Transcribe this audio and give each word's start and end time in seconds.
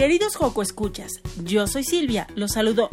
Queridos 0.00 0.34
Joco 0.34 0.62
Escuchas, 0.62 1.20
yo 1.44 1.66
soy 1.66 1.84
Silvia, 1.84 2.26
los 2.34 2.52
saludo 2.52 2.88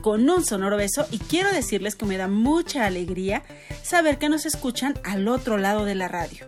con 0.00 0.30
un 0.30 0.44
sonoro 0.44 0.76
beso 0.76 1.08
y 1.10 1.18
quiero 1.18 1.50
decirles 1.50 1.96
que 1.96 2.06
me 2.06 2.16
da 2.16 2.28
mucha 2.28 2.86
alegría 2.86 3.42
saber 3.82 4.16
que 4.16 4.28
nos 4.28 4.46
escuchan 4.46 4.94
al 5.02 5.26
otro 5.26 5.56
lado 5.56 5.84
de 5.84 5.96
la 5.96 6.06
radio. 6.06 6.46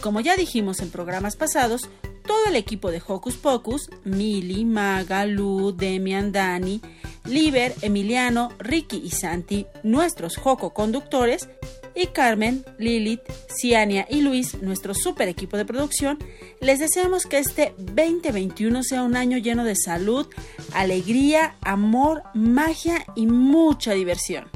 Como 0.00 0.18
ya 0.18 0.34
dijimos 0.34 0.80
en 0.80 0.90
programas 0.90 1.36
pasados, 1.36 1.88
todo 2.26 2.46
el 2.48 2.56
equipo 2.56 2.90
de 2.90 3.00
Hocus 3.06 3.36
Pocus, 3.36 3.90
Mili, 4.02 4.64
Maga, 4.64 5.24
Lu, 5.24 5.70
Demian, 5.70 6.32
Dani, 6.32 6.80
Liber, 7.24 7.76
Emiliano, 7.80 8.50
Ricky 8.58 9.00
y 9.04 9.10
Santi, 9.10 9.66
nuestros 9.84 10.36
Joco 10.36 10.74
conductores, 10.74 11.48
y 11.94 12.06
Carmen, 12.08 12.64
Lilith, 12.78 13.22
Ciania 13.48 14.06
y 14.08 14.20
Luis, 14.20 14.60
nuestro 14.62 14.94
super 14.94 15.28
equipo 15.28 15.56
de 15.56 15.64
producción, 15.64 16.18
les 16.60 16.78
deseamos 16.78 17.24
que 17.24 17.38
este 17.38 17.74
2021 17.78 18.82
sea 18.82 19.02
un 19.02 19.16
año 19.16 19.38
lleno 19.38 19.64
de 19.64 19.76
salud, 19.76 20.26
alegría, 20.74 21.56
amor, 21.62 22.22
magia 22.34 23.04
y 23.14 23.26
mucha 23.26 23.92
diversión. 23.92 24.50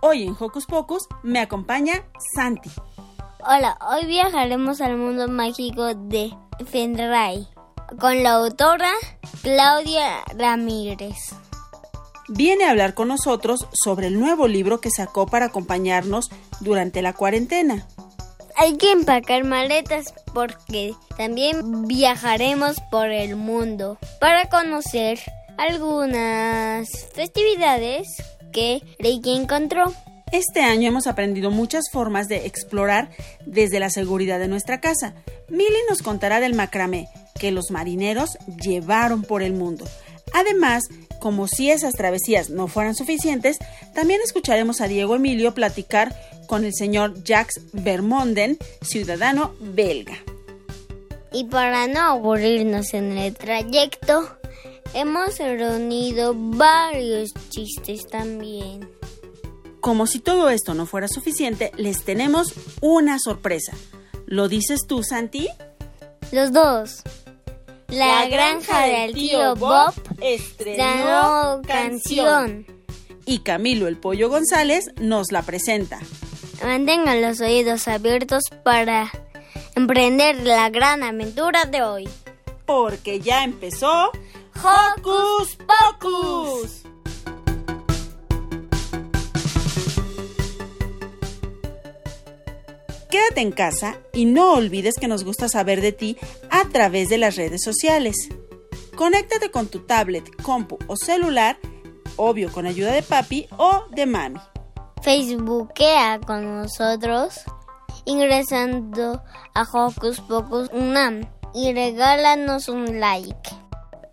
Hoy 0.00 0.24
en 0.24 0.36
Hocus 0.38 0.66
Pocus 0.66 1.08
me 1.22 1.40
acompaña 1.40 2.04
Santi. 2.34 2.70
Hola, 3.40 3.78
hoy 3.90 4.06
viajaremos 4.06 4.80
al 4.80 4.96
mundo 4.96 5.28
mágico 5.28 5.94
de 5.94 6.34
Fenray 6.66 7.46
con 8.00 8.22
la 8.22 8.32
autora 8.32 8.92
Claudia 9.42 10.24
Ramírez 10.36 11.34
viene 12.28 12.64
a 12.64 12.70
hablar 12.70 12.94
con 12.94 13.08
nosotros 13.08 13.66
sobre 13.72 14.08
el 14.08 14.18
nuevo 14.18 14.48
libro 14.48 14.80
que 14.80 14.90
sacó 14.90 15.26
para 15.26 15.46
acompañarnos 15.46 16.30
durante 16.60 17.02
la 17.02 17.12
cuarentena. 17.12 17.86
Hay 18.56 18.76
que 18.76 18.92
empacar 18.92 19.44
maletas 19.44 20.14
porque 20.32 20.94
también 21.16 21.88
viajaremos 21.88 22.76
por 22.90 23.10
el 23.10 23.36
mundo 23.36 23.98
para 24.20 24.48
conocer 24.48 25.18
algunas 25.58 26.88
festividades 27.14 28.08
que 28.52 28.82
Reiki 28.98 29.36
encontró. 29.36 29.92
Este 30.32 30.62
año 30.62 30.88
hemos 30.88 31.06
aprendido 31.06 31.50
muchas 31.50 31.84
formas 31.92 32.28
de 32.28 32.46
explorar 32.46 33.10
desde 33.46 33.80
la 33.80 33.90
seguridad 33.90 34.38
de 34.38 34.48
nuestra 34.48 34.80
casa. 34.80 35.14
Milly 35.48 35.78
nos 35.88 36.02
contará 36.02 36.40
del 36.40 36.54
macramé 36.54 37.08
que 37.38 37.50
los 37.50 37.70
marineros 37.70 38.38
llevaron 38.60 39.22
por 39.22 39.42
el 39.42 39.52
mundo. 39.52 39.84
Además, 40.34 40.82
como 41.20 41.48
si 41.48 41.70
esas 41.70 41.94
travesías 41.94 42.50
no 42.50 42.68
fueran 42.68 42.94
suficientes, 42.94 43.56
también 43.94 44.20
escucharemos 44.22 44.82
a 44.82 44.88
Diego 44.88 45.14
Emilio 45.14 45.54
platicar 45.54 46.14
con 46.46 46.64
el 46.64 46.74
señor 46.74 47.22
Jacques 47.22 47.62
Vermonden, 47.72 48.58
ciudadano 48.82 49.54
belga. 49.60 50.18
Y 51.32 51.44
para 51.44 51.86
no 51.86 52.00
aburrirnos 52.00 52.92
en 52.94 53.16
el 53.16 53.34
trayecto, 53.34 54.36
hemos 54.92 55.38
reunido 55.38 56.34
varios 56.36 57.32
chistes 57.48 58.06
también. 58.06 58.88
Como 59.80 60.06
si 60.06 60.18
todo 60.18 60.50
esto 60.50 60.74
no 60.74 60.84
fuera 60.84 61.08
suficiente, 61.08 61.70
les 61.76 62.04
tenemos 62.04 62.54
una 62.80 63.18
sorpresa. 63.18 63.72
¿Lo 64.26 64.48
dices 64.48 64.80
tú, 64.86 65.02
Santi? 65.02 65.48
Los 66.32 66.52
dos. 66.52 67.02
La, 67.94 68.26
granja 68.28 68.86
del 68.86 69.14
tío 69.14 69.54
Bob 69.54 69.94
estrenó 70.20 71.62
canción. 71.66 72.66
Y 73.24 73.38
Camilo 73.38 73.86
el 73.86 73.96
Pollo 73.96 74.28
González 74.28 74.90
nos 75.00 75.30
la 75.30 75.42
presenta. 75.42 76.00
Mantengan 76.62 77.22
los 77.22 77.40
oídos 77.40 77.86
abiertos 77.88 78.42
para 78.62 79.10
emprender 79.76 80.44
la 80.44 80.70
gran 80.70 81.02
aventura 81.02 81.66
de 81.66 81.82
hoy. 81.82 82.08
Porque 82.66 83.20
ya 83.20 83.44
empezó 83.44 84.10
Hocus 84.56 85.56
Pocus. 85.56 86.83
Quédate 93.14 93.42
en 93.42 93.52
casa 93.52 93.96
y 94.12 94.24
no 94.24 94.54
olvides 94.54 94.96
que 94.96 95.06
nos 95.06 95.22
gusta 95.22 95.48
saber 95.48 95.80
de 95.80 95.92
ti 95.92 96.16
a 96.50 96.68
través 96.70 97.08
de 97.08 97.16
las 97.16 97.36
redes 97.36 97.62
sociales. 97.62 98.28
Conéctate 98.96 99.52
con 99.52 99.68
tu 99.68 99.86
tablet, 99.86 100.28
compu 100.42 100.78
o 100.88 100.96
celular, 100.96 101.56
obvio 102.16 102.50
con 102.50 102.66
ayuda 102.66 102.90
de 102.90 103.04
papi 103.04 103.46
o 103.56 103.84
de 103.92 104.06
mami. 104.06 104.40
Facebookea 105.02 106.22
con 106.26 106.56
nosotros 106.56 107.42
ingresando 108.04 109.22
a 109.54 109.62
Hocus 109.62 110.18
Pocus 110.18 110.68
Unam 110.72 111.24
y 111.54 111.72
regálanos 111.72 112.68
un 112.68 112.98
like. 112.98 113.48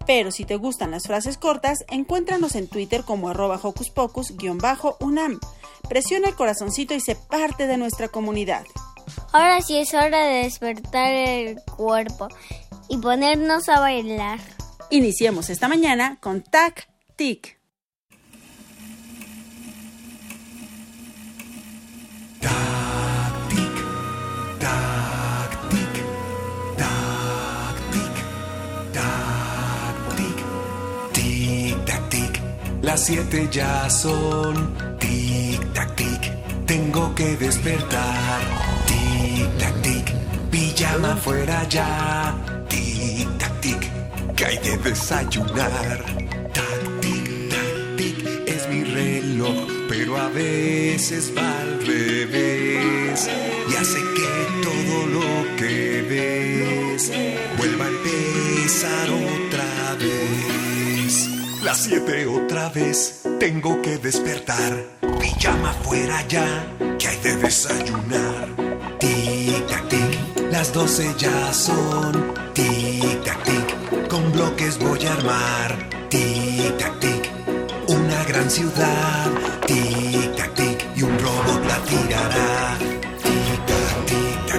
Pero 0.06 0.30
si 0.30 0.46
te 0.46 0.58
gustan 0.58 0.92
las 0.92 1.08
frases 1.08 1.40
cortas, 1.40 1.80
encuéntranos 1.90 2.54
en 2.54 2.68
Twitter 2.68 3.04
como 3.04 3.30
arroba 3.30 3.60
Hocus 3.64 3.90
Pocus-Unam. 3.90 5.40
Presiona 5.90 6.28
el 6.28 6.36
corazoncito 6.36 6.94
y 6.94 7.00
sé 7.00 7.16
parte 7.16 7.66
de 7.66 7.78
nuestra 7.78 8.08
comunidad. 8.08 8.64
Ahora 9.34 9.62
sí 9.62 9.78
es 9.78 9.94
hora 9.94 10.26
de 10.26 10.44
despertar 10.44 11.12
el 11.12 11.62
cuerpo 11.78 12.28
y 12.90 12.98
ponernos 12.98 13.70
a 13.70 13.80
bailar. 13.80 14.40
Iniciemos 14.90 15.50
esta 15.50 15.68
mañana 15.70 16.18
con 16.20 16.42
Tac 16.42 16.90
Tic. 17.16 17.58
Tac 22.42 22.52
tic, 23.50 23.76
tac 24.60 25.70
tic, 25.70 25.96
tac 26.78 27.76
tic, 27.94 28.16
tac 28.92 30.16
tic, 30.18 30.40
tic 31.14 31.86
tac 31.86 32.10
tic. 32.10 32.42
Las 32.82 33.06
siete 33.06 33.48
ya 33.50 33.90
son 33.90 34.76
tic 35.00 35.74
tac 35.74 35.96
tic. 35.96 36.22
Tengo 36.66 37.16
que 37.16 37.38
despertar. 37.38 38.71
Tic 39.42 39.58
tac 39.58 39.76
tic, 39.82 40.06
pijama 40.52 41.16
fuera 41.18 41.66
ya. 41.68 41.88
Tic 42.70 43.28
tac 43.40 43.54
tic, 43.60 43.82
que 44.36 44.46
hay 44.46 44.58
de 44.58 44.78
desayunar. 44.78 45.98
Tac 46.54 46.82
tic 47.02 47.26
tac 47.50 47.76
tic, 47.98 48.18
es 48.46 48.68
mi 48.70 48.84
reloj, 48.84 49.66
pero 49.90 50.18
a 50.18 50.30
veces 50.30 51.34
va 51.36 51.50
al 51.62 51.74
revés 51.88 53.28
y 53.68 53.76
hace 53.82 54.00
que 54.18 54.32
todo 54.62 54.98
lo 55.18 55.56
que 55.58 56.06
ves 56.12 57.12
vuelva 57.58 57.86
a 57.86 57.94
empezar 57.98 59.10
otra 59.10 59.96
vez. 59.96 61.30
Las 61.64 61.78
siete 61.80 62.28
otra 62.28 62.70
vez, 62.70 63.24
tengo 63.40 63.82
que 63.82 63.98
despertar. 63.98 64.86
Pijama 65.20 65.74
fuera 65.82 66.28
ya, 66.28 66.46
que 67.00 67.08
hay 67.08 67.18
de 67.22 67.38
desayunar. 67.38 68.81
Tic 69.02 69.66
tac 69.68 69.90
tic, 69.90 70.52
las 70.52 70.72
doce 70.74 71.12
ya 71.18 71.52
son. 71.52 72.14
Tic 72.54 73.24
tac 73.24 73.44
tic, 73.44 74.08
con 74.08 74.32
bloques 74.32 74.78
voy 74.78 75.04
a 75.08 75.14
armar. 75.14 75.90
Tic 76.08 76.78
tac 76.78 77.00
tic, 77.00 77.32
una 77.88 78.24
gran 78.26 78.48
ciudad. 78.52 79.32
Tic 79.66 80.36
tac 80.36 80.54
tic, 80.54 80.86
y 80.96 81.02
un 81.02 81.18
robot 81.18 81.66
la 81.68 81.78
tirará. 81.90 82.78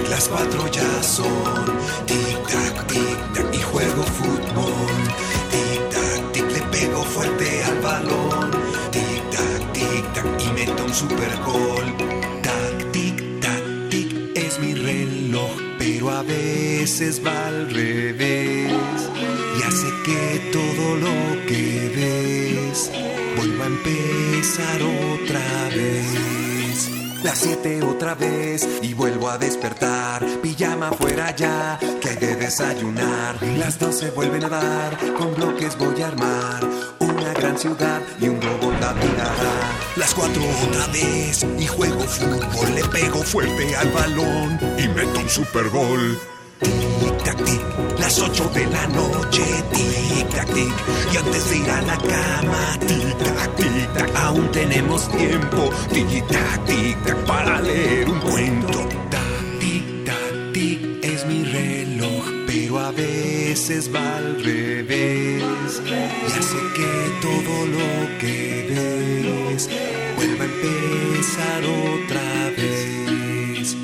las 0.09 0.27
cuatro 0.27 0.67
ya 0.71 0.91
son. 1.01 1.63
Tic 2.05 2.37
tac, 2.51 2.87
tic 2.87 3.33
tac 3.33 3.47
y 3.53 3.61
juego 3.61 4.03
fútbol. 4.03 4.97
Tic 5.51 5.89
tac, 5.89 6.31
tic 6.33 6.51
le 6.51 6.61
pego 6.73 7.01
fuerte 7.03 7.63
al 7.63 7.79
balón. 7.79 8.51
Tic 8.91 9.21
tac, 9.31 9.71
tic 9.71 10.13
tac 10.13 10.25
y 10.45 10.51
meto 10.51 10.83
un 10.83 10.93
super 10.93 11.33
gol. 11.45 12.22
Reloj, 14.83 15.51
pero 15.79 16.09
a 16.11 16.23
veces 16.23 17.21
va 17.25 17.47
al 17.47 17.69
revés 17.69 19.09
y 19.57 19.63
hace 19.63 19.87
que 20.05 20.51
todo 20.51 20.95
lo 20.97 21.45
que 21.47 21.91
ves 21.95 22.91
vuelva 23.37 23.65
a 23.65 23.67
empezar 23.67 24.81
otra 24.81 25.69
vez. 25.75 26.89
Las 27.23 27.37
siete 27.39 27.81
otra 27.81 28.15
vez 28.15 28.67
y 28.81 28.93
vuelvo 28.93 29.29
a 29.29 29.37
despertar. 29.37 30.25
Pijama 30.41 30.91
fuera 30.91 31.33
ya, 31.33 31.79
que 32.01 32.09
hay 32.09 32.17
de 32.17 32.35
desayunar. 32.35 33.41
Las 33.57 33.79
doce 33.79 34.11
vuelven 34.11 34.43
a 34.43 34.49
dar, 34.49 34.97
con 35.13 35.33
bloques 35.33 35.77
voy 35.77 36.01
a 36.01 36.07
armar. 36.09 36.92
Y 37.43 38.29
un 38.29 38.41
robot 38.41 38.79
la 38.79 38.93
tirará. 38.93 39.75
Las 39.97 40.13
cuatro 40.13 40.41
otra 40.65 40.87
vez 40.87 41.45
y 41.59 41.67
juego 41.67 41.99
fútbol. 41.99 42.73
Le 42.73 42.85
pego 42.85 43.21
fuerte 43.21 43.75
al 43.75 43.89
balón 43.89 44.57
y 44.77 44.87
meto 44.87 45.19
un 45.19 45.29
super 45.29 45.67
gol. 45.69 46.17
Tic 46.61 47.23
tac 47.25 47.43
tic, 47.43 47.61
las 47.99 48.17
ocho 48.19 48.49
de 48.53 48.65
la 48.67 48.87
noche, 48.87 49.43
tic 49.73 50.29
tac 50.29 50.53
tic, 50.53 50.73
y 51.11 51.17
antes 51.17 51.49
de 51.49 51.57
ir 51.57 51.69
a 51.69 51.81
la 51.81 51.97
cama, 51.97 52.79
tic 52.79 53.17
tac 53.17 53.55
tic 53.57 53.93
tac, 53.93 54.15
aún 54.15 54.49
tenemos 54.53 55.09
tiempo, 55.09 55.69
tic 55.91 56.25
tac 56.29 56.65
tic 56.65 57.03
tac, 57.03 57.17
para 57.25 57.59
leer 57.61 58.09
un 58.09 58.19
cuento. 58.21 58.87
Tic 59.59 60.05
tac 60.05 60.53
tic 60.53 60.79
es 61.03 61.25
mi 61.25 61.43
reloj, 61.43 62.23
pero 62.47 62.79
a 62.79 62.91
veces 63.53 63.93
va 63.93 64.17
al 64.17 64.43
revés 64.43 65.43
y 65.85 66.37
hace 66.39 66.57
que 66.75 66.91
todo 67.21 67.65
lo 67.67 68.17
que 68.19 68.65
ves 68.67 69.69
vuelva 70.15 70.45
a 70.45 70.47
empezar 70.47 71.61
otra 71.63 72.49
vez. 72.57 73.75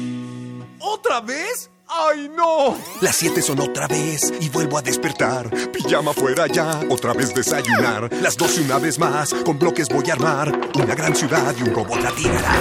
¿Otra 0.80 1.22
vez? 1.22 1.70
¡Ay, 1.92 2.30
no! 2.36 2.78
Las 3.02 3.16
siete 3.16 3.42
son 3.42 3.60
otra 3.60 3.88
vez 3.88 4.32
y 4.40 4.50
vuelvo 4.50 4.78
a 4.78 4.82
despertar. 4.84 5.50
Pijama 5.72 6.14
fuera 6.14 6.46
ya, 6.46 6.82
otra 6.88 7.14
vez 7.14 7.34
desayunar. 7.34 8.08
Las 8.22 8.38
doce 8.38 8.62
una 8.62 8.78
vez 8.78 9.00
más, 9.00 9.34
con 9.34 9.58
bloques 9.58 9.90
voy 9.90 10.08
a 10.12 10.14
armar. 10.14 10.52
Una 10.76 10.94
gran 10.94 11.16
ciudad 11.16 11.56
y 11.58 11.64
un 11.64 11.74
robot 11.74 12.00
la 12.04 12.12
tirará. 12.12 12.54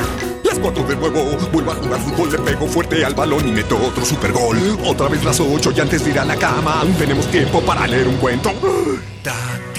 Las 0.43 0.59
cuatro 0.59 0.83
de 0.85 0.97
nuevo, 0.97 1.23
vuelvo 1.53 1.73
a 1.73 1.75
jugar 1.75 2.01
fútbol, 2.01 2.33
le 2.33 2.39
pego 2.39 2.67
fuerte 2.67 3.05
al 3.05 3.15
balón 3.15 3.47
y 3.47 3.53
meto 3.53 3.77
otro 3.77 4.03
super 4.03 4.33
gol. 4.33 4.79
Otra 4.87 5.09
vez 5.09 5.23
las 5.23 5.39
ocho 5.41 5.73
y 5.77 5.81
antes 5.81 6.05
de 6.07 6.11
ir 6.13 6.19
a 6.21 6.25
la 6.25 6.37
cama, 6.37 6.81
aún 6.81 6.95
tenemos 6.95 7.31
tiempo 7.31 7.61
para 7.61 7.87
leer 7.87 8.09
un 8.09 8.17
cuento. 8.17 8.51
Tac, 9.23 9.75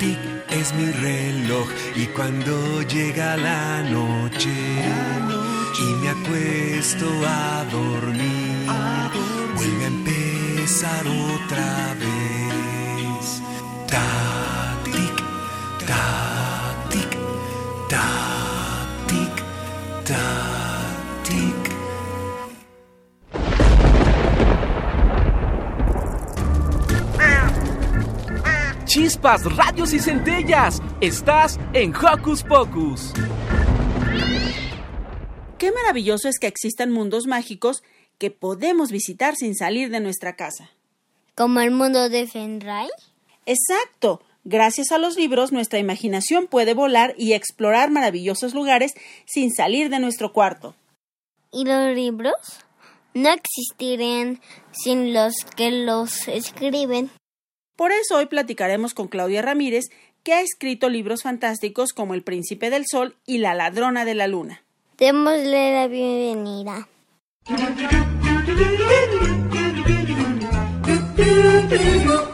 tic, 0.00 0.18
es 0.50 0.74
mi 0.74 0.90
reloj. 0.90 1.68
Y 1.94 2.06
cuando 2.06 2.82
llega 2.82 3.36
la 3.36 3.82
noche 3.82 4.50
y 5.80 5.94
me 6.02 6.08
acuesto 6.08 7.06
a 7.24 7.64
dormir, 7.70 8.37
vuelve 9.54 9.84
a 9.84 9.88
empezar 9.88 11.06
otra 11.06 11.94
vez. 11.94 13.42
Tac, 13.86 14.84
tic, 14.84 15.16
tac, 15.86 16.88
tic, 16.90 17.10
tac, 17.88 19.06
tic, 19.06 19.34
tac, 20.04 21.22
tic. 21.24 21.78
Chispas, 28.84 29.44
radios 29.56 29.92
y 29.92 29.98
centellas. 29.98 30.82
Estás 31.00 31.58
en 31.72 31.94
Hocus 31.94 32.42
Pocus. 32.42 33.12
Qué 35.58 35.72
maravilloso 35.72 36.28
es 36.28 36.38
que 36.38 36.46
existan 36.46 36.92
mundos 36.92 37.26
mágicos 37.26 37.82
que 38.18 38.30
podemos 38.30 38.90
visitar 38.90 39.36
sin 39.36 39.54
salir 39.54 39.90
de 39.90 40.00
nuestra 40.00 40.36
casa. 40.36 40.70
Como 41.34 41.60
el 41.60 41.70
mundo 41.70 42.08
de 42.08 42.26
Fenray. 42.26 42.88
Exacto. 43.46 44.20
Gracias 44.44 44.92
a 44.92 44.98
los 44.98 45.16
libros, 45.16 45.52
nuestra 45.52 45.78
imaginación 45.78 46.46
puede 46.46 46.74
volar 46.74 47.14
y 47.16 47.32
explorar 47.32 47.90
maravillosos 47.90 48.54
lugares 48.54 48.94
sin 49.26 49.52
salir 49.52 49.90
de 49.90 49.98
nuestro 49.98 50.32
cuarto. 50.32 50.74
¿Y 51.52 51.64
los 51.64 51.94
libros? 51.94 52.34
No 53.14 53.30
existirían 53.30 54.40
sin 54.72 55.12
los 55.12 55.34
que 55.56 55.70
los 55.70 56.28
escriben. 56.28 57.10
Por 57.76 57.92
eso 57.92 58.16
hoy 58.16 58.26
platicaremos 58.26 58.94
con 58.94 59.08
Claudia 59.08 59.42
Ramírez, 59.42 59.84
que 60.22 60.32
ha 60.34 60.40
escrito 60.40 60.88
libros 60.88 61.22
fantásticos 61.22 61.92
como 61.92 62.14
El 62.14 62.22
Príncipe 62.22 62.70
del 62.70 62.84
Sol 62.90 63.16
y 63.26 63.38
La 63.38 63.54
Ladrona 63.54 64.04
de 64.04 64.14
la 64.14 64.26
Luna. 64.26 64.64
Démosle 64.98 65.74
la 65.74 65.86
bienvenida. 65.86 66.88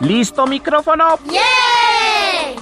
¿Listo 0.01 0.47
micrófono? 0.47 1.19
¡Yeah! 1.31 1.41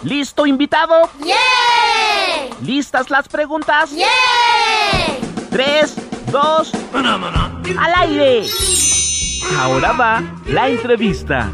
¿Listo 0.03 0.45
invitado? 0.47 1.09
¡Yeah! 1.25 2.55
¿Listas 2.63 3.09
las 3.09 3.29
preguntas? 3.29 3.91
¡Yeah! 3.93 4.07
Tres, 5.51 5.97
dos, 6.31 6.73
al 6.95 7.95
aire. 7.97 8.47
Ahora 9.59 9.93
va 9.93 10.23
la 10.47 10.69
entrevista. 10.69 11.51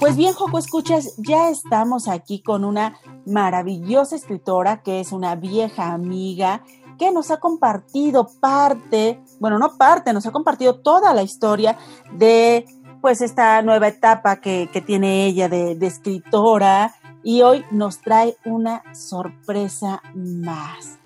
Pues 0.00 0.16
bien, 0.16 0.32
Joco, 0.32 0.58
escuchas, 0.58 1.14
ya 1.18 1.50
estamos 1.50 2.08
aquí 2.08 2.40
con 2.40 2.64
una 2.64 2.98
maravillosa 3.28 4.16
escritora 4.16 4.82
que 4.82 5.00
es 5.00 5.12
una 5.12 5.36
vieja 5.36 5.92
amiga 5.92 6.62
que 6.98 7.12
nos 7.12 7.30
ha 7.30 7.38
compartido 7.38 8.28
parte, 8.40 9.20
bueno, 9.38 9.58
no 9.58 9.76
parte, 9.76 10.12
nos 10.12 10.26
ha 10.26 10.32
compartido 10.32 10.80
toda 10.80 11.14
la 11.14 11.22
historia 11.22 11.76
de 12.12 12.66
pues 13.00 13.20
esta 13.20 13.62
nueva 13.62 13.88
etapa 13.88 14.40
que, 14.40 14.68
que 14.72 14.80
tiene 14.80 15.26
ella 15.26 15.48
de, 15.48 15.76
de 15.76 15.86
escritora 15.86 16.94
y 17.22 17.42
hoy 17.42 17.64
nos 17.70 18.00
trae 18.00 18.36
una 18.44 18.82
sorpresa 18.94 20.02
más. 20.14 20.98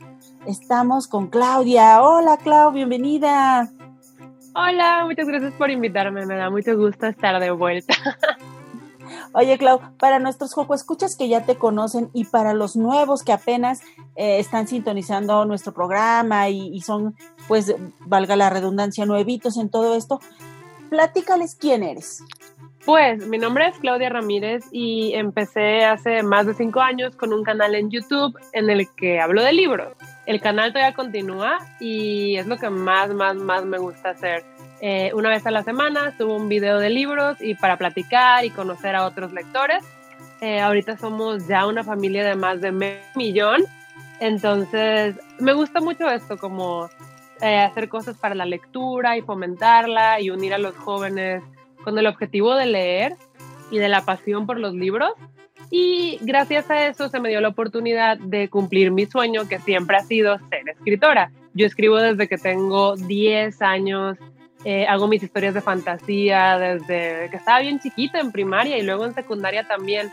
Estamos 0.47 1.07
con 1.07 1.29
Claudia. 1.29 2.03
Hola, 2.03 2.37
Clau, 2.39 2.73
bienvenida. 2.73 3.71
Hola, 4.55 5.05
muchas 5.05 5.27
gracias 5.27 5.53
por 5.55 5.71
invitarme. 5.71 6.27
Me 6.27 6.37
da 6.37 6.51
mucho 6.51 6.77
gusto 6.77 7.07
estar 7.07 7.41
de 7.41 7.51
vuelta. 7.51 7.95
Oye, 9.35 9.57
Clau, 9.59 9.81
para 9.99 10.19
nuestros 10.19 10.53
Joco 10.53 10.75
Escuchas 10.75 11.17
que 11.17 11.29
ya 11.29 11.45
te 11.45 11.57
conocen 11.57 12.11
y 12.13 12.25
para 12.25 12.53
los 12.53 12.77
nuevos 12.77 13.23
que 13.23 13.33
apenas 13.33 13.81
eh, 14.17 14.39
están 14.39 14.69
sintonizando 14.69 15.45
nuestro 15.45 15.73
programa 15.73 16.49
y, 16.51 16.69
y 16.69 16.83
son, 16.83 17.17
pues, 17.49 17.75
valga 18.01 18.37
la 18.37 18.51
redundancia, 18.51 19.07
nuevitos 19.07 19.57
en 19.57 19.71
todo 19.71 19.95
esto, 19.95 20.21
platícales 20.91 21.55
quién 21.55 21.83
eres. 21.83 22.23
Pues 22.85 23.25
mi 23.29 23.39
nombre 23.39 23.69
es 23.69 23.79
Claudia 23.79 24.09
Ramírez 24.09 24.65
y 24.73 25.13
empecé 25.15 25.85
hace 25.85 26.25
más 26.25 26.47
de 26.47 26.55
cinco 26.55 26.81
años 26.81 27.15
con 27.15 27.33
un 27.33 27.45
canal 27.45 27.77
en 27.77 27.91
YouTube 27.91 28.37
en 28.53 28.69
el 28.69 28.89
que 28.97 29.21
hablo 29.21 29.43
de 29.43 29.53
libros. 29.53 29.93
El 30.27 30.41
canal 30.41 30.73
todavía 30.73 30.95
continúa 30.95 31.59
y 31.79 32.37
es 32.37 32.47
lo 32.49 32.59
que 32.59 32.71
más, 32.71 33.15
más, 33.15 33.37
más 33.37 33.65
me 33.65 33.79
gusta 33.79 34.11
hacer. 34.11 34.45
Eh, 34.85 35.13
una 35.15 35.29
vez 35.29 35.47
a 35.47 35.53
la 35.53 35.63
semana 35.63 36.13
subo 36.19 36.35
un 36.35 36.49
video 36.49 36.81
de 36.81 36.91
libros 36.91 37.41
y 37.41 37.55
para 37.55 37.77
platicar 37.79 38.45
y 38.45 38.51
conocer 38.51 38.97
a 38.97 39.07
otros 39.07 39.33
lectores. 39.33 39.85
Eh, 40.41 40.59
ahorita 40.59 40.99
somos 40.99 41.47
ya 41.47 41.67
una 41.69 41.85
familia 41.85 42.25
de 42.25 42.35
más 42.35 42.61
de 42.61 42.73
medio 42.73 42.99
millón, 43.15 43.63
entonces 44.19 45.15
me 45.39 45.53
gusta 45.53 45.81
mucho 45.81 46.11
esto, 46.11 46.37
como 46.37 46.91
eh, 47.41 47.61
hacer 47.61 47.89
cosas 47.89 48.17
para 48.17 48.35
la 48.35 48.45
lectura 48.45 49.17
y 49.17 49.23
fomentarla 49.23 50.21
y 50.21 50.31
unir 50.31 50.53
a 50.53 50.59
los 50.59 50.75
jóvenes 50.75 51.45
con 51.85 51.97
el 51.97 52.09
objetivo 52.09 52.57
de 52.57 52.67
leer 52.67 53.15
y 53.71 53.79
de 53.79 53.89
la 53.89 54.05
pasión 54.05 54.47
por 54.47 54.59
los 54.59 54.75
libros. 54.75 55.13
Y 55.71 56.19
gracias 56.23 56.69
a 56.71 56.89
eso 56.89 57.09
se 57.09 57.21
me 57.21 57.29
dio 57.29 57.41
la 57.41 57.49
oportunidad 57.49 58.19
de 58.19 58.51
cumplir 58.51 58.91
mi 58.91 59.07
sueño, 59.07 59.49
que 59.49 59.61
siempre 59.61 59.97
ha 59.97 60.03
sido 60.03 60.39
ser 60.51 60.69
escritora. 60.69 61.31
Yo 61.55 61.67
escribo 61.67 61.99
desde 61.99 62.27
que 62.27 62.37
tengo 62.37 62.97
10 62.97 63.63
años, 63.63 64.19
eh, 64.65 64.87
hago 64.87 65.09
mis 65.09 65.23
historias 65.23 65.55
de 65.55 65.61
fantasía 65.61 66.59
desde 66.59 67.29
que 67.31 67.37
estaba 67.37 67.61
bien 67.61 67.79
chiquita 67.81 68.21
en 68.21 68.33
primaria 68.33 68.79
y 68.79 68.83
luego 68.83 69.05
en 69.07 69.15
secundaria 69.15 69.65
también. 69.65 70.11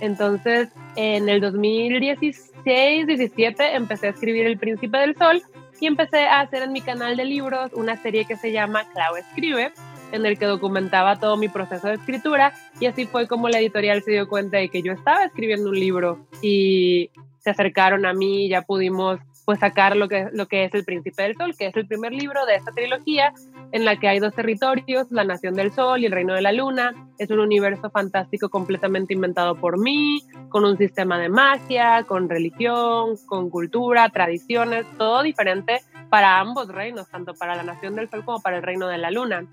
Entonces, 0.00 0.68
en 0.96 1.28
el 1.28 1.42
2016-17 1.42 3.56
empecé 3.74 4.06
a 4.06 4.10
escribir 4.10 4.46
El 4.46 4.58
Príncipe 4.58 4.98
del 4.98 5.16
Sol 5.16 5.42
y 5.80 5.86
empecé 5.86 6.26
a 6.26 6.40
hacer 6.40 6.62
en 6.62 6.72
mi 6.72 6.80
canal 6.80 7.16
de 7.16 7.24
libros 7.24 7.72
una 7.74 7.96
serie 7.96 8.24
que 8.24 8.36
se 8.36 8.52
llama 8.52 8.84
Clau 8.92 9.16
Escribe, 9.16 9.72
en 10.12 10.24
el 10.24 10.38
que 10.38 10.46
documentaba 10.46 11.18
todo 11.18 11.36
mi 11.36 11.48
proceso 11.48 11.88
de 11.88 11.94
escritura 11.94 12.52
y 12.80 12.86
así 12.86 13.06
fue 13.06 13.26
como 13.26 13.48
la 13.48 13.58
editorial 13.58 14.02
se 14.02 14.12
dio 14.12 14.28
cuenta 14.28 14.58
de 14.58 14.68
que 14.68 14.82
yo 14.82 14.92
estaba 14.92 15.24
escribiendo 15.24 15.70
un 15.70 15.78
libro 15.78 16.26
y 16.40 17.10
se 17.38 17.50
acercaron 17.50 18.06
a 18.06 18.14
mí 18.14 18.48
ya 18.48 18.62
pudimos 18.62 19.20
pues 19.48 19.60
sacar 19.60 19.96
lo 19.96 20.08
que, 20.08 20.28
lo 20.34 20.46
que 20.46 20.64
es 20.64 20.74
El 20.74 20.84
Príncipe 20.84 21.22
del 21.22 21.34
Sol, 21.34 21.56
que 21.56 21.68
es 21.68 21.76
el 21.76 21.86
primer 21.86 22.12
libro 22.12 22.44
de 22.44 22.56
esta 22.56 22.70
trilogía 22.70 23.32
en 23.72 23.86
la 23.86 23.96
que 23.96 24.06
hay 24.06 24.18
dos 24.18 24.34
territorios, 24.34 25.10
la 25.10 25.24
Nación 25.24 25.54
del 25.54 25.72
Sol 25.72 26.02
y 26.02 26.04
el 26.04 26.12
Reino 26.12 26.34
de 26.34 26.42
la 26.42 26.52
Luna. 26.52 26.92
Es 27.16 27.30
un 27.30 27.38
universo 27.38 27.88
fantástico 27.88 28.50
completamente 28.50 29.14
inventado 29.14 29.54
por 29.54 29.80
mí, 29.80 30.22
con 30.50 30.66
un 30.66 30.76
sistema 30.76 31.18
de 31.18 31.30
magia, 31.30 32.04
con 32.06 32.28
religión, 32.28 33.16
con 33.24 33.48
cultura, 33.48 34.10
tradiciones, 34.10 34.84
todo 34.98 35.22
diferente 35.22 35.80
para 36.08 36.40
ambos 36.40 36.68
reinos, 36.68 37.08
tanto 37.08 37.34
para 37.34 37.54
la 37.54 37.62
Nación 37.62 37.94
del 37.94 38.08
Sol 38.08 38.24
como 38.24 38.40
para 38.40 38.56
el 38.56 38.62
Reino 38.62 38.88
de 38.88 38.98
la 38.98 39.10
Luna. 39.10 39.46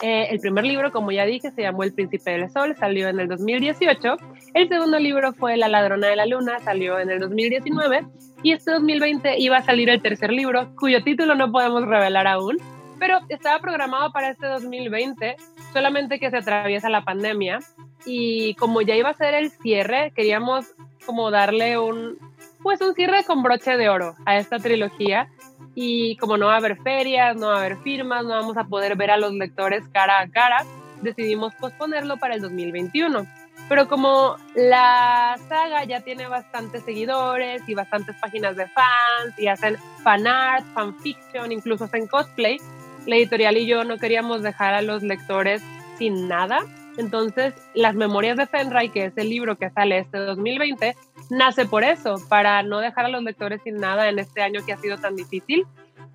Eh, 0.00 0.28
el 0.30 0.40
primer 0.40 0.64
libro, 0.64 0.92
como 0.92 1.12
ya 1.12 1.24
dije, 1.24 1.50
se 1.50 1.62
llamó 1.62 1.84
El 1.84 1.92
Príncipe 1.92 2.32
del 2.32 2.50
Sol, 2.50 2.74
salió 2.76 3.08
en 3.08 3.20
el 3.20 3.28
2018. 3.28 4.16
El 4.54 4.68
segundo 4.68 4.98
libro 4.98 5.32
fue 5.32 5.56
La 5.56 5.68
Ladrona 5.68 6.08
de 6.08 6.16
la 6.16 6.26
Luna, 6.26 6.58
salió 6.60 6.98
en 6.98 7.10
el 7.10 7.20
2019. 7.20 8.06
Y 8.42 8.52
este 8.52 8.72
2020 8.72 9.38
iba 9.38 9.58
a 9.58 9.62
salir 9.62 9.88
el 9.88 10.02
tercer 10.02 10.32
libro, 10.32 10.74
cuyo 10.76 11.02
título 11.04 11.34
no 11.34 11.52
podemos 11.52 11.86
revelar 11.86 12.26
aún, 12.26 12.56
pero 12.98 13.20
estaba 13.28 13.60
programado 13.60 14.10
para 14.12 14.30
este 14.30 14.46
2020, 14.46 15.36
solamente 15.72 16.18
que 16.18 16.30
se 16.30 16.38
atraviesa 16.38 16.88
la 16.88 17.04
pandemia. 17.04 17.60
Y 18.04 18.54
como 18.56 18.82
ya 18.82 18.96
iba 18.96 19.10
a 19.10 19.14
ser 19.14 19.34
el 19.34 19.50
cierre, 19.50 20.12
queríamos 20.16 20.66
como 21.06 21.30
darle 21.30 21.78
un, 21.78 22.18
pues 22.62 22.80
un 22.80 22.94
cierre 22.94 23.24
con 23.24 23.42
broche 23.42 23.76
de 23.76 23.88
oro 23.88 24.14
a 24.24 24.36
esta 24.36 24.58
trilogía 24.58 25.28
y 25.74 26.16
como 26.16 26.36
no 26.36 26.46
va 26.46 26.54
a 26.54 26.58
haber 26.58 26.76
ferias, 26.82 27.36
no 27.36 27.48
va 27.48 27.56
a 27.56 27.58
haber 27.58 27.78
firmas, 27.78 28.24
no 28.24 28.30
vamos 28.30 28.56
a 28.56 28.64
poder 28.64 28.96
ver 28.96 29.10
a 29.10 29.16
los 29.16 29.32
lectores 29.32 29.82
cara 29.92 30.20
a 30.20 30.28
cara, 30.28 30.64
decidimos 31.00 31.54
posponerlo 31.54 32.16
para 32.18 32.34
el 32.34 32.42
2021. 32.42 33.26
Pero 33.68 33.88
como 33.88 34.36
la 34.54 35.38
saga 35.48 35.84
ya 35.84 36.00
tiene 36.00 36.26
bastantes 36.26 36.82
seguidores 36.82 37.62
y 37.66 37.74
bastantes 37.74 38.16
páginas 38.16 38.56
de 38.56 38.66
fans 38.68 39.38
y 39.38 39.46
hacen 39.46 39.76
fan 40.02 40.26
art, 40.26 40.64
fanfiction, 40.74 41.52
incluso 41.52 41.84
hacen 41.84 42.06
cosplay, 42.06 42.58
la 43.06 43.16
editorial 43.16 43.56
y 43.56 43.66
yo 43.66 43.84
no 43.84 43.98
queríamos 43.98 44.42
dejar 44.42 44.74
a 44.74 44.82
los 44.82 45.02
lectores 45.02 45.62
sin 45.96 46.28
nada. 46.28 46.60
Entonces, 46.96 47.54
Las 47.74 47.94
Memorias 47.94 48.36
de 48.36 48.46
Fenray, 48.46 48.90
que 48.90 49.06
es 49.06 49.16
el 49.16 49.30
libro 49.30 49.56
que 49.56 49.70
sale 49.70 49.98
este 49.98 50.18
2020, 50.18 50.94
nace 51.30 51.66
por 51.66 51.84
eso, 51.84 52.16
para 52.28 52.62
no 52.62 52.80
dejar 52.80 53.06
a 53.06 53.08
los 53.08 53.22
lectores 53.22 53.60
sin 53.62 53.76
nada 53.76 54.08
en 54.08 54.18
este 54.18 54.42
año 54.42 54.60
que 54.64 54.72
ha 54.72 54.78
sido 54.78 54.98
tan 54.98 55.16
difícil. 55.16 55.66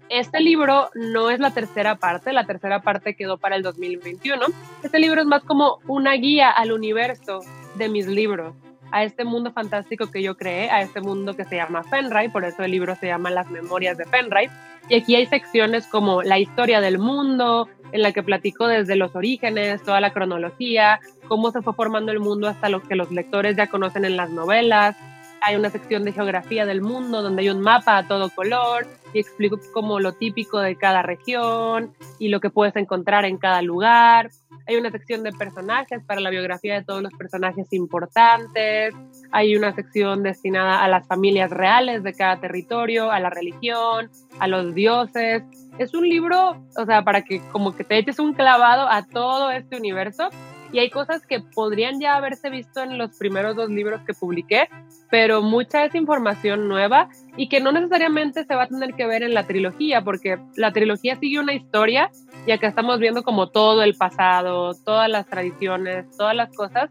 Este 0.10 0.40
libro 0.40 0.90
no 0.96 1.32
es 1.32 1.40
la 1.40 1.52
tercera 1.52 1.96
parte, 1.96 2.32
la 2.32 2.46
tercera 2.46 2.82
parte 2.82 3.16
quedó 3.16 3.38
para 3.38 3.56
el 3.56 3.64
2021. 3.64 4.46
Este 4.84 5.00
libro 5.00 5.22
es 5.22 5.28
más 5.28 5.44
como 5.44 5.80
una 5.88 6.14
guía 6.14 6.50
al 6.50 6.72
universo 6.72 7.42
de 7.76 7.90
mis 7.90 8.08
libros, 8.08 8.56
a 8.92 9.04
este 9.04 9.24
mundo 9.24 9.52
fantástico 9.52 10.10
que 10.12 10.22
yo 10.22 10.38
creé, 10.38 10.70
a 10.70 10.82
este 10.82 11.02
mundo 11.02 11.36
que 11.36 11.46
se 11.46 11.56
llama 11.56 11.84
Fenray, 11.84 12.30
por 12.30 12.46
eso 12.46 12.64
el 12.64 12.72
libro 12.72 12.96
se 12.96 13.08
llama 13.08 13.30
Las 13.30 13.50
Memorias 13.50 13.98
de 13.98 14.06
Fenray. 14.06 14.50
Y 14.90 14.96
aquí 14.96 15.16
hay 15.16 15.26
secciones 15.26 15.86
como 15.88 16.24
la 16.24 16.40
historia 16.40 16.80
del 16.80 16.98
mundo, 16.98 17.68
en 17.92 18.02
la 18.02 18.12
que 18.12 18.24
platico 18.24 18.68
desde 18.68 18.96
los 18.96 19.16
orígenes, 19.16 19.84
toda 19.84 20.00
la 20.02 20.12
cronología, 20.12 21.00
cómo 21.28 21.52
se 21.52 21.62
fue 21.62 21.74
formando 21.74 22.12
el 22.12 22.20
mundo 22.20 22.48
hasta 22.48 22.70
lo 22.70 22.82
que 22.82 22.96
los 22.96 23.12
lectores 23.12 23.56
ya 23.56 23.68
conocen 23.68 24.06
en 24.06 24.18
las 24.18 24.30
novelas. 24.30 24.96
Hay 25.42 25.56
una 25.56 25.70
sección 25.70 26.04
de 26.04 26.12
geografía 26.12 26.66
del 26.66 26.82
mundo 26.82 27.22
donde 27.22 27.44
hay 27.44 27.50
un 27.50 27.62
mapa 27.62 27.98
a 27.98 28.08
todo 28.08 28.30
color 28.30 28.88
y 29.14 29.20
explico 29.20 29.60
como 29.74 30.00
lo 30.00 30.14
típico 30.14 30.60
de 30.60 30.76
cada 30.76 31.02
región 31.02 31.94
y 32.20 32.30
lo 32.30 32.40
que 32.40 32.50
puedes 32.50 32.76
encontrar 32.76 33.26
en 33.26 33.38
cada 33.38 33.62
lugar. 33.62 34.30
Hay 34.68 34.76
una 34.76 34.92
sección 34.92 35.24
de 35.24 35.32
personajes 35.32 36.04
para 36.06 36.20
la 36.20 36.30
biografía 36.30 36.76
de 36.76 36.84
todos 36.84 37.02
los 37.02 37.14
personajes 37.14 37.72
importantes. 37.72 38.94
Hay 39.32 39.56
una 39.56 39.74
sección 39.74 40.24
destinada 40.24 40.84
a 40.84 40.88
las 40.88 41.08
familias 41.08 41.52
reales 41.52 42.04
de 42.04 42.14
cada 42.14 42.40
territorio, 42.40 43.12
a 43.12 43.20
la 43.20 43.30
religión, 43.30 44.10
a 44.40 44.48
los 44.48 44.74
dioses. 44.74 45.44
Es 45.78 45.94
un 45.94 46.10
libro, 46.10 46.62
o 46.76 46.86
sea, 46.86 47.04
para 47.04 47.22
que 47.22 47.42
como 47.52 47.76
que 47.76 47.84
te 47.84 47.98
eches 47.98 48.20
un 48.20 48.34
clavado 48.34 48.90
a 48.90 49.06
todo 49.06 49.52
este 49.52 49.78
universo 49.78 50.30
y 50.72 50.80
hay 50.80 50.90
cosas 50.90 51.26
que 51.26 51.40
podrían 51.40 52.00
ya 52.00 52.16
haberse 52.16 52.50
visto 52.50 52.82
en 52.82 52.98
los 52.98 53.18
primeros 53.18 53.56
dos 53.56 53.70
libros 53.70 54.02
que 54.06 54.14
publiqué, 54.14 54.70
pero 55.10 55.42
mucha 55.42 55.86
es 55.86 55.96
información 55.96 56.68
nueva 56.68 57.10
y 57.36 57.50
que 57.50 57.60
no 57.60 57.72
necesariamente 57.72 58.46
se 58.46 58.56
va 58.56 58.64
a 58.64 58.68
tener 58.68 58.94
que 58.94 59.06
ver 59.06 59.24
en 59.24 59.34
la 59.34 59.46
trilogía, 59.46 60.04
porque 60.04 60.40
la 60.56 60.72
trilogía 60.72 61.16
sigue 61.18 61.40
una 61.40 61.54
historia 61.54 62.12
y 62.46 62.52
acá 62.52 62.68
estamos 62.68 63.00
viendo 63.00 63.24
como 63.24 63.50
todo 63.50 63.84
el 63.84 63.96
pasado, 63.96 64.74
todas 64.74 65.10
las 65.10 65.26
tradiciones, 65.28 66.06
todas 66.18 66.36
las 66.36 66.54
cosas 66.54 66.90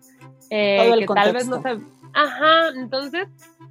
eh, 0.50 0.95
que 0.99 1.06
tal 1.06 1.33
vez 1.33 1.49
no 1.49 1.62
se... 1.62 1.78
Ajá, 2.12 2.71
entonces 2.76 3.28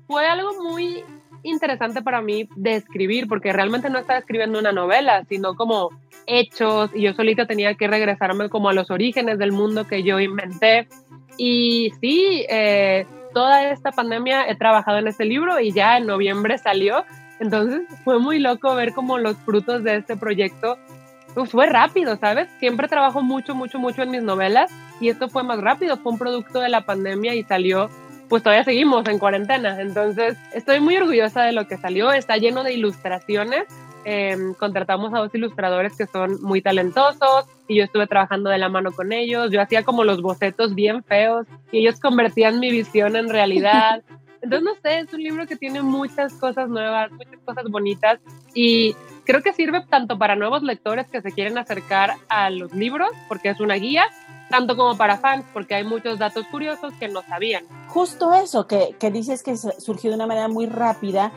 fue 0.07 0.27
algo 0.27 0.63
muy 0.63 1.03
interesante 1.49 2.01
para 2.01 2.21
mí 2.21 2.47
de 2.55 2.75
escribir, 2.75 3.27
porque 3.27 3.53
realmente 3.53 3.89
no 3.89 3.99
estaba 3.99 4.19
escribiendo 4.19 4.59
una 4.59 4.71
novela, 4.71 5.23
sino 5.29 5.55
como 5.55 5.89
hechos, 6.27 6.91
y 6.93 7.03
yo 7.03 7.13
solita 7.13 7.45
tenía 7.45 7.75
que 7.75 7.87
regresarme 7.87 8.49
como 8.49 8.69
a 8.69 8.73
los 8.73 8.89
orígenes 8.91 9.37
del 9.37 9.51
mundo 9.51 9.87
que 9.87 10.03
yo 10.03 10.19
inventé. 10.19 10.87
Y 11.37 11.91
sí, 12.01 12.45
eh, 12.49 13.05
toda 13.33 13.69
esta 13.69 13.91
pandemia 13.91 14.47
he 14.49 14.55
trabajado 14.55 14.97
en 14.97 15.07
este 15.07 15.25
libro 15.25 15.59
y 15.59 15.71
ya 15.71 15.97
en 15.97 16.07
noviembre 16.07 16.57
salió. 16.57 17.03
Entonces 17.39 17.81
fue 18.03 18.17
muy 18.19 18.39
loco 18.39 18.73
ver 18.75 18.93
como 18.93 19.17
los 19.17 19.35
frutos 19.37 19.83
de 19.83 19.97
este 19.97 20.15
proyecto. 20.15 20.77
Pues 21.33 21.51
fue 21.51 21.65
rápido, 21.65 22.15
¿sabes? 22.15 22.47
Siempre 22.59 22.87
trabajo 22.87 23.21
mucho, 23.21 23.53
mucho, 23.53 23.77
mucho 23.77 24.03
en 24.03 24.11
mis 24.11 24.23
novelas 24.23 24.71
y 25.01 25.09
esto 25.09 25.27
fue 25.27 25.43
más 25.43 25.59
rápido. 25.59 25.97
Fue 25.97 26.13
un 26.13 26.17
producto 26.17 26.61
de 26.61 26.69
la 26.69 26.81
pandemia 26.81 27.35
y 27.35 27.43
salió 27.43 27.89
pues 28.29 28.43
todavía 28.43 28.63
seguimos 28.63 29.07
en 29.07 29.19
cuarentena. 29.19 29.79
Entonces, 29.79 30.37
estoy 30.53 30.79
muy 30.79 30.97
orgullosa 30.97 31.43
de 31.43 31.51
lo 31.51 31.67
que 31.67 31.77
salió. 31.77 32.11
Está 32.11 32.37
lleno 32.37 32.63
de 32.63 32.73
ilustraciones. 32.73 33.65
Em, 34.03 34.53
contratamos 34.53 35.13
a 35.13 35.19
dos 35.19 35.33
ilustradores 35.33 35.95
que 35.97 36.05
son 36.05 36.41
muy 36.41 36.61
talentosos 36.61 37.45
y 37.67 37.77
yo 37.77 37.83
estuve 37.83 38.05
trabajando 38.05 38.49
de 38.49 38.59
la 38.59 38.69
mano 38.69 38.91
con 38.91 39.11
ellos. 39.11 39.51
Yo 39.51 39.61
hacía 39.61 39.83
como 39.83 40.03
los 40.03 40.21
bocetos 40.21 40.75
bien 40.75 41.03
feos 41.03 41.47
y 41.71 41.79
ellos 41.79 41.99
convertían 41.99 42.59
mi 42.59 42.69
visión 42.71 43.15
en 43.15 43.29
realidad. 43.29 44.03
Entonces, 44.41 44.63
no 44.63 44.75
sé, 44.75 44.99
es 44.99 45.11
un 45.11 45.23
libro 45.23 45.47
que 45.47 45.55
tiene 45.55 45.81
muchas 45.81 46.33
cosas 46.33 46.69
nuevas, 46.69 47.11
muchas 47.11 47.39
cosas 47.43 47.65
bonitas 47.67 48.19
y 48.53 48.95
creo 49.25 49.41
que 49.41 49.53
sirve 49.53 49.83
tanto 49.89 50.19
para 50.19 50.35
nuevos 50.35 50.61
lectores 50.61 51.07
que 51.07 51.21
se 51.21 51.31
quieren 51.31 51.57
acercar 51.57 52.13
a 52.29 52.51
los 52.51 52.73
libros, 52.73 53.09
porque 53.27 53.49
es 53.49 53.59
una 53.59 53.73
guía, 53.75 54.05
tanto 54.49 54.75
como 54.75 54.97
para 54.97 55.17
fans, 55.17 55.45
porque 55.53 55.75
hay 55.75 55.83
muchos 55.83 56.19
datos 56.19 56.45
curiosos 56.47 56.93
que 56.99 57.07
no 57.07 57.21
sabían. 57.23 57.65
Justo 57.87 58.33
eso, 58.33 58.67
que, 58.67 58.95
que 58.99 59.11
dices 59.11 59.43
que 59.43 59.55
surgió 59.57 60.09
de 60.11 60.15
una 60.15 60.27
manera 60.27 60.47
muy 60.47 60.65
rápida 60.65 61.31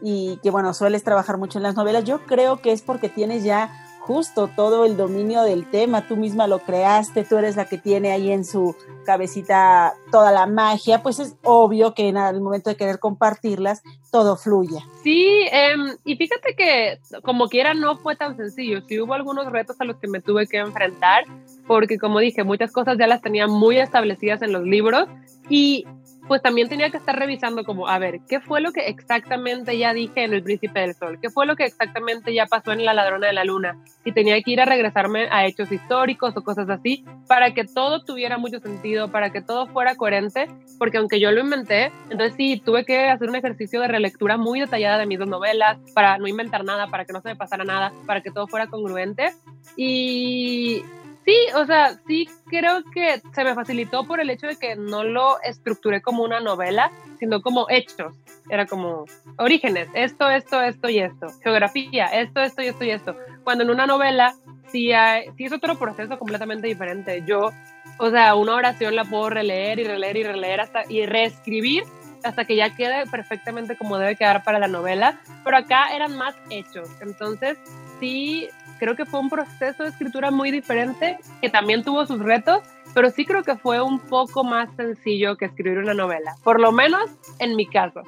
y 0.00 0.38
que, 0.42 0.50
bueno, 0.50 0.74
sueles 0.74 1.04
trabajar 1.04 1.38
mucho 1.38 1.58
en 1.58 1.62
las 1.62 1.76
novelas. 1.76 2.04
Yo 2.04 2.24
creo 2.26 2.60
que 2.60 2.72
es 2.72 2.82
porque 2.82 3.08
tienes 3.08 3.44
ya 3.44 3.81
justo 4.06 4.48
todo 4.48 4.84
el 4.84 4.96
dominio 4.96 5.42
del 5.42 5.64
tema, 5.70 6.08
tú 6.08 6.16
misma 6.16 6.48
lo 6.48 6.58
creaste, 6.58 7.24
tú 7.24 7.36
eres 7.36 7.54
la 7.54 7.66
que 7.66 7.78
tiene 7.78 8.10
ahí 8.10 8.32
en 8.32 8.44
su 8.44 8.74
cabecita 9.06 9.94
toda 10.10 10.32
la 10.32 10.46
magia, 10.46 11.02
pues 11.02 11.20
es 11.20 11.36
obvio 11.44 11.94
que 11.94 12.08
en 12.08 12.16
el 12.16 12.40
momento 12.40 12.68
de 12.68 12.76
querer 12.76 12.98
compartirlas, 12.98 13.82
todo 14.10 14.36
fluye. 14.36 14.80
Sí, 15.04 15.46
em, 15.52 15.96
y 16.04 16.16
fíjate 16.16 16.54
que 16.56 16.98
como 17.22 17.48
quiera 17.48 17.74
no 17.74 17.96
fue 17.96 18.16
tan 18.16 18.36
sencillo, 18.36 18.80
sí 18.88 19.00
hubo 19.00 19.14
algunos 19.14 19.50
retos 19.52 19.80
a 19.80 19.84
los 19.84 19.96
que 19.96 20.08
me 20.08 20.20
tuve 20.20 20.48
que 20.48 20.58
enfrentar, 20.58 21.24
porque 21.68 21.96
como 21.96 22.18
dije, 22.18 22.42
muchas 22.42 22.72
cosas 22.72 22.98
ya 22.98 23.06
las 23.06 23.22
tenía 23.22 23.46
muy 23.46 23.78
establecidas 23.78 24.42
en 24.42 24.52
los 24.52 24.64
libros 24.64 25.06
y 25.48 25.86
pues 26.28 26.40
también 26.40 26.68
tenía 26.68 26.90
que 26.90 26.96
estar 26.96 27.18
revisando 27.18 27.64
como, 27.64 27.88
a 27.88 27.98
ver, 27.98 28.20
¿qué 28.28 28.40
fue 28.40 28.60
lo 28.60 28.72
que 28.72 28.86
exactamente 28.86 29.76
ya 29.76 29.92
dije 29.92 30.24
en 30.24 30.32
El 30.32 30.42
Príncipe 30.42 30.80
del 30.80 30.94
Sol? 30.94 31.18
¿Qué 31.20 31.30
fue 31.30 31.46
lo 31.46 31.56
que 31.56 31.64
exactamente 31.64 32.32
ya 32.32 32.46
pasó 32.46 32.72
en 32.72 32.84
La 32.84 32.94
Ladrona 32.94 33.26
de 33.26 33.32
la 33.32 33.44
Luna? 33.44 33.76
Y 34.04 34.12
tenía 34.12 34.40
que 34.42 34.52
ir 34.52 34.60
a 34.60 34.64
regresarme 34.64 35.28
a 35.30 35.46
hechos 35.46 35.72
históricos 35.72 36.36
o 36.36 36.42
cosas 36.42 36.68
así 36.70 37.04
para 37.26 37.52
que 37.54 37.64
todo 37.64 38.04
tuviera 38.04 38.38
mucho 38.38 38.60
sentido, 38.60 39.10
para 39.10 39.30
que 39.30 39.42
todo 39.42 39.66
fuera 39.66 39.96
coherente, 39.96 40.48
porque 40.78 40.98
aunque 40.98 41.18
yo 41.18 41.32
lo 41.32 41.40
inventé, 41.40 41.90
entonces 42.10 42.34
sí, 42.36 42.62
tuve 42.64 42.84
que 42.84 43.08
hacer 43.08 43.28
un 43.28 43.36
ejercicio 43.36 43.80
de 43.80 43.88
relectura 43.88 44.36
muy 44.36 44.60
detallada 44.60 44.98
de 44.98 45.06
mis 45.06 45.18
dos 45.18 45.28
novelas 45.28 45.78
para 45.94 46.18
no 46.18 46.28
inventar 46.28 46.64
nada, 46.64 46.86
para 46.86 47.04
que 47.04 47.12
no 47.12 47.20
se 47.20 47.30
me 47.30 47.36
pasara 47.36 47.64
nada, 47.64 47.92
para 48.06 48.20
que 48.20 48.30
todo 48.30 48.46
fuera 48.46 48.68
congruente. 48.68 49.32
Y 49.76 50.82
Sí, 51.24 51.36
o 51.54 51.64
sea, 51.66 51.98
sí 52.06 52.28
creo 52.46 52.82
que 52.92 53.20
se 53.32 53.44
me 53.44 53.54
facilitó 53.54 54.04
por 54.04 54.20
el 54.20 54.30
hecho 54.30 54.48
de 54.48 54.56
que 54.56 54.74
no 54.74 55.04
lo 55.04 55.40
estructuré 55.42 56.02
como 56.02 56.24
una 56.24 56.40
novela, 56.40 56.90
sino 57.18 57.42
como 57.42 57.66
hechos. 57.70 58.14
Era 58.50 58.66
como 58.66 59.04
orígenes, 59.38 59.88
esto, 59.94 60.28
esto, 60.28 60.60
esto 60.60 60.88
y 60.88 60.98
esto. 60.98 61.28
Geografía, 61.42 62.06
esto, 62.06 62.40
esto 62.40 62.62
y 62.62 62.66
esto 62.66 62.84
y 62.84 62.90
esto. 62.90 63.16
Cuando 63.44 63.62
en 63.62 63.70
una 63.70 63.86
novela 63.86 64.34
sí, 64.72 64.90
sí 65.36 65.44
es 65.44 65.52
otro 65.52 65.78
proceso 65.78 66.18
completamente 66.18 66.66
diferente. 66.66 67.22
Yo, 67.24 67.52
o 67.98 68.10
sea, 68.10 68.34
una 68.34 68.54
oración 68.54 68.96
la 68.96 69.04
puedo 69.04 69.30
releer 69.30 69.78
y 69.78 69.84
releer 69.84 70.16
y 70.16 70.22
releer 70.24 70.60
hasta 70.60 70.82
y 70.88 71.06
reescribir 71.06 71.84
hasta 72.24 72.44
que 72.44 72.56
ya 72.56 72.74
quede 72.74 73.06
perfectamente 73.06 73.76
como 73.76 73.98
debe 73.98 74.16
quedar 74.16 74.44
para 74.44 74.58
la 74.58 74.68
novela, 74.68 75.20
pero 75.44 75.56
acá 75.56 75.94
eran 75.94 76.16
más 76.16 76.34
hechos. 76.50 76.88
Entonces, 77.00 77.58
sí 78.00 78.48
creo 78.82 78.96
que 78.96 79.06
fue 79.06 79.20
un 79.20 79.30
proceso 79.30 79.84
de 79.84 79.90
escritura 79.90 80.32
muy 80.32 80.50
diferente, 80.50 81.16
que 81.40 81.48
también 81.48 81.84
tuvo 81.84 82.04
sus 82.04 82.18
retos, 82.18 82.62
pero 82.92 83.10
sí 83.10 83.24
creo 83.24 83.44
que 83.44 83.54
fue 83.54 83.80
un 83.80 84.00
poco 84.00 84.42
más 84.42 84.74
sencillo 84.74 85.36
que 85.36 85.44
escribir 85.44 85.78
una 85.78 85.94
novela, 85.94 86.34
por 86.42 86.58
lo 86.58 86.72
menos 86.72 87.08
en 87.38 87.54
mi 87.54 87.68
caso. 87.68 88.00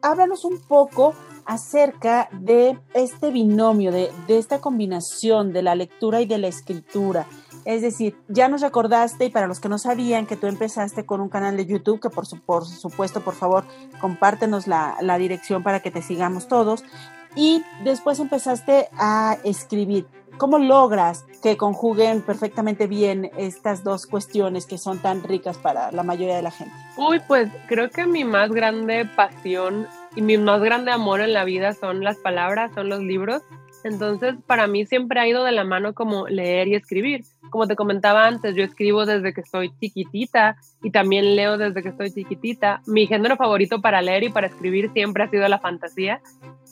Háblanos 0.00 0.46
un 0.46 0.62
poco 0.62 1.12
acerca 1.44 2.30
de 2.32 2.78
este 2.94 3.30
binomio, 3.30 3.92
de, 3.92 4.10
de 4.26 4.38
esta 4.38 4.62
combinación 4.62 5.52
de 5.52 5.60
la 5.60 5.74
lectura 5.74 6.22
y 6.22 6.26
de 6.26 6.38
la 6.38 6.48
escritura. 6.48 7.26
Es 7.66 7.82
decir, 7.82 8.16
ya 8.28 8.48
nos 8.48 8.62
recordaste, 8.62 9.26
y 9.26 9.30
para 9.30 9.46
los 9.46 9.60
que 9.60 9.68
no 9.68 9.76
sabían, 9.76 10.24
que 10.24 10.36
tú 10.36 10.46
empezaste 10.46 11.04
con 11.04 11.20
un 11.20 11.28
canal 11.28 11.58
de 11.58 11.66
YouTube, 11.66 12.00
que 12.00 12.08
por, 12.08 12.24
su, 12.24 12.40
por 12.40 12.64
supuesto, 12.64 13.20
por 13.20 13.34
favor, 13.34 13.64
compártenos 14.00 14.66
la, 14.66 14.96
la 15.02 15.18
dirección 15.18 15.62
para 15.62 15.80
que 15.80 15.90
te 15.90 16.00
sigamos 16.00 16.48
todos. 16.48 16.82
Y 17.36 17.62
después 17.84 18.18
empezaste 18.20 18.88
a 18.98 19.38
escribir. 19.44 20.06
¿Cómo 20.38 20.58
logras 20.58 21.26
que 21.42 21.56
conjuguen 21.56 22.22
perfectamente 22.22 22.86
bien 22.86 23.30
estas 23.36 23.82
dos 23.82 24.06
cuestiones 24.06 24.66
que 24.66 24.78
son 24.78 25.00
tan 25.00 25.24
ricas 25.24 25.58
para 25.58 25.90
la 25.90 26.04
mayoría 26.04 26.36
de 26.36 26.42
la 26.42 26.52
gente? 26.52 26.72
Uy, 26.96 27.20
pues 27.26 27.50
creo 27.66 27.90
que 27.90 28.06
mi 28.06 28.22
más 28.22 28.50
grande 28.50 29.04
pasión 29.16 29.88
y 30.14 30.22
mi 30.22 30.38
más 30.38 30.60
grande 30.60 30.92
amor 30.92 31.20
en 31.20 31.32
la 31.32 31.44
vida 31.44 31.72
son 31.74 32.04
las 32.04 32.16
palabras, 32.18 32.70
son 32.72 32.88
los 32.88 33.00
libros. 33.00 33.42
Entonces, 33.84 34.34
para 34.46 34.66
mí 34.66 34.86
siempre 34.86 35.20
ha 35.20 35.26
ido 35.26 35.44
de 35.44 35.52
la 35.52 35.64
mano 35.64 35.92
como 35.92 36.28
leer 36.28 36.68
y 36.68 36.74
escribir. 36.74 37.24
Como 37.50 37.66
te 37.66 37.76
comentaba 37.76 38.26
antes, 38.26 38.54
yo 38.54 38.62
escribo 38.62 39.06
desde 39.06 39.32
que 39.32 39.42
soy 39.42 39.72
chiquitita 39.80 40.56
y 40.82 40.90
también 40.90 41.36
leo 41.36 41.58
desde 41.58 41.82
que 41.82 41.88
estoy 41.88 42.12
chiquitita. 42.12 42.82
Mi 42.86 43.06
género 43.06 43.36
favorito 43.36 43.80
para 43.80 44.02
leer 44.02 44.24
y 44.24 44.28
para 44.28 44.46
escribir 44.46 44.92
siempre 44.92 45.24
ha 45.24 45.30
sido 45.30 45.48
la 45.48 45.58
fantasía. 45.58 46.20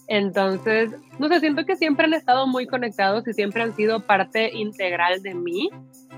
Entonces, 0.08 0.90
no 1.18 1.28
sé, 1.28 1.40
siento 1.40 1.64
que 1.64 1.76
siempre 1.76 2.06
han 2.06 2.14
estado 2.14 2.46
muy 2.46 2.66
conectados 2.66 3.26
y 3.26 3.32
siempre 3.32 3.62
han 3.62 3.74
sido 3.74 4.00
parte 4.00 4.54
integral 4.54 5.22
de 5.22 5.34
mí. 5.34 5.70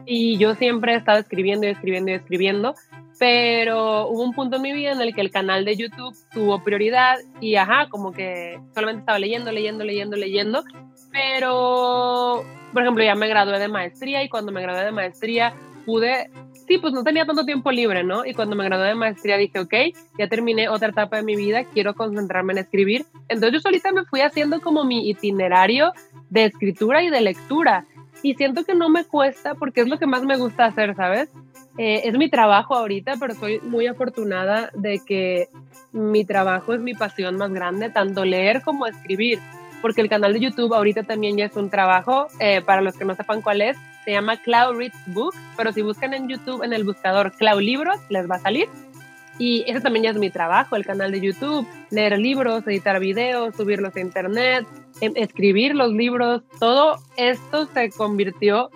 Y 0.04 0.36
yo 0.38 0.54
siempre 0.54 0.92
he 0.92 0.96
estado 0.96 1.18
escribiendo 1.18 1.66
y 1.66 1.70
escribiendo 1.70 2.10
y 2.10 2.14
escribiendo, 2.14 2.74
pero 3.18 4.08
hubo 4.08 4.22
un 4.22 4.32
punto 4.32 4.56
en 4.56 4.62
mi 4.62 4.72
vida 4.72 4.92
en 4.92 5.00
el 5.00 5.14
que 5.14 5.20
el 5.20 5.30
canal 5.30 5.64
de 5.64 5.76
YouTube 5.76 6.16
tuvo 6.32 6.62
prioridad 6.62 7.18
y 7.40 7.56
ajá, 7.56 7.88
como 7.90 8.12
que 8.12 8.60
solamente 8.74 9.00
estaba 9.00 9.18
leyendo, 9.18 9.52
leyendo, 9.52 9.84
leyendo, 9.84 10.16
leyendo, 10.16 10.64
pero, 11.10 12.44
por 12.72 12.82
ejemplo, 12.82 13.02
ya 13.02 13.14
me 13.14 13.28
gradué 13.28 13.58
de 13.58 13.68
maestría 13.68 14.22
y 14.22 14.28
cuando 14.28 14.52
me 14.52 14.62
gradué 14.62 14.84
de 14.84 14.92
maestría 14.92 15.54
pude, 15.84 16.30
sí, 16.68 16.78
pues 16.78 16.92
no 16.92 17.02
tenía 17.02 17.26
tanto 17.26 17.44
tiempo 17.44 17.72
libre, 17.72 18.04
¿no? 18.04 18.24
Y 18.24 18.34
cuando 18.34 18.54
me 18.54 18.64
gradué 18.64 18.88
de 18.88 18.94
maestría 18.94 19.36
dije, 19.36 19.58
ok, 19.58 19.74
ya 20.18 20.28
terminé 20.28 20.68
otra 20.68 20.88
etapa 20.88 21.16
de 21.16 21.22
mi 21.22 21.34
vida, 21.34 21.64
quiero 21.64 21.94
concentrarme 21.94 22.52
en 22.52 22.58
escribir. 22.58 23.06
Entonces 23.28 23.54
yo 23.54 23.60
solita 23.60 23.90
me 23.90 24.04
fui 24.04 24.20
haciendo 24.20 24.60
como 24.60 24.84
mi 24.84 25.08
itinerario 25.08 25.92
de 26.30 26.44
escritura 26.44 27.02
y 27.02 27.10
de 27.10 27.20
lectura. 27.20 27.86
Y 28.22 28.34
siento 28.34 28.64
que 28.64 28.74
no 28.74 28.88
me 28.88 29.04
cuesta 29.04 29.54
porque 29.54 29.80
es 29.80 29.88
lo 29.88 29.98
que 29.98 30.06
más 30.06 30.24
me 30.24 30.36
gusta 30.36 30.66
hacer, 30.66 30.94
¿sabes? 30.94 31.30
Eh, 31.78 32.02
es 32.04 32.18
mi 32.18 32.28
trabajo 32.28 32.74
ahorita, 32.74 33.14
pero 33.20 33.34
soy 33.34 33.60
muy 33.60 33.86
afortunada 33.86 34.70
de 34.74 35.00
que 35.04 35.48
mi 35.92 36.24
trabajo 36.24 36.74
es 36.74 36.80
mi 36.80 36.94
pasión 36.94 37.36
más 37.36 37.52
grande, 37.52 37.88
tanto 37.88 38.24
leer 38.24 38.62
como 38.62 38.86
escribir, 38.86 39.38
porque 39.80 40.00
el 40.00 40.08
canal 40.08 40.32
de 40.32 40.40
YouTube 40.40 40.74
ahorita 40.74 41.02
también 41.02 41.36
ya 41.36 41.46
es 41.46 41.56
un 41.56 41.70
trabajo, 41.70 42.28
eh, 42.40 42.60
para 42.62 42.80
los 42.80 42.96
que 42.96 43.04
no 43.04 43.14
sepan 43.14 43.42
cuál 43.42 43.60
es, 43.60 43.76
se 44.04 44.12
llama 44.12 44.36
Cloud 44.36 44.76
Reads 44.76 44.98
Book, 45.06 45.34
pero 45.56 45.72
si 45.72 45.82
buscan 45.82 46.14
en 46.14 46.28
YouTube 46.28 46.62
en 46.62 46.72
el 46.72 46.84
buscador 46.84 47.32
Cloud 47.32 47.60
Libros, 47.60 47.98
les 48.08 48.28
va 48.28 48.36
a 48.36 48.40
salir. 48.40 48.68
Y 49.38 49.64
ese 49.68 49.80
también 49.80 50.04
ya 50.04 50.10
es 50.10 50.16
mi 50.16 50.30
trabajo, 50.30 50.74
el 50.74 50.84
canal 50.84 51.12
de 51.12 51.20
YouTube, 51.20 51.66
leer 51.90 52.18
libros, 52.18 52.66
editar 52.66 52.98
videos, 52.98 53.54
subirlos 53.54 53.94
a 53.94 54.00
internet, 54.00 54.66
em, 55.00 55.12
escribir 55.14 55.74
los 55.74 55.92
libros, 55.92 56.42
todo 56.58 56.96
esto 57.16 57.66
se 57.66 57.90
convirtió 57.90 58.70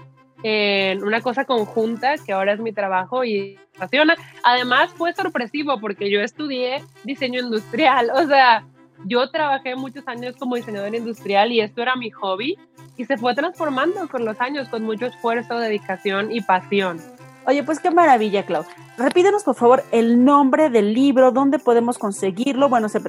en 0.45 1.03
una 1.03 1.21
cosa 1.21 1.45
conjunta 1.45 2.15
que 2.19 2.33
ahora 2.33 2.53
es 2.53 2.61
mi 2.61 2.73
trabajo 2.73 3.25
y 3.25 3.55
me 3.55 3.77
apasiona. 3.77 4.17
Además 4.45 4.91
fue 4.97 5.13
sorpresivo 5.15 5.81
porque 5.81 6.11
yo 6.11 6.21
estudié 6.21 6.83
diseño 7.05 7.41
industrial, 7.41 8.11
o 8.15 8.27
sea, 8.27 8.65
yo 9.05 9.31
trabajé 9.31 9.77
muchos 9.77 10.07
años 10.07 10.37
como 10.39 10.57
diseñador 10.57 10.95
industrial 10.95 11.53
y 11.53 11.61
esto 11.61 11.83
era 11.83 11.97
mi 11.97 12.11
hobby 12.11 12.59
y 12.97 13.05
se 13.05 13.17
fue 13.17 13.35
transformando 13.35 14.09
con 14.09 14.25
los 14.25 14.41
años 14.41 14.69
con 14.69 14.83
mucho 14.85 15.07
esfuerzo, 15.07 15.59
dedicación 15.59 16.33
y 16.33 16.41
pasión. 16.41 17.01
Oye, 17.45 17.65
pues 17.65 17.81
qué 17.81 17.91
maravilla, 17.91 18.45
Clau. 18.45 18.65
Repítenos, 18.97 19.43
por 19.43 19.57
favor, 19.57 19.83
el 19.91 20.25
nombre 20.25 20.71
del 20.71 20.95
libro, 20.95 21.33
dónde 21.33 21.59
podemos 21.59 21.99
conseguirlo. 21.99 22.69
Bueno, 22.69 22.89
se, 22.89 23.01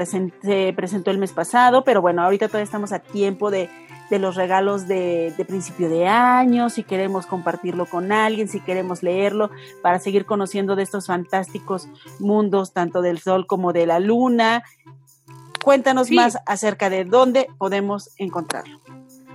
se 0.42 0.74
presentó 0.76 1.12
el 1.12 1.20
mes 1.20 1.34
pasado, 1.34 1.84
pero 1.84 2.02
bueno, 2.02 2.24
ahorita 2.24 2.48
todavía 2.48 2.64
estamos 2.64 2.94
a 2.94 3.00
tiempo 3.00 3.52
de, 3.52 3.70
de 4.10 4.20
los 4.20 4.36
regalos 4.36 4.88
de, 4.88 5.34
de, 5.38 5.46
principio 5.46 5.90
de 5.90 6.08
año, 6.08 6.70
si 6.70 6.84
queremos 6.84 7.26
compartirlo 7.26 7.86
con 7.86 8.12
alguien, 8.12 8.48
si 8.48 8.60
queremos 8.60 9.04
leerlo, 9.04 9.52
para 9.82 10.00
seguir 10.00 10.26
conociendo 10.26 10.76
de 10.76 10.84
estos 10.84 11.08
fantásticos 11.08 11.88
mundos, 12.20 12.74
tanto 12.74 13.02
del 13.02 13.20
sol 13.20 13.46
como 13.46 13.72
de 13.72 13.86
la 13.86 14.00
luna. 14.00 14.64
Cuéntanos 15.64 16.08
sí. 16.08 16.16
más 16.16 16.38
acerca 16.46 16.90
de 16.90 17.06
dónde 17.06 17.48
podemos 17.58 18.12
encontrarlo. 18.18 18.80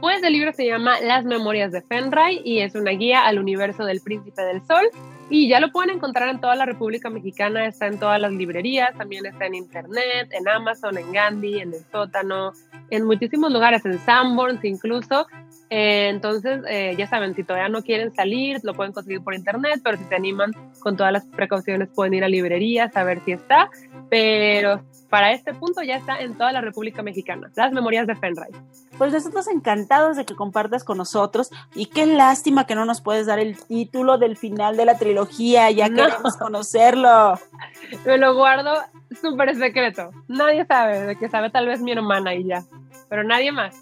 Pues 0.00 0.22
el 0.22 0.32
libro 0.32 0.52
se 0.52 0.66
llama 0.66 1.00
Las 1.00 1.24
Memorias 1.24 1.72
de 1.72 1.82
Fenray 1.82 2.40
y 2.44 2.60
es 2.60 2.76
una 2.76 2.92
guía 2.92 3.26
al 3.26 3.38
universo 3.38 3.84
del 3.84 4.00
Príncipe 4.00 4.42
del 4.42 4.64
Sol. 4.64 4.88
Y 5.30 5.48
ya 5.48 5.60
lo 5.60 5.72
pueden 5.72 5.96
encontrar 5.96 6.28
en 6.28 6.40
toda 6.40 6.54
la 6.54 6.64
República 6.64 7.10
Mexicana, 7.10 7.66
está 7.66 7.86
en 7.86 7.98
todas 7.98 8.20
las 8.20 8.32
librerías, 8.32 8.96
también 8.96 9.26
está 9.26 9.46
en 9.46 9.56
internet, 9.56 10.30
en 10.30 10.48
Amazon, 10.48 10.96
en 10.96 11.12
Gandhi, 11.12 11.60
en 11.60 11.74
el 11.74 11.84
sótano, 11.90 12.52
en 12.90 13.04
muchísimos 13.04 13.52
lugares, 13.52 13.84
en 13.84 13.98
Sanborns 13.98 14.64
incluso. 14.64 15.26
Eh, 15.68 16.08
entonces, 16.08 16.60
eh, 16.68 16.94
ya 16.96 17.06
saben, 17.08 17.34
si 17.34 17.44
todavía 17.44 17.68
no 17.68 17.82
quieren 17.82 18.14
salir, 18.14 18.60
lo 18.62 18.72
pueden 18.72 18.92
conseguir 18.92 19.20
por 19.22 19.34
internet, 19.34 19.80
pero 19.84 19.98
si 19.98 20.04
se 20.04 20.14
animan 20.14 20.52
con 20.80 20.96
todas 20.96 21.12
las 21.12 21.26
precauciones 21.26 21.88
pueden 21.94 22.14
ir 22.14 22.24
a 22.24 22.28
librerías 22.28 22.96
a 22.96 23.04
ver 23.04 23.20
si 23.24 23.32
está. 23.32 23.70
Pero 24.08 24.82
para 25.08 25.32
este 25.32 25.54
punto 25.54 25.82
ya 25.82 25.96
está 25.96 26.20
en 26.20 26.36
toda 26.36 26.52
la 26.52 26.60
República 26.60 27.02
Mexicana, 27.02 27.50
las 27.54 27.72
memorias 27.72 28.06
de 28.06 28.14
Fenray. 28.14 28.50
Pues 28.98 29.12
nosotros 29.12 29.48
encantados 29.48 30.16
de 30.16 30.24
que 30.24 30.34
compartas 30.34 30.84
con 30.84 30.98
nosotros 30.98 31.50
y 31.74 31.86
qué 31.86 32.06
lástima 32.06 32.66
que 32.66 32.74
no 32.74 32.84
nos 32.84 33.00
puedes 33.00 33.26
dar 33.26 33.38
el 33.38 33.56
título 33.56 34.18
del 34.18 34.36
final 34.36 34.76
de 34.76 34.84
la 34.84 34.98
trilogía, 34.98 35.70
ya 35.70 35.88
no. 35.88 35.96
queremos 35.96 36.36
conocerlo. 36.36 37.38
Me 38.04 38.18
lo 38.18 38.34
guardo 38.34 38.74
súper 39.20 39.56
secreto, 39.56 40.10
nadie 40.28 40.66
sabe, 40.66 41.00
de 41.00 41.16
que 41.16 41.28
sabe 41.28 41.50
tal 41.50 41.66
vez 41.66 41.80
mi 41.80 41.92
hermana 41.92 42.34
y 42.34 42.44
ya, 42.44 42.64
pero 43.08 43.24
nadie 43.24 43.52
más. 43.52 43.76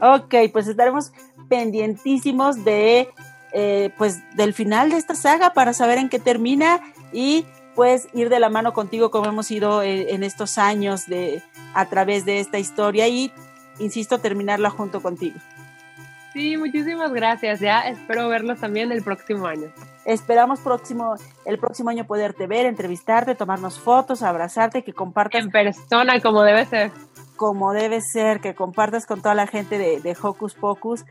Ok, 0.00 0.34
pues 0.52 0.66
estaremos 0.66 1.12
pendientísimos 1.48 2.64
de, 2.64 3.10
eh, 3.52 3.90
pues, 3.98 4.20
del 4.36 4.54
final 4.54 4.90
de 4.90 4.96
esta 4.96 5.14
saga 5.14 5.52
para 5.52 5.74
saber 5.74 5.98
en 5.98 6.08
qué 6.08 6.18
termina 6.18 6.80
y 7.12 7.44
pues 7.74 8.08
ir 8.12 8.28
de 8.28 8.40
la 8.40 8.50
mano 8.50 8.72
contigo 8.72 9.10
como 9.10 9.26
hemos 9.26 9.50
ido 9.50 9.82
eh, 9.82 10.14
en 10.14 10.24
estos 10.24 10.58
años 10.58 11.06
de 11.06 11.42
a 11.74 11.86
través 11.86 12.24
de 12.24 12.40
esta 12.40 12.58
historia 12.58 13.08
y 13.08 13.32
insisto 13.78 14.18
terminarla 14.18 14.70
junto 14.70 15.00
contigo. 15.00 15.38
Sí, 16.32 16.56
muchísimas 16.56 17.12
gracias. 17.12 17.60
Ya 17.60 17.80
espero 17.80 18.28
verlos 18.28 18.58
también 18.58 18.90
el 18.90 19.02
próximo 19.02 19.46
año. 19.46 19.70
Esperamos 20.06 20.60
próximo 20.60 21.14
el 21.44 21.58
próximo 21.58 21.90
año 21.90 22.06
poderte 22.06 22.46
ver, 22.46 22.64
entrevistarte, 22.64 23.34
tomarnos 23.34 23.78
fotos, 23.78 24.22
abrazarte, 24.22 24.82
que 24.82 24.94
compartas 24.94 25.44
en 25.44 25.50
persona 25.50 26.20
como 26.20 26.42
debe 26.42 26.64
ser. 26.64 26.90
Como 27.36 27.72
debe 27.72 28.00
ser, 28.00 28.40
que 28.40 28.54
compartas 28.54 29.04
con 29.04 29.20
toda 29.20 29.34
la 29.34 29.46
gente 29.46 29.76
de, 29.76 30.00
de 30.00 30.16
Hocus 30.20 30.54
Pocus, 30.54 31.04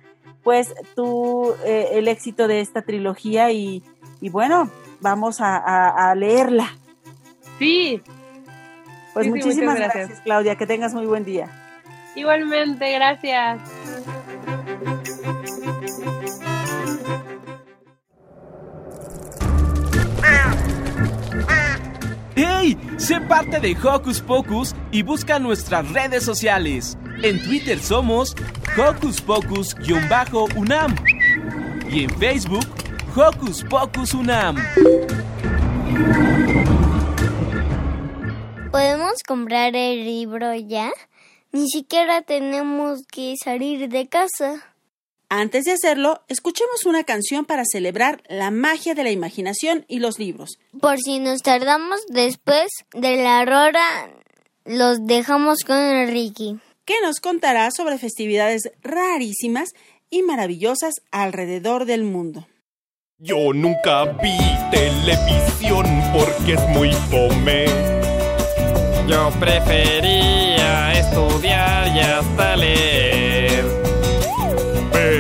pues 0.43 0.73
tú 0.95 1.53
eh, 1.65 1.89
el 1.93 2.07
éxito 2.07 2.47
de 2.47 2.61
esta 2.61 2.81
trilogía 2.81 3.51
y, 3.51 3.83
y 4.21 4.29
bueno, 4.29 4.69
vamos 4.99 5.41
a, 5.41 5.57
a, 5.57 6.09
a 6.09 6.15
leerla. 6.15 6.75
Sí. 7.59 8.01
Pues 9.13 9.25
sí, 9.25 9.29
muchísimas 9.29 9.75
sí, 9.75 9.83
gracias. 9.83 10.07
gracias, 10.07 10.21
Claudia. 10.21 10.55
Que 10.55 10.65
tengas 10.65 10.93
muy 10.93 11.05
buen 11.05 11.23
día. 11.25 11.49
Igualmente, 12.15 12.91
gracias. 12.91 13.59
¡Hey! 22.35 22.77
Sé 22.97 23.19
parte 23.19 23.59
de 23.59 23.75
Hocus 23.75 24.21
Pocus 24.21 24.73
y 24.91 25.03
busca 25.03 25.37
nuestras 25.37 25.91
redes 25.91 26.23
sociales. 26.23 26.97
En 27.21 27.43
Twitter 27.43 27.77
somos 27.79 28.35
Hocus 28.77 29.21
Pocus-UNAM 29.21 30.95
y 31.89 32.05
en 32.05 32.09
Facebook 32.11 32.65
Hocus 33.15 33.63
Pocus 33.65 34.13
UNAM. 34.13 34.55
¿Podemos 38.71 39.21
comprar 39.27 39.75
el 39.75 40.05
libro 40.05 40.55
ya? 40.55 40.91
Ni 41.51 41.67
siquiera 41.67 42.21
tenemos 42.21 43.01
que 43.11 43.35
salir 43.43 43.89
de 43.89 44.07
casa. 44.07 44.70
Antes 45.33 45.63
de 45.63 45.71
hacerlo, 45.71 46.19
escuchemos 46.27 46.85
una 46.85 47.05
canción 47.05 47.45
para 47.45 47.63
celebrar 47.63 48.21
la 48.27 48.51
magia 48.51 48.95
de 48.95 49.05
la 49.05 49.11
imaginación 49.11 49.85
y 49.87 49.99
los 49.99 50.19
libros. 50.19 50.59
Por 50.81 50.99
si 50.99 51.19
nos 51.19 51.41
tardamos 51.41 52.01
después 52.09 52.67
de 52.93 53.15
la 53.15 53.39
hora, 53.43 54.11
los 54.65 55.07
dejamos 55.07 55.59
con 55.65 56.07
Ricky. 56.09 56.59
Que 56.83 56.95
nos 57.01 57.21
contará 57.21 57.71
sobre 57.71 57.97
festividades 57.97 58.73
rarísimas 58.81 59.69
y 60.09 60.21
maravillosas 60.21 60.95
alrededor 61.11 61.85
del 61.85 62.03
mundo. 62.03 62.45
Yo 63.17 63.53
nunca 63.53 64.03
vi 64.21 64.37
televisión 64.69 65.85
porque 66.11 66.55
es 66.55 66.67
muy 66.71 66.91
fome. 67.09 67.67
Yo 69.07 69.31
prefería 69.39 70.91
estudiar 70.91 71.87
y 71.95 71.99
hasta 72.01 72.57
leer. 72.57 73.10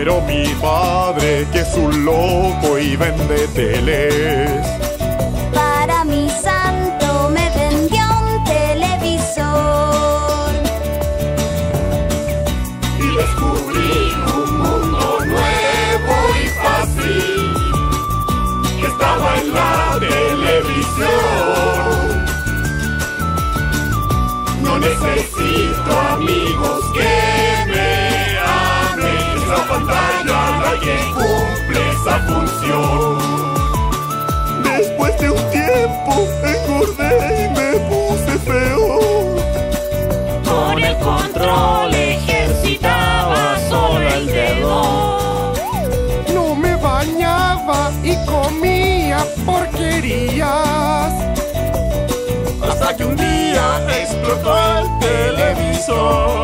Pero 0.03 0.19
mi 0.21 0.43
padre, 0.59 1.45
que 1.51 1.59
es 1.59 1.75
un 1.75 2.05
loco 2.05 2.79
y 2.79 2.95
vende 2.95 3.47
teles. 3.49 4.65
Para 5.53 6.03
mi 6.05 6.27
santo 6.27 7.29
me 7.29 7.47
vendió 7.51 8.01
un 8.25 8.43
televisor. 8.43 9.45
Y 12.97 13.15
descubrí 13.15 14.11
un 14.37 14.57
mundo 14.57 15.19
nuevo 15.23 16.15
y 16.43 16.47
fácil 16.63 17.53
que 18.79 18.87
estaba 18.87 19.29
en 19.37 19.53
la 19.53 19.99
televisión. 19.99 21.11
No 24.63 24.79
necesito 24.79 25.91
amigos 26.15 26.91
que 26.95 27.60
pantalla 29.71 30.39
la 30.63 30.73
que 30.83 30.95
cumple 31.13 31.81
esa 31.95 32.15
función. 32.27 33.17
Después 34.63 35.13
de 35.19 35.27
un 35.31 35.43
tiempo 35.51 36.13
engordé 36.55 37.13
y 37.39 37.49
me 37.57 37.69
puse 37.89 38.33
feo. 38.39 38.87
Con 40.45 40.83
el 40.83 40.97
control 40.97 41.93
ejercitaba 41.93 43.57
solo 43.69 44.07
el 44.09 44.25
dedo. 44.27 45.53
No 46.33 46.55
me 46.55 46.75
bañaba 46.75 47.91
y 48.03 48.15
comía 48.25 49.25
porquerías. 49.45 51.13
Hasta 52.69 52.95
que 52.97 53.05
un 53.05 53.15
día 53.15 53.65
explotó 54.01 54.53
el 54.79 54.99
televisor. 54.99 56.40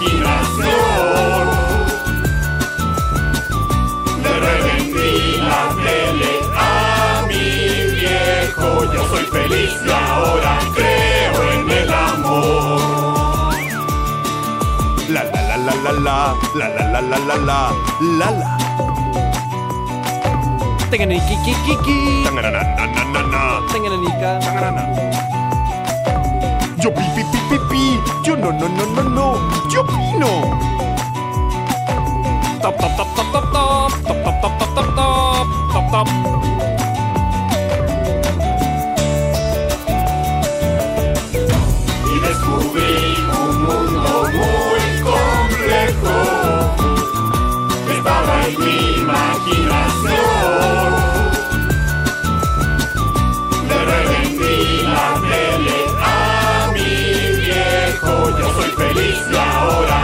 imaginación. 0.00 1.48
Le 4.22 4.32
revendí 4.40 5.36
la 5.38 5.62
tele 5.84 6.32
a 6.56 7.24
mi 7.28 7.46
viejo, 7.94 8.92
yo 8.92 9.08
soy 9.08 9.24
feliz 9.24 9.72
y 9.84 9.90
ahora 9.90 10.58
creo 10.74 11.52
en 11.52 11.70
el 11.70 11.92
amor. 11.92 13.54
La 15.08 15.24
la 15.24 15.40
la 15.42 15.56
la 15.56 15.72
la 15.74 15.92
la, 15.92 16.34
la 16.54 16.68
la 16.68 16.84
la 16.90 17.00
la 17.00 17.18
la 17.18 17.36
la, 17.36 17.72
la 18.00 18.30
la. 18.30 18.56
Tanganiki, 20.90 21.34
Tanganana, 22.24 22.62
Tanganana. 23.66 24.82
Yo 26.78 26.90
pi 26.94 27.02
pi 27.14 27.22
pi 27.32 27.38
pi 27.48 27.58
pi, 27.70 28.00
yo 28.22 28.36
no 28.36 28.52
no 28.52 28.68
no 28.68 28.84
no 28.94 29.02
no. 29.02 29.25
Y 35.96 36.04
descubrí 42.20 43.16
un 43.40 43.54
mundo 43.64 44.28
muy 44.30 44.82
complejo. 45.00 46.16
Estaba 47.90 48.36
en 48.46 48.54
mi 48.60 48.78
imaginación. 49.00 50.20
Le 53.66 53.78
revendí 53.86 54.82
la 54.82 55.08
tele 55.22 55.78
a 56.02 56.72
mi 56.74 56.92
viejo. 57.40 58.12
Yo 58.38 58.46
soy 58.52 58.70
feliz 58.72 59.18
y 59.32 59.34
ahora 59.34 59.98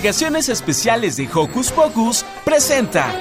Investigaciones 0.00 0.48
Especiales 0.48 1.16
de 1.18 1.28
Hocus 1.30 1.72
Pocus 1.72 2.24
presenta. 2.42 3.14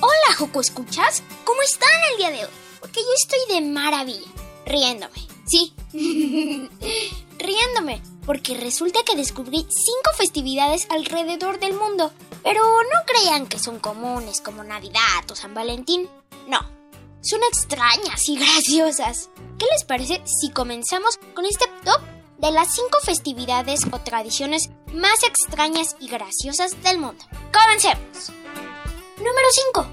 Hola, 0.00 0.12
Joco, 0.38 0.60
¿escuchas? 0.60 1.24
¿Cómo 1.42 1.60
están 1.62 1.88
el 2.12 2.18
día 2.18 2.30
de 2.30 2.44
hoy? 2.44 2.50
Porque 2.78 3.00
yo 3.00 3.08
estoy 3.16 3.52
de 3.52 3.68
maravilla, 3.68 4.30
riéndome. 4.64 5.26
Sí, 5.44 5.74
riéndome, 7.40 8.00
porque 8.26 8.54
resulta 8.54 9.00
que 9.04 9.16
descubrí 9.16 9.66
cinco 9.68 10.10
festividades 10.16 10.86
alrededor 10.90 11.58
del 11.58 11.74
mundo. 11.74 12.12
Pero 12.42 12.62
no 12.62 12.98
crean 13.06 13.46
que 13.46 13.58
son 13.58 13.78
comunes 13.78 14.40
como 14.40 14.64
Navidad 14.64 15.30
o 15.30 15.34
San 15.34 15.54
Valentín. 15.54 16.08
No, 16.46 16.60
son 17.20 17.40
extrañas 17.44 18.28
y 18.28 18.36
graciosas. 18.36 19.30
¿Qué 19.58 19.66
les 19.72 19.84
parece 19.84 20.22
si 20.24 20.50
comenzamos 20.50 21.18
con 21.34 21.46
este 21.46 21.66
top 21.84 22.00
de 22.38 22.50
las 22.50 22.74
cinco 22.74 22.98
festividades 23.02 23.80
o 23.90 23.98
tradiciones 24.00 24.68
más 24.92 25.22
extrañas 25.22 25.96
y 26.00 26.08
graciosas 26.08 26.82
del 26.82 26.98
mundo? 26.98 27.24
Comencemos. 27.52 28.30
Número 29.16 29.48
5. 29.72 29.86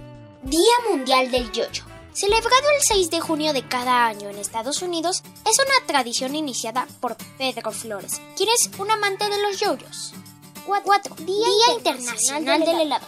Día 0.43 0.73
Mundial 0.89 1.31
del 1.31 1.51
Yoyo. 1.51 1.90
Celebrado 2.13 2.69
el 2.75 2.81
6 2.81 3.09
de 3.09 3.21
junio 3.21 3.53
de 3.53 3.65
cada 3.65 4.05
año 4.05 4.29
en 4.29 4.37
Estados 4.37 4.81
Unidos, 4.81 5.23
es 5.45 5.57
una 5.59 5.87
tradición 5.87 6.35
iniciada 6.35 6.85
por 6.99 7.15
Pedro 7.37 7.71
Flores, 7.71 8.21
quien 8.35 8.49
es 8.49 8.69
un 8.77 8.91
amante 8.91 9.29
de 9.29 9.41
los 9.41 9.59
yoyos. 9.59 10.13
4. 10.65 11.15
Día, 11.15 11.47
Internacional, 11.73 12.65
del 12.65 12.81
Helado. 12.81 13.07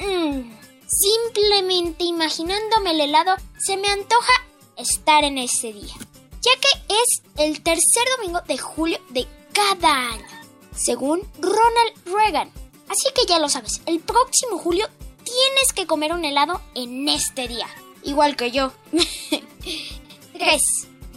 Mm, 0.00 0.50
simplemente 0.86 2.04
imaginándome 2.04 2.90
el 2.90 3.00
helado, 3.00 3.36
se 3.58 3.76
me 3.76 3.88
antoja 3.88 4.32
estar 4.76 5.24
en 5.24 5.38
ese 5.38 5.72
día, 5.72 5.94
ya 6.40 6.52
que 6.60 6.94
es 6.94 7.22
el 7.36 7.62
tercer 7.62 8.04
domingo 8.16 8.40
de 8.48 8.58
julio 8.58 8.98
de 9.10 9.28
cada 9.52 10.10
año, 10.10 10.26
según 10.74 11.22
Ronald 11.38 12.04
Reagan. 12.04 12.50
Así 12.88 13.08
que 13.14 13.26
ya 13.26 13.38
lo 13.38 13.48
sabes, 13.48 13.80
el 13.86 14.00
próximo 14.00 14.58
julio 14.58 14.88
tienes 15.22 15.72
que 15.74 15.86
comer 15.86 16.12
un 16.12 16.24
helado 16.24 16.60
en 16.74 17.08
este 17.08 17.46
día. 17.46 17.68
Igual 18.02 18.36
que 18.36 18.50
yo. 18.50 18.72
3. 20.32 20.62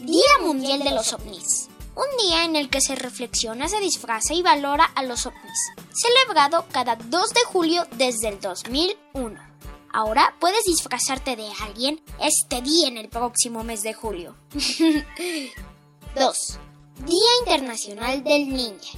Día 0.02 0.40
Mundial 0.42 0.84
de 0.84 0.92
los 0.92 1.14
OVNIs. 1.14 1.70
Un 1.96 2.28
día 2.28 2.44
en 2.44 2.56
el 2.56 2.70
que 2.70 2.82
se 2.82 2.96
reflexiona, 2.96 3.70
se 3.70 3.80
disfraza 3.80 4.34
y 4.34 4.42
valora 4.42 4.84
a 4.84 5.04
los 5.04 5.28
ovnis. 5.28 5.72
Celebrado 5.94 6.66
cada 6.72 6.96
2 6.96 7.30
de 7.34 7.44
julio 7.46 7.86
desde 7.98 8.30
el 8.30 8.40
2001. 8.40 9.40
Ahora 9.92 10.36
puedes 10.40 10.64
disfrazarte 10.64 11.36
de 11.36 11.48
alguien 11.62 12.02
este 12.20 12.64
día 12.64 12.88
en 12.88 12.98
el 12.98 13.10
próximo 13.10 13.64
mes 13.64 13.84
de 13.84 13.94
julio. 13.94 14.36
2. 16.16 16.60
Día 17.06 17.30
Internacional 17.42 18.24
del 18.24 18.50
Ninja. 18.50 18.98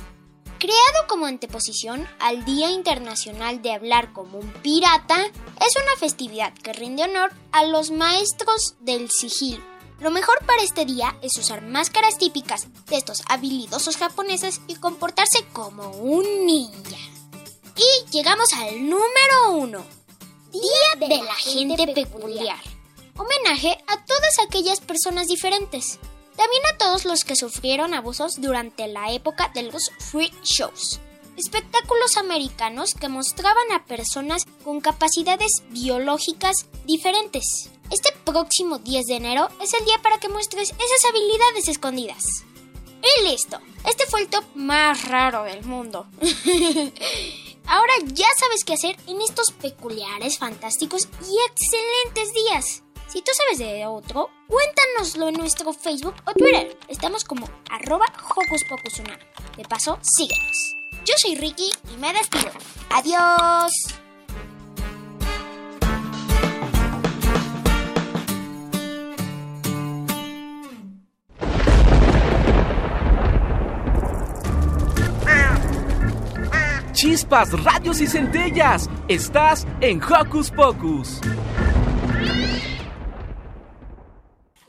Creado 0.65 1.05
como 1.07 1.27
anteposición 1.27 2.09
al 2.19 2.43
Día 2.43 2.71
Internacional 2.71 3.61
de 3.61 3.71
Hablar 3.71 4.13
como 4.13 4.39
un 4.39 4.51
Pirata, 4.63 5.23
es 5.25 5.75
una 5.75 5.95
festividad 5.99 6.55
que 6.55 6.73
rinde 6.73 7.03
honor 7.03 7.31
a 7.51 7.65
los 7.65 7.91
maestros 7.91 8.73
del 8.79 9.11
sigilo. 9.11 9.63
Lo 9.99 10.09
mejor 10.09 10.43
para 10.43 10.63
este 10.63 10.85
día 10.85 11.15
es 11.21 11.37
usar 11.37 11.61
máscaras 11.61 12.17
típicas 12.17 12.67
de 12.87 12.95
estos 12.95 13.21
habilidosos 13.29 13.97
japoneses 13.97 14.59
y 14.65 14.73
comportarse 14.77 15.45
como 15.53 15.91
un 15.91 16.47
ninja. 16.47 16.97
Y 17.75 18.09
llegamos 18.09 18.51
al 18.53 18.89
número 18.89 19.51
uno. 19.51 19.85
Día 20.51 21.07
de 21.07 21.23
la 21.23 21.35
gente 21.35 21.93
peculiar. 21.93 22.57
Homenaje 23.15 23.77
a 23.85 24.03
todas 24.03 24.39
aquellas 24.43 24.81
personas 24.81 25.27
diferentes. 25.27 25.99
También 26.35 26.63
a 26.73 26.77
todos 26.77 27.05
los 27.05 27.23
que 27.23 27.35
sufrieron 27.35 27.93
abusos 27.93 28.41
durante 28.41 28.87
la 28.87 29.11
época 29.11 29.51
de 29.53 29.63
los 29.63 29.91
free 29.99 30.31
shows. 30.43 30.99
Espectáculos 31.37 32.17
americanos 32.17 32.93
que 32.93 33.09
mostraban 33.09 33.71
a 33.73 33.85
personas 33.85 34.45
con 34.63 34.79
capacidades 34.79 35.51
biológicas 35.69 36.67
diferentes. 36.85 37.69
Este 37.91 38.11
próximo 38.23 38.79
10 38.79 39.05
de 39.05 39.15
enero 39.15 39.49
es 39.61 39.73
el 39.73 39.85
día 39.85 40.01
para 40.01 40.19
que 40.19 40.29
muestres 40.29 40.69
esas 40.69 41.09
habilidades 41.09 41.67
escondidas. 41.67 42.23
Y 43.01 43.27
listo. 43.29 43.59
Este 43.85 44.05
fue 44.07 44.21
el 44.21 44.29
top 44.29 44.43
más 44.55 45.07
raro 45.07 45.43
del 45.43 45.63
mundo. 45.63 46.07
Ahora 47.67 47.93
ya 48.05 48.27
sabes 48.39 48.63
qué 48.63 48.73
hacer 48.73 48.95
en 49.07 49.21
estos 49.21 49.51
peculiares, 49.51 50.37
fantásticos 50.37 51.07
y 51.21 51.37
excelentes 51.49 52.33
días. 52.33 52.84
Si 53.07 53.21
tú 53.21 53.31
sabes 53.37 53.59
de 53.59 53.85
otro, 53.85 54.29
cuéntanoslo 54.47 55.29
en 55.29 55.35
nuestro 55.35 55.71
Facebook 55.73 56.15
o 56.25 56.33
Twitter. 56.33 56.77
Estamos 56.87 57.23
como 57.23 57.47
arroba 57.69 58.05
Hocus 58.23 58.99
Unam. 58.99 59.19
De 59.55 59.63
paso, 59.63 59.99
síguenos. 60.01 60.75
Yo 61.05 61.13
soy 61.17 61.35
Ricky 61.35 61.71
y 61.93 61.97
me 61.97 62.11
despido. 62.13 62.51
Adiós. 62.89 63.71
Chispas, 76.93 77.51
radios 77.63 78.01
y 78.01 78.07
centellas. 78.07 78.89
Estás 79.07 79.67
en 79.81 80.01
Hocus 80.01 80.49
Pocus. 80.49 81.21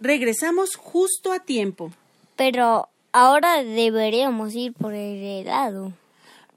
Regresamos 0.06 0.76
justo 0.76 1.32
a 1.32 1.40
tiempo. 1.40 1.90
Pero 2.36 2.88
ahora 3.10 3.64
deberíamos 3.64 4.54
ir 4.54 4.72
por 4.72 4.94
el 4.94 5.20
helado. 5.20 5.94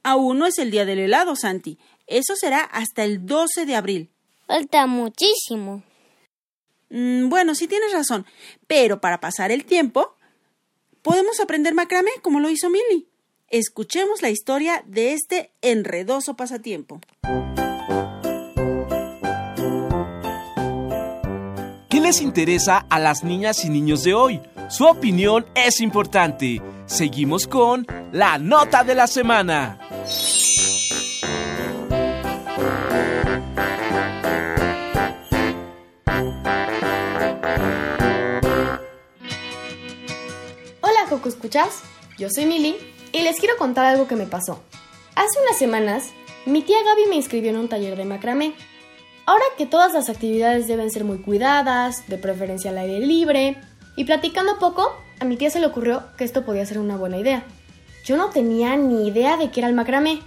Aún 0.04 0.38
no 0.38 0.46
es 0.46 0.60
el 0.60 0.70
día 0.70 0.86
del 0.86 1.00
helado, 1.00 1.36
Santi. 1.36 1.80
Eso 2.06 2.36
será 2.36 2.60
hasta 2.60 3.04
el 3.04 3.26
12 3.26 3.66
de 3.66 3.76
abril. 3.76 4.10
Falta 4.46 4.86
muchísimo. 4.86 5.82
Mm, 6.92 7.30
bueno, 7.30 7.56
sí 7.56 7.68
tienes 7.68 7.92
razón. 7.92 8.28
Pero 8.68 9.02
para 9.02 9.20
pasar 9.20 9.52
el 9.52 9.66
tiempo, 9.66 10.16
podemos 11.02 11.40
aprender 11.40 11.74
macramé 11.74 12.12
como 12.22 12.40
lo 12.40 12.52
hizo 12.52 12.70
Milly. 12.70 13.08
Escuchemos 13.50 14.22
la 14.22 14.30
historia 14.30 14.84
de 14.86 15.14
este 15.14 15.52
enredoso 15.64 16.36
pasatiempo. 16.36 17.02
Les 22.10 22.22
interesa 22.22 22.88
a 22.90 22.98
las 22.98 23.24
niñas 23.24 23.64
y 23.66 23.70
niños 23.70 24.02
de 24.04 24.16
hoy? 24.16 24.42
Su 24.68 24.86
opinión 24.86 25.46
es 25.54 25.80
importante. 25.80 26.60
Seguimos 26.88 27.46
con 27.46 27.86
la 28.12 28.40
nota 28.40 28.84
de 28.84 28.96
la 28.96 29.06
semana. 29.06 29.78
Hola, 40.82 41.06
Coco 41.10 41.30
Escuchas. 41.30 41.84
Yo 42.18 42.32
soy 42.32 42.48
Mili 42.48 42.76
y 43.12 43.22
les 43.22 43.38
quiero 43.38 43.56
contar 43.58 43.86
algo 43.86 44.08
que 44.08 44.16
me 44.16 44.26
pasó. 44.26 44.64
Hace 45.14 45.40
unas 45.44 45.60
semanas, 45.60 46.10
mi 46.48 46.64
tía 46.64 46.78
Gaby 46.84 47.08
me 47.08 47.18
inscribió 47.18 47.52
en 47.52 47.58
un 47.58 47.70
taller 47.70 47.96
de 47.96 48.06
macramé. 48.06 48.56
Ahora 49.30 49.46
que 49.60 49.68
todas 49.68 49.94
las 49.94 50.10
actividades 50.10 50.68
deben 50.68 50.90
ser 50.90 51.04
muy 51.04 51.20
cuidadas, 51.20 52.08
de 52.08 52.18
preferencia 52.18 52.72
al 52.72 52.80
aire 52.80 53.06
libre, 53.06 53.58
y 53.96 54.06
platicando 54.06 54.58
poco, 54.58 54.92
a 55.20 55.26
mi 55.26 55.38
tía 55.38 55.52
se 55.52 55.60
le 55.60 55.68
ocurrió 55.68 56.02
que 56.18 56.24
esto 56.24 56.44
podía 56.44 56.66
ser 56.66 56.80
una 56.80 56.98
buena 56.98 57.20
idea. 57.20 57.44
Yo 58.04 58.18
no 58.18 58.32
tenía 58.32 58.76
ni 58.76 59.08
idea 59.08 59.38
de 59.38 59.52
qué 59.52 59.60
era 59.60 59.70
el 59.70 59.76
macramé, 59.76 60.24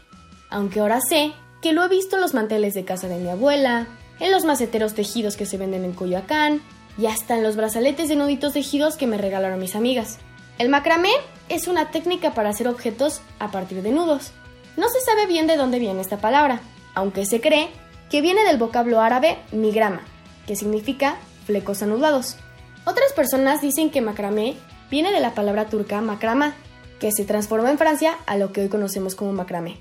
aunque 0.50 0.78
ahora 0.78 1.00
sé 1.00 1.32
que 1.60 1.72
lo 1.72 1.82
he 1.82 1.88
visto 1.88 2.14
en 2.14 2.22
los 2.22 2.32
manteles 2.32 2.74
de 2.74 2.84
casa 2.84 3.08
de 3.08 3.18
mi 3.18 3.28
abuela, 3.28 3.88
en 4.20 4.30
los 4.30 4.44
maceteros 4.44 4.94
tejidos 4.94 5.36
que 5.36 5.46
se 5.46 5.58
venden 5.58 5.84
en 5.84 5.94
Coyoacán, 5.94 6.62
y 6.96 7.06
hasta 7.06 7.36
en 7.36 7.42
los 7.42 7.56
brazaletes 7.56 8.08
de 8.08 8.14
nuditos 8.14 8.52
tejidos 8.52 8.94
que 8.94 9.08
me 9.08 9.18
regalaron 9.18 9.58
mis 9.58 9.74
amigas. 9.74 10.18
El 10.58 10.68
macramé 10.68 11.10
es 11.48 11.66
una 11.66 11.90
técnica 11.90 12.34
para 12.34 12.50
hacer 12.50 12.68
objetos 12.68 13.20
a 13.40 13.50
partir 13.50 13.82
de 13.82 13.90
nudos. 13.90 14.30
No 14.76 14.88
se 14.88 15.00
sabe 15.00 15.26
bien 15.26 15.48
de 15.48 15.56
dónde 15.56 15.80
viene 15.80 16.00
esta 16.00 16.18
palabra, 16.18 16.60
aunque 16.94 17.26
se 17.26 17.40
cree 17.40 17.68
que 18.12 18.20
viene 18.20 18.44
del 18.44 18.58
vocablo 18.58 19.00
árabe 19.00 19.38
migrama, 19.52 20.02
que 20.46 20.54
significa 20.54 21.16
flecos 21.46 21.82
anudados. 21.82 22.36
Otras 22.84 23.14
personas 23.14 23.62
dicen 23.62 23.88
que 23.88 24.02
macramé 24.02 24.54
viene 24.90 25.12
de 25.12 25.20
la 25.20 25.34
palabra 25.34 25.70
turca 25.70 26.02
macrama, 26.02 26.54
que 27.00 27.10
se 27.10 27.24
transformó 27.24 27.68
en 27.68 27.78
Francia 27.78 28.18
a 28.26 28.36
lo 28.36 28.52
que 28.52 28.60
hoy 28.60 28.68
conocemos 28.68 29.14
como 29.14 29.32
macramé. 29.32 29.78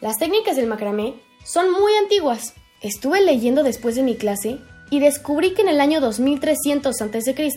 Las 0.00 0.16
técnicas 0.16 0.56
del 0.56 0.66
macramé 0.66 1.12
son 1.44 1.70
muy 1.72 1.92
antiguas. 2.02 2.54
Estuve 2.80 3.20
leyendo 3.20 3.62
después 3.62 3.96
de 3.96 4.02
mi 4.02 4.16
clase 4.16 4.60
y 4.88 5.00
descubrí 5.00 5.52
que 5.52 5.60
en 5.60 5.68
el 5.68 5.82
año 5.82 6.00
2300 6.00 7.02
a.C., 7.02 7.56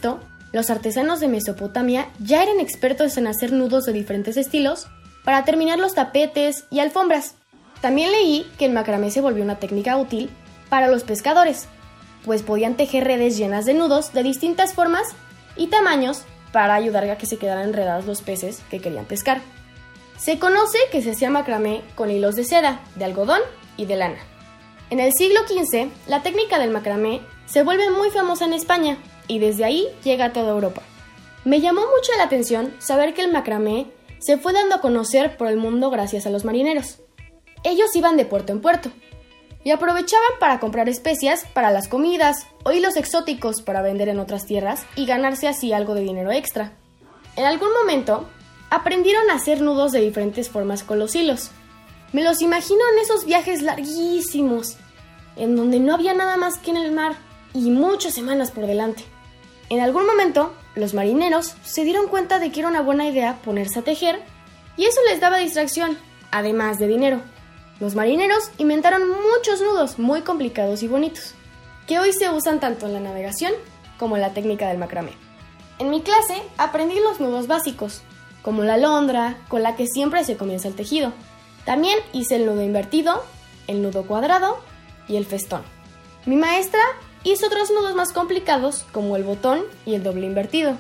los 0.52 0.70
artesanos 0.70 1.22
de 1.22 1.30
Mesopotamia 1.30 2.10
ya 2.20 2.44
eran 2.44 2.60
expertos 2.60 3.16
en 3.16 3.28
hacer 3.28 3.54
nudos 3.54 3.86
de 3.86 3.94
diferentes 3.94 4.36
estilos 4.36 4.88
para 5.24 5.46
terminar 5.46 5.80
los 5.80 5.94
tapetes 5.94 6.66
y 6.70 6.80
alfombras. 6.80 7.37
También 7.82 8.12
leí 8.12 8.50
que 8.58 8.66
el 8.66 8.74
macramé 8.74 9.12
se 9.12 9.22
volvió 9.22 9.44
una 9.44 9.60
técnica 9.60 9.98
útil 9.98 10.30
para 10.70 10.88
los 10.88 11.04
pescadores, 11.04 11.68
pues 12.26 12.44
podían 12.44 12.76
tejer 12.76 13.06
redes 13.06 13.38
llenas 13.38 13.66
de 13.66 13.74
nudos 13.74 14.14
de 14.14 14.24
distintas 14.24 14.74
formas 14.74 15.08
y 15.56 15.68
tamaños 15.68 16.24
para 16.52 16.76
ayudar 16.76 17.10
a 17.10 17.18
que 17.18 17.26
se 17.26 17.38
quedaran 17.38 17.70
enredados 17.70 18.06
los 18.06 18.22
peces 18.22 18.62
que 18.70 18.80
querían 18.80 19.06
pescar. 19.06 19.42
Se 20.18 20.40
conoce 20.40 20.78
que 20.92 21.02
se 21.02 21.12
hacía 21.12 21.30
macramé 21.30 21.84
con 21.96 22.10
hilos 22.10 22.36
de 22.36 22.44
seda, 22.44 22.82
de 22.96 23.06
algodón 23.06 23.42
y 23.78 23.86
de 23.86 23.96
lana. 23.96 24.18
En 24.90 25.00
el 25.00 25.14
siglo 25.14 25.42
XV, 25.48 25.90
la 26.08 26.24
técnica 26.24 26.60
del 26.60 26.72
macramé 26.72 27.22
se 27.46 27.64
vuelve 27.64 27.92
muy 27.92 28.10
famosa 28.10 28.46
en 28.46 28.54
España 28.54 28.98
y 29.28 29.40
desde 29.40 29.66
ahí 29.66 29.88
llega 30.04 30.26
a 30.26 30.34
toda 30.34 30.52
Europa. 30.52 30.82
Me 31.46 31.62
llamó 31.62 31.82
mucho 31.82 32.12
la 32.18 32.24
atención 32.24 32.74
saber 32.80 33.14
que 33.14 33.22
el 33.22 33.32
macramé 33.32 33.88
se 34.20 34.38
fue 34.38 34.54
dando 34.54 34.76
a 34.76 34.82
conocer 34.82 35.38
por 35.38 35.48
el 35.48 35.58
mundo 35.58 35.90
gracias 35.90 36.26
a 36.26 36.30
los 36.30 36.44
marineros. 36.44 37.00
Ellos 37.68 37.94
iban 37.98 38.16
de 38.16 38.24
puerto 38.24 38.54
en 38.54 38.62
puerto 38.62 38.92
y 39.66 39.72
aprovechaban 39.72 40.40
para 40.40 40.62
comprar 40.62 40.88
especias 40.88 41.44
para 41.54 41.70
las 41.70 41.90
comidas 41.90 42.48
o 42.64 42.72
hilos 42.72 42.96
exóticos 42.96 43.62
para 43.62 43.82
vender 43.82 44.08
en 44.08 44.20
otras 44.20 44.46
tierras 44.46 44.86
y 44.96 45.06
ganarse 45.06 45.50
así 45.50 45.74
algo 45.74 45.94
de 45.94 46.00
dinero 46.00 46.32
extra. 46.32 46.72
En 47.36 47.44
algún 47.44 47.68
momento, 47.74 48.26
aprendieron 48.70 49.30
a 49.30 49.34
hacer 49.34 49.60
nudos 49.60 49.92
de 49.92 50.00
diferentes 50.00 50.50
formas 50.50 50.84
con 50.84 50.98
los 50.98 51.14
hilos. 51.14 51.52
Me 52.14 52.24
los 52.24 52.42
imagino 52.42 52.80
en 52.94 53.00
esos 53.00 53.26
viajes 53.26 53.62
larguísimos, 53.62 54.78
en 55.36 55.58
donde 55.58 55.82
no 55.82 55.94
había 55.94 56.14
nada 56.14 56.38
más 56.38 56.60
que 56.60 56.72
en 56.72 56.78
el 56.78 56.94
mar 56.94 57.18
y 57.54 57.70
muchas 57.70 58.14
semanas 58.14 58.52
por 58.52 58.66
delante. 58.66 59.04
En 59.70 59.82
algún 59.82 60.06
momento, 60.06 60.54
los 60.76 60.94
marineros 60.94 61.56
se 61.66 61.84
dieron 61.84 62.08
cuenta 62.08 62.40
de 62.40 62.50
que 62.50 62.62
era 62.62 62.70
una 62.70 62.82
buena 62.82 63.10
idea 63.10 63.40
ponerse 63.44 63.80
a 63.80 63.84
tejer 63.84 64.22
y 64.78 64.86
eso 64.86 65.02
les 65.10 65.20
daba 65.20 65.40
distracción, 65.40 65.98
además 66.32 66.80
de 66.80 66.88
dinero. 66.88 67.22
Los 67.80 67.94
marineros 67.94 68.50
inventaron 68.58 69.04
muchos 69.08 69.62
nudos 69.62 70.00
muy 70.00 70.22
complicados 70.22 70.82
y 70.82 70.88
bonitos, 70.88 71.36
que 71.86 72.00
hoy 72.00 72.12
se 72.12 72.30
usan 72.30 72.60
tanto 72.60 72.88
en 72.88 72.94
la 72.94 73.00
navegación 73.00 73.54
como 74.00 74.16
en 74.16 74.24
la 74.24 74.34
técnica 74.34 74.68
del 74.68 74.80
macramé. 74.80 75.12
En 75.78 75.92
mi 75.92 76.02
clase 76.02 76.42
aprendí 76.58 76.96
los 77.00 77.20
nudos 77.20 77.46
básicos, 77.46 78.02
como 78.42 78.64
la 78.64 78.76
alondra, 78.76 79.38
con 79.48 79.62
la 79.62 79.76
que 79.76 79.86
siempre 79.86 80.24
se 80.24 80.38
comienza 80.38 80.68
el 80.68 80.76
tejido. 80.76 81.14
También 81.66 82.00
hice 82.14 82.38
el 82.38 82.48
nudo 82.48 82.64
invertido, 82.64 83.24
el 83.68 83.84
nudo 83.84 84.08
cuadrado 84.08 84.58
y 85.08 85.18
el 85.18 85.26
festón. 85.26 85.62
Mi 86.26 86.36
maestra 86.36 86.82
hizo 87.24 87.46
otros 87.46 87.70
nudos 87.70 87.94
más 87.94 88.12
complicados, 88.12 88.86
como 88.92 89.18
el 89.18 89.24
botón 89.24 89.62
y 89.86 89.94
el 89.94 90.02
doble 90.02 90.26
invertido. 90.26 90.78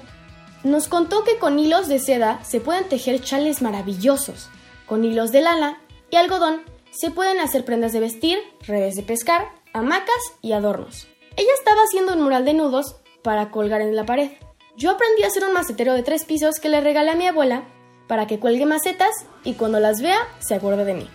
Nos 0.64 0.88
contó 0.88 1.24
que 1.24 1.38
con 1.38 1.60
hilos 1.60 1.88
de 1.88 2.00
seda 2.00 2.44
se 2.44 2.60
pueden 2.60 2.90
tejer 2.90 3.22
chales 3.22 3.62
maravillosos. 3.62 4.50
Con 4.88 5.06
hilos 5.06 5.32
de 5.32 5.42
lana 5.42 5.80
y 6.10 6.16
algodón 6.16 6.62
se 7.00 7.12
pueden 7.12 7.40
hacer 7.40 7.64
prendas 7.64 7.94
de 7.94 8.00
vestir, 8.00 8.40
redes 8.66 8.96
de 8.96 9.04
pescar, 9.04 9.50
hamacas 9.72 10.18
y 10.42 10.54
adornos. 10.54 11.08
Ella 11.36 11.52
estaba 11.54 11.84
haciendo 11.84 12.14
un 12.14 12.24
mural 12.24 12.44
de 12.44 12.56
nudos 12.56 12.96
para 13.22 13.52
colgar 13.52 13.82
en 13.82 13.96
la 13.96 14.06
pared. 14.06 14.32
Yo 14.76 14.90
aprendí 14.90 15.22
a 15.22 15.28
hacer 15.28 15.44
un 15.44 15.54
macetero 15.54 15.94
de 15.94 16.02
tres 16.02 16.26
pisos 16.26 16.56
que 16.60 16.70
le 16.70 16.82
regalé 16.82 17.12
a 17.12 17.16
mi 17.16 17.28
abuela 17.28 17.68
para 18.08 18.26
que 18.26 18.40
cuelgue 18.40 18.66
macetas 18.66 19.12
y 19.44 19.54
cuando 19.54 19.80
las 19.80 20.02
vea 20.02 20.18
se 20.40 20.56
acuerde 20.56 20.86
de 20.86 20.96
mí. 20.96 21.08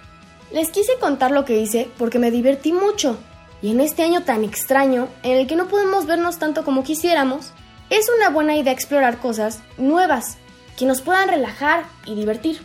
Les 0.53 0.71
quise 0.71 0.99
contar 1.01 1.33
lo 1.33 1.45
que 1.45 1.59
hice 1.59 1.91
porque 1.99 2.21
me 2.21 2.31
divertí 2.31 2.73
mucho 2.73 3.19
y 3.61 3.73
en 3.73 3.81
este 3.81 4.05
año 4.05 4.23
tan 4.23 4.45
extraño 4.45 5.09
en 5.25 5.37
el 5.37 5.49
que 5.49 5.57
no 5.57 5.67
podemos 5.67 6.07
vernos 6.07 6.39
tanto 6.39 6.65
como 6.65 6.85
quisiéramos, 6.85 7.53
es 7.91 8.07
una 8.17 8.31
buena 8.31 8.57
idea 8.57 8.73
explorar 8.73 9.19
cosas 9.19 9.61
nuevas 9.79 10.37
que 10.77 10.87
nos 10.87 11.01
puedan 11.01 11.29
relajar 11.29 11.87
y 12.07 12.15
divertir. 12.15 12.61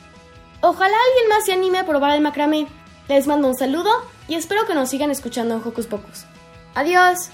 Ojalá 0.62 0.96
alguien 1.08 1.30
más 1.30 1.46
se 1.46 1.54
anime 1.54 1.80
a 1.80 1.86
probar 1.86 2.16
el 2.16 2.22
macramé. 2.22 2.68
Les 3.08 3.26
mando 3.26 3.48
un 3.48 3.56
saludo 3.56 3.90
y 4.28 4.36
espero 4.36 4.66
que 4.68 4.74
nos 4.74 4.90
sigan 4.90 5.12
escuchando 5.12 5.56
en 5.56 5.62
Hocus 5.66 5.88
Pocus. 5.88 6.26
¡Adiós! 6.76 7.30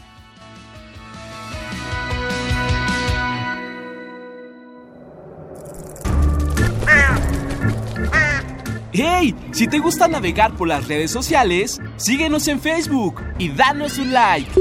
¡Hey! 8.92 9.36
Si 9.52 9.68
te 9.68 9.80
gusta 9.80 10.08
navegar 10.08 10.56
por 10.56 10.68
las 10.68 10.88
redes 10.88 11.10
sociales, 11.10 11.82
síguenos 11.98 12.48
en 12.48 12.62
Facebook 12.62 13.24
y 13.40 13.50
danos 13.50 13.98
un 13.98 14.14
like. 14.14 14.52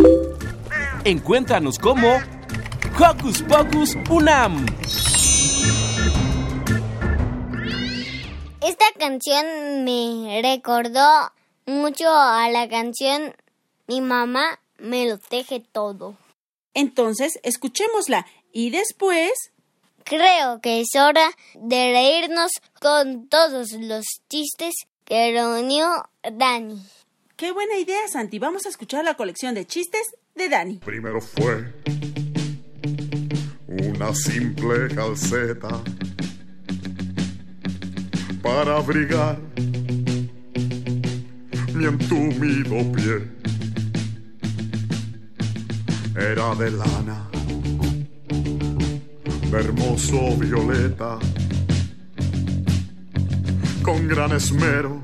Encuéntranos 1.05 1.79
como 1.79 2.09
Hocus 2.99 3.43
Pocus 3.43 3.99
Unam. 4.09 4.65
Canción 9.03 9.83
me 9.83 10.41
recordó 10.43 11.33
mucho 11.67 12.09
a 12.09 12.49
la 12.51 12.69
canción 12.69 13.35
Mi 13.89 14.01
mamá 14.01 14.61
me 14.79 15.09
lo 15.09 15.19
teje 15.19 15.59
todo. 15.59 16.17
Entonces, 16.73 17.41
escuchémosla 17.43 18.27
y 18.53 18.71
después... 18.71 19.33
Creo 20.05 20.61
que 20.61 20.81
es 20.81 20.89
hora 20.97 21.31
de 21.55 21.93
reírnos 21.93 22.53
con 22.81 23.29
todos 23.29 23.73
los 23.73 24.05
chistes 24.29 24.73
que 25.05 25.33
reunió 25.33 25.89
Dani. 26.23 26.81
Qué 27.37 27.51
buena 27.51 27.79
idea, 27.79 28.07
Santi. 28.07 28.39
Vamos 28.39 28.67
a 28.67 28.69
escuchar 28.69 29.05
la 29.05 29.15
colección 29.15 29.55
de 29.55 29.67
chistes 29.67 30.15
de 30.37 30.49
Dani. 30.49 30.77
Primero 30.79 31.21
fue 31.21 31.73
una 33.69 34.15
simple 34.15 34.95
calceta 34.95 35.83
para 38.43 38.77
abrigar 38.77 39.39
mi 41.75 41.85
entumido 41.87 42.93
pie. 42.93 43.31
Era 46.17 46.55
de 46.57 46.71
lana, 46.71 47.31
de 49.51 49.57
hermoso 49.59 50.37
violeta, 50.37 51.19
con 53.83 54.09
gran 54.09 54.33
esmero, 54.33 55.01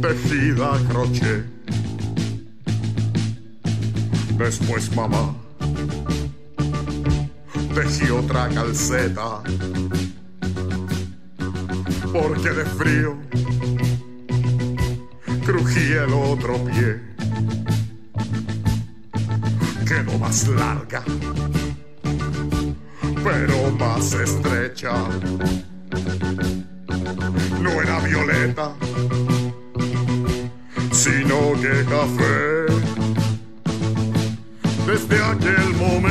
tejida 0.00 0.74
a 0.74 0.78
crochet. 0.88 1.44
Después 4.38 4.94
mamá 4.94 5.34
tejí 7.74 8.10
otra 8.10 8.48
calceta 8.48 9.42
porque 12.12 12.50
de 12.50 12.64
frío 12.64 13.16
crujía 15.44 16.04
el 16.04 16.12
otro 16.12 16.54
pie. 16.64 17.00
Quedó 19.86 20.18
más 20.18 20.46
larga, 20.48 21.02
pero 23.24 23.70
más 23.78 24.12
estrecha. 24.12 24.92
No 27.60 27.70
era 27.82 28.00
violeta, 28.00 28.74
sino 30.92 31.52
que 31.60 31.84
café. 31.84 32.68
Desde 34.86 35.22
aquel 35.22 35.74
momento 35.76 36.07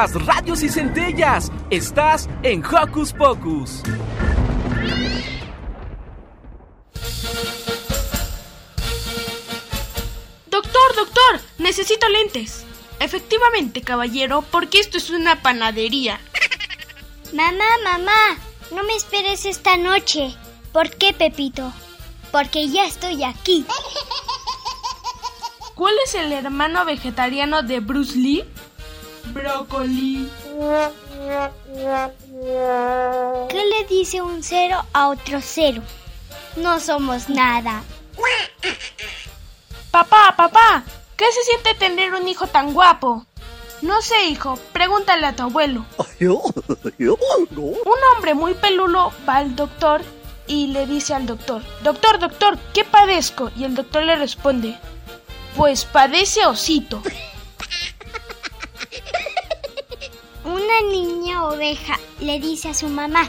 Chispas, 0.00 0.26
radios 0.26 0.62
y 0.62 0.68
centellas. 0.68 1.50
Estás 1.70 2.28
en 2.42 2.64
Hocus 2.64 3.12
Pocus. 3.12 3.82
Doctor, 10.46 10.96
doctor, 10.96 11.40
necesito 11.58 12.08
lentes. 12.08 12.64
Efectivamente, 12.98 13.82
caballero, 13.82 14.42
porque 14.50 14.80
esto 14.80 14.98
es 14.98 15.10
una 15.10 15.42
panadería. 15.42 16.20
Mamá, 17.32 17.64
mamá, 17.84 18.38
no 18.74 18.82
me 18.84 18.94
esperes 18.94 19.44
esta 19.44 19.76
noche. 19.76 20.34
¿Por 20.72 20.90
qué, 20.90 21.12
Pepito? 21.12 21.72
porque 22.30 22.68
ya 22.68 22.84
estoy 22.84 23.24
aquí. 23.24 23.64
¿Cuál 25.74 25.94
es 26.04 26.14
el 26.14 26.32
hermano 26.32 26.84
vegetariano 26.84 27.62
de 27.62 27.80
Bruce 27.80 28.16
Lee? 28.16 28.44
Brócoli. 29.40 30.30
¿Qué 33.48 33.64
le 33.64 33.84
dice 33.88 34.20
un 34.20 34.42
cero 34.42 34.84
a 34.92 35.08
otro 35.08 35.40
cero? 35.42 35.82
No 36.56 36.78
somos 36.80 37.28
nada. 37.28 37.82
Papá, 39.90 40.34
papá, 40.36 40.84
¿qué 41.16 41.24
se 41.32 41.42
siente 41.42 41.74
tener 41.74 42.14
un 42.14 42.28
hijo 42.28 42.46
tan 42.46 42.72
guapo? 42.74 43.24
No 43.82 44.02
sé, 44.02 44.26
hijo, 44.26 44.58
pregúntale 44.72 45.26
a 45.26 45.34
tu 45.34 45.44
abuelo. 45.44 45.86
Un 46.20 47.98
hombre 48.14 48.34
muy 48.34 48.54
peludo 48.54 49.12
va 49.26 49.36
al 49.36 49.56
doctor 49.56 50.02
y 50.46 50.66
le 50.68 50.86
dice 50.86 51.14
al 51.14 51.26
doctor, 51.26 51.62
doctor, 51.82 52.18
doctor, 52.18 52.58
¿qué 52.74 52.84
padezco? 52.84 53.50
Y 53.56 53.64
el 53.64 53.74
doctor 53.74 54.02
le 54.04 54.16
responde, 54.16 54.76
pues 55.56 55.86
padece 55.86 56.44
osito. 56.44 57.02
Una 60.44 60.80
niña 60.90 61.46
oveja 61.46 61.98
le 62.20 62.40
dice 62.40 62.70
a 62.70 62.74
su 62.74 62.88
mamá, 62.88 63.28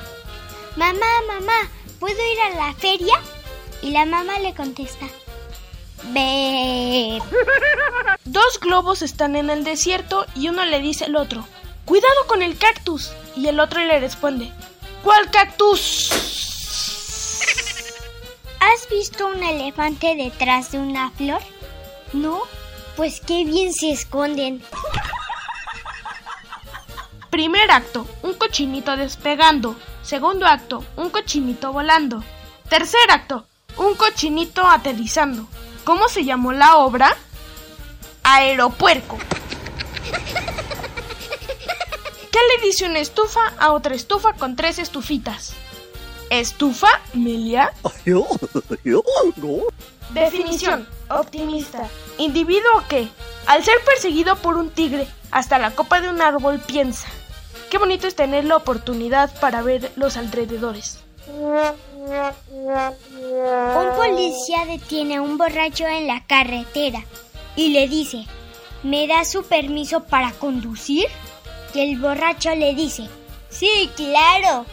mamá, 0.75 1.07
mamá, 1.27 1.69
¿puedo 1.99 2.15
ir 2.15 2.39
a 2.39 2.55
la 2.55 2.73
feria? 2.73 3.19
Y 3.81 3.91
la 3.91 4.05
mamá 4.05 4.39
le 4.39 4.53
contesta, 4.53 5.07
ve. 6.13 7.21
Dos 8.25 8.59
globos 8.61 9.01
están 9.01 9.35
en 9.35 9.49
el 9.49 9.63
desierto 9.63 10.25
y 10.35 10.47
uno 10.47 10.63
le 10.65 10.79
dice 10.79 11.05
al 11.05 11.15
otro, 11.15 11.45
cuidado 11.85 12.27
con 12.27 12.41
el 12.41 12.57
cactus. 12.57 13.11
Y 13.35 13.47
el 13.47 13.59
otro 13.59 13.81
le 13.81 13.99
responde, 13.99 14.51
¿cuál 15.03 15.29
cactus? 15.31 16.11
¿Has 18.59 18.89
visto 18.89 19.27
un 19.27 19.43
elefante 19.43 20.15
detrás 20.15 20.71
de 20.71 20.79
una 20.79 21.11
flor? 21.11 21.41
¿No? 22.13 22.41
Pues 22.95 23.19
qué 23.19 23.43
bien 23.43 23.73
se 23.73 23.91
esconden. 23.91 24.61
Primer 27.31 27.71
acto, 27.71 28.05
un 28.23 28.33
cochinito 28.33 28.97
despegando. 28.97 29.77
Segundo 30.03 30.45
acto, 30.45 30.83
un 30.97 31.09
cochinito 31.09 31.71
volando. 31.71 32.21
Tercer 32.67 33.09
acto, 33.09 33.47
un 33.77 33.95
cochinito 33.95 34.67
aterrizando. 34.67 35.47
¿Cómo 35.85 36.09
se 36.09 36.25
llamó 36.25 36.51
la 36.51 36.75
obra? 36.75 37.15
Aeropuerco. 38.23 39.17
¿Qué 42.31 42.39
le 42.49 42.65
dice 42.65 42.85
una 42.85 42.99
estufa 42.99 43.53
a 43.57 43.71
otra 43.71 43.95
estufa 43.95 44.33
con 44.33 44.57
tres 44.57 44.77
estufitas? 44.77 45.53
¿Estufa, 46.29 46.89
Melia? 47.13 47.71
Definición, 50.09 50.85
optimista. 51.09 51.87
Individuo 52.17 52.83
que, 52.89 53.07
al 53.47 53.63
ser 53.63 53.75
perseguido 53.85 54.35
por 54.35 54.57
un 54.57 54.69
tigre 54.69 55.07
hasta 55.31 55.59
la 55.59 55.71
copa 55.71 56.01
de 56.01 56.09
un 56.09 56.21
árbol, 56.21 56.59
piensa. 56.59 57.07
Qué 57.71 57.77
bonito 57.77 58.05
es 58.05 58.15
tener 58.15 58.43
la 58.43 58.57
oportunidad 58.57 59.33
para 59.39 59.61
ver 59.61 59.93
los 59.95 60.17
alrededores. 60.17 60.99
Un 61.25 61.71
policía 63.95 64.65
detiene 64.65 65.15
a 65.15 65.21
un 65.21 65.37
borracho 65.37 65.87
en 65.87 66.05
la 66.05 66.25
carretera 66.27 67.01
y 67.55 67.69
le 67.69 67.87
dice, 67.87 68.25
¿me 68.83 69.07
da 69.07 69.23
su 69.23 69.43
permiso 69.43 70.03
para 70.03 70.33
conducir? 70.33 71.05
Y 71.73 71.79
el 71.79 71.97
borracho 71.97 72.53
le 72.53 72.75
dice, 72.75 73.07
sí, 73.47 73.89
claro. 73.95 74.65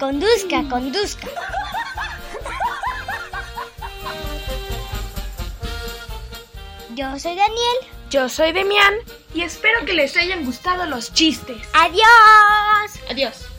Conduzca, 0.00 0.66
conduzca. 0.70 1.28
Yo 6.94 7.18
soy 7.18 7.36
Daniel. 7.36 7.76
Yo 8.08 8.30
soy 8.30 8.52
Demián 8.52 8.94
y 9.34 9.42
espero 9.42 9.84
que 9.84 9.92
les 9.92 10.16
hayan 10.16 10.44
gustado 10.44 10.86
los 10.86 11.12
chistes. 11.12 11.58
¡Adiós! 11.72 13.00
Adiós. 13.10 13.50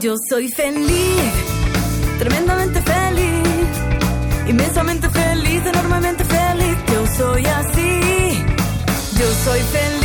Yo 0.00 0.14
soy 0.28 0.48
feliz, 0.52 1.32
tremendamente 2.18 2.80
feliz, 2.82 3.68
inmensamente 4.46 5.08
feliz, 5.08 5.62
enormemente 5.64 6.24
feliz. 6.24 6.76
Yo 6.92 7.06
soy 7.16 7.46
así. 7.46 8.44
Yo 9.18 9.32
soy 9.44 9.60
feliz, 9.60 10.03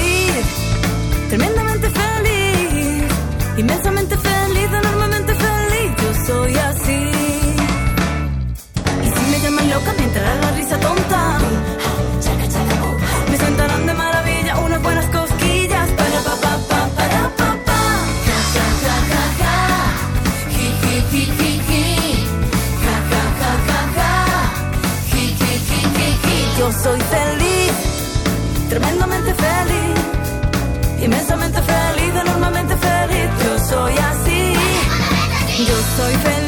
Yo 35.68 35.76
soy 35.97 36.14
feliz, 36.24 36.39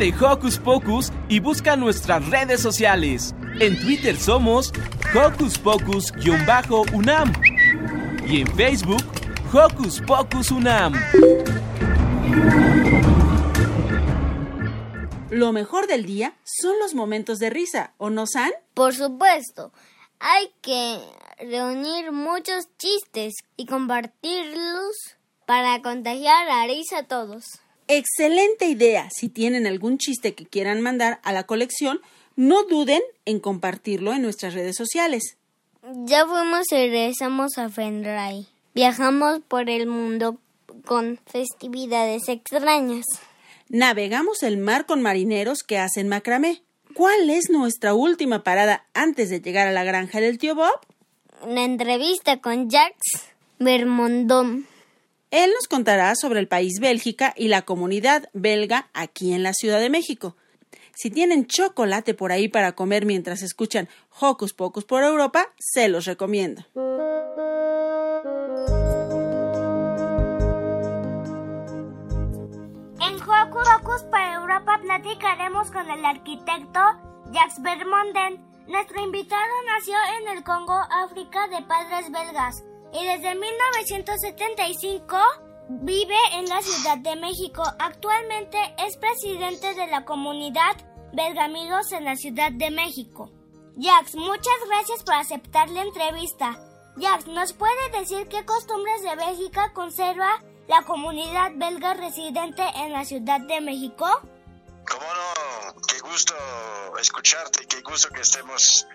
de 0.00 0.14
Hocus 0.18 0.58
Pocus 0.58 1.12
y 1.28 1.40
busca 1.40 1.76
nuestras 1.76 2.26
redes 2.30 2.62
sociales. 2.62 3.34
En 3.60 3.78
Twitter 3.78 4.16
somos 4.16 4.72
Hocus 5.14 5.58
Pocus-UNAM 5.58 7.32
y 8.26 8.40
en 8.40 8.46
Facebook 8.56 9.04
Hocus 9.52 10.00
Pocus 10.00 10.50
UNAM. 10.50 10.94
Lo 15.28 15.52
mejor 15.52 15.86
del 15.86 16.06
día 16.06 16.34
son 16.44 16.78
los 16.78 16.94
momentos 16.94 17.38
de 17.38 17.50
risa, 17.50 17.92
¿o 17.98 18.08
no, 18.08 18.26
San? 18.26 18.52
Por 18.72 18.94
supuesto. 18.94 19.70
Hay 20.18 20.50
que 20.62 20.98
reunir 21.40 22.10
muchos 22.10 22.74
chistes 22.78 23.34
y 23.54 23.66
compartirlos 23.66 25.18
para 25.44 25.82
contagiar 25.82 26.48
a 26.48 26.66
risa 26.66 27.00
a 27.00 27.02
todos. 27.02 27.60
Excelente 27.92 28.66
idea. 28.66 29.08
Si 29.10 29.28
tienen 29.28 29.66
algún 29.66 29.98
chiste 29.98 30.36
que 30.36 30.46
quieran 30.46 30.80
mandar 30.80 31.18
a 31.24 31.32
la 31.32 31.42
colección, 31.42 32.00
no 32.36 32.62
duden 32.62 33.00
en 33.24 33.40
compartirlo 33.40 34.12
en 34.12 34.22
nuestras 34.22 34.54
redes 34.54 34.76
sociales. 34.76 35.36
Ya 36.04 36.24
fuimos 36.24 36.70
y 36.70 36.76
regresamos 36.76 37.58
a 37.58 37.68
Fenray. 37.68 38.46
Viajamos 38.76 39.40
por 39.40 39.68
el 39.68 39.88
mundo 39.88 40.38
con 40.84 41.18
festividades 41.26 42.28
extrañas. 42.28 43.06
Navegamos 43.68 44.44
el 44.44 44.58
mar 44.58 44.86
con 44.86 45.02
marineros 45.02 45.64
que 45.64 45.78
hacen 45.78 46.06
macramé. 46.06 46.62
¿Cuál 46.94 47.28
es 47.28 47.50
nuestra 47.50 47.92
última 47.92 48.44
parada 48.44 48.86
antes 48.94 49.30
de 49.30 49.40
llegar 49.40 49.66
a 49.66 49.72
la 49.72 49.82
granja 49.82 50.20
del 50.20 50.38
tío 50.38 50.54
Bob? 50.54 50.78
Una 51.42 51.64
entrevista 51.64 52.40
con 52.40 52.70
Jacques 52.70 53.32
Bermondón. 53.58 54.68
Él 55.30 55.52
nos 55.54 55.68
contará 55.68 56.14
sobre 56.16 56.40
el 56.40 56.48
país 56.48 56.80
Bélgica 56.80 57.32
y 57.36 57.48
la 57.48 57.62
comunidad 57.62 58.28
belga 58.32 58.88
aquí 58.94 59.32
en 59.32 59.44
la 59.44 59.52
Ciudad 59.52 59.78
de 59.78 59.88
México. 59.88 60.34
Si 60.92 61.08
tienen 61.08 61.46
chocolate 61.46 62.14
por 62.14 62.32
ahí 62.32 62.48
para 62.48 62.72
comer 62.72 63.06
mientras 63.06 63.42
escuchan 63.42 63.88
Hocus 64.18 64.52
Pocus 64.54 64.84
por 64.84 65.04
Europa, 65.04 65.46
se 65.58 65.88
los 65.88 66.04
recomiendo. 66.06 66.64
En 73.00 73.14
Hocus 73.14 73.68
Pocus 73.78 74.02
por 74.10 74.20
Europa 74.20 74.80
platicaremos 74.82 75.70
con 75.70 75.88
el 75.88 76.04
arquitecto 76.04 76.80
Jacques 77.30 77.62
Bermonden. 77.62 78.44
Nuestro 78.66 79.00
invitado 79.00 79.50
nació 79.66 79.94
en 80.20 80.36
el 80.36 80.42
Congo, 80.42 80.74
África, 80.90 81.46
de 81.48 81.62
padres 81.62 82.10
belgas 82.10 82.64
y 82.92 83.04
desde 83.04 83.34
1975 83.34 85.18
vive 85.68 86.16
en 86.32 86.48
la 86.48 86.60
Ciudad 86.62 86.98
de 86.98 87.16
México. 87.16 87.62
Actualmente 87.78 88.58
es 88.78 88.96
presidente 88.96 89.74
de 89.74 89.86
la 89.86 90.04
comunidad 90.04 90.76
Belgamigos 91.12 91.92
en 91.92 92.04
la 92.04 92.16
Ciudad 92.16 92.52
de 92.52 92.70
México. 92.70 93.30
Jax, 93.80 94.14
muchas 94.14 94.54
gracias 94.66 95.02
por 95.04 95.14
aceptar 95.14 95.70
la 95.70 95.82
entrevista. 95.82 96.58
Jax, 96.96 97.26
¿nos 97.28 97.52
puede 97.52 97.90
decir 97.98 98.26
qué 98.28 98.44
costumbres 98.44 99.02
de 99.02 99.16
Bélgica 99.16 99.72
conserva 99.72 100.42
la 100.68 100.82
comunidad 100.82 101.52
belga 101.54 101.94
residente 101.94 102.62
en 102.76 102.92
la 102.92 103.04
Ciudad 103.04 103.40
de 103.40 103.60
México? 103.60 104.06
Cómo 104.88 105.06
no, 105.14 105.80
qué 105.86 105.98
gusto 106.00 106.34
escucharte, 107.00 107.66
qué 107.66 107.80
gusto 107.82 108.08
que 108.10 108.22
estemos 108.22 108.86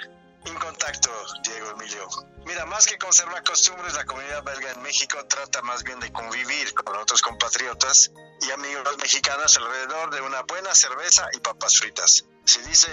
en 0.46 0.56
contacto, 0.56 1.10
Diego 1.44 1.72
Emilio. 1.72 2.08
Mira, 2.46 2.66
más 2.66 2.86
que 2.86 2.98
conservar 2.98 3.44
costumbres, 3.44 3.94
la 3.94 4.06
comunidad 4.06 4.44
belga 4.44 4.72
en 4.72 4.82
México 4.82 5.18
trata 5.28 5.62
más 5.64 5.84
bien 5.84 6.00
de 6.00 6.12
convivir 6.12 6.74
con 6.74 6.96
otros 6.96 7.22
compatriotas 7.22 8.12
y 8.42 8.52
amigos 8.52 8.98
mexicanos 8.98 9.58
alrededor 9.58 10.14
de 10.14 10.22
una 10.22 10.42
buena 10.44 10.74
cerveza 10.76 11.28
y 11.34 11.40
papas 11.40 11.78
fritas. 11.80 12.26
Se 12.46 12.62
dice 12.64 12.90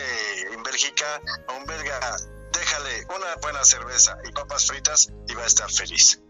en 0.53 0.63
Bélgica 0.63 1.21
a 1.49 1.53
un 1.53 1.67
belga, 1.67 2.17
déjale 2.53 3.07
una 3.15 3.35
buena 3.43 3.65
cerveza 3.65 4.17
y 4.25 4.33
papas 4.33 4.67
fritas 4.67 5.09
y 5.29 5.35
va 5.35 5.43
a 5.43 5.47
estar 5.47 5.71
feliz. 5.71 6.21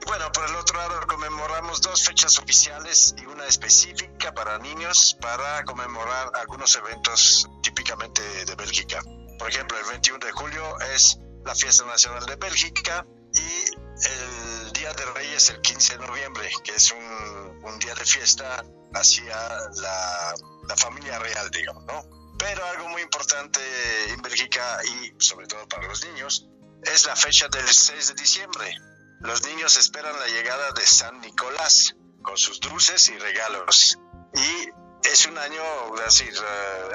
Y 0.00 0.04
bueno, 0.06 0.30
por 0.30 0.48
el 0.48 0.54
otro 0.54 0.78
lado 0.78 1.00
conmemoramos 1.08 1.82
dos 1.82 2.04
fechas 2.04 2.38
oficiales 2.38 3.14
y 3.18 3.26
una 3.26 3.46
específica 3.46 4.32
para 4.32 4.58
niños 4.58 5.16
para 5.20 5.64
conmemorar 5.64 6.30
algunos 6.34 6.74
eventos 6.76 7.48
típicamente 7.62 8.22
de 8.44 8.54
Bélgica. 8.54 9.02
Por 9.38 9.48
ejemplo, 9.48 9.78
el 9.78 9.84
21 9.84 10.26
de 10.26 10.32
julio 10.32 10.80
es 10.94 11.18
la 11.44 11.54
fiesta 11.54 11.84
nacional 11.86 12.26
de 12.26 12.36
Bélgica 12.36 13.06
y 13.34 13.64
el 14.06 14.72
Día 14.72 14.92
de 14.92 15.04
Reyes 15.06 15.50
el 15.50 15.60
15 15.60 15.98
de 15.98 16.06
noviembre, 16.06 16.50
que 16.64 16.74
es 16.74 16.92
un, 16.92 17.64
un 17.64 17.78
día 17.78 17.94
de 17.94 18.04
fiesta 18.04 18.64
hacia 18.94 19.36
la, 19.76 20.34
la, 20.68 20.76
familia 20.76 21.18
real, 21.18 21.50
digamos, 21.50 21.84
¿no? 21.84 22.04
Pero 22.38 22.64
algo 22.66 22.88
muy 22.88 23.02
importante 23.02 23.60
en 24.10 24.22
Bélgica 24.22 24.78
y 24.84 25.14
sobre 25.18 25.46
todo 25.46 25.66
para 25.68 25.88
los 25.88 26.04
niños 26.04 26.48
es 26.82 27.06
la 27.06 27.16
fecha 27.16 27.48
del 27.48 27.68
6 27.68 28.08
de 28.08 28.14
diciembre. 28.14 28.74
Los 29.20 29.44
niños 29.44 29.76
esperan 29.76 30.18
la 30.18 30.26
llegada 30.28 30.70
de 30.72 30.86
San 30.86 31.20
Nicolás 31.20 31.96
con 32.22 32.36
sus 32.36 32.60
dulces 32.60 33.08
y 33.08 33.18
regalos. 33.18 33.98
Y 34.34 34.68
es 35.04 35.26
un 35.26 35.38
año, 35.38 35.62
decir, 36.04 36.32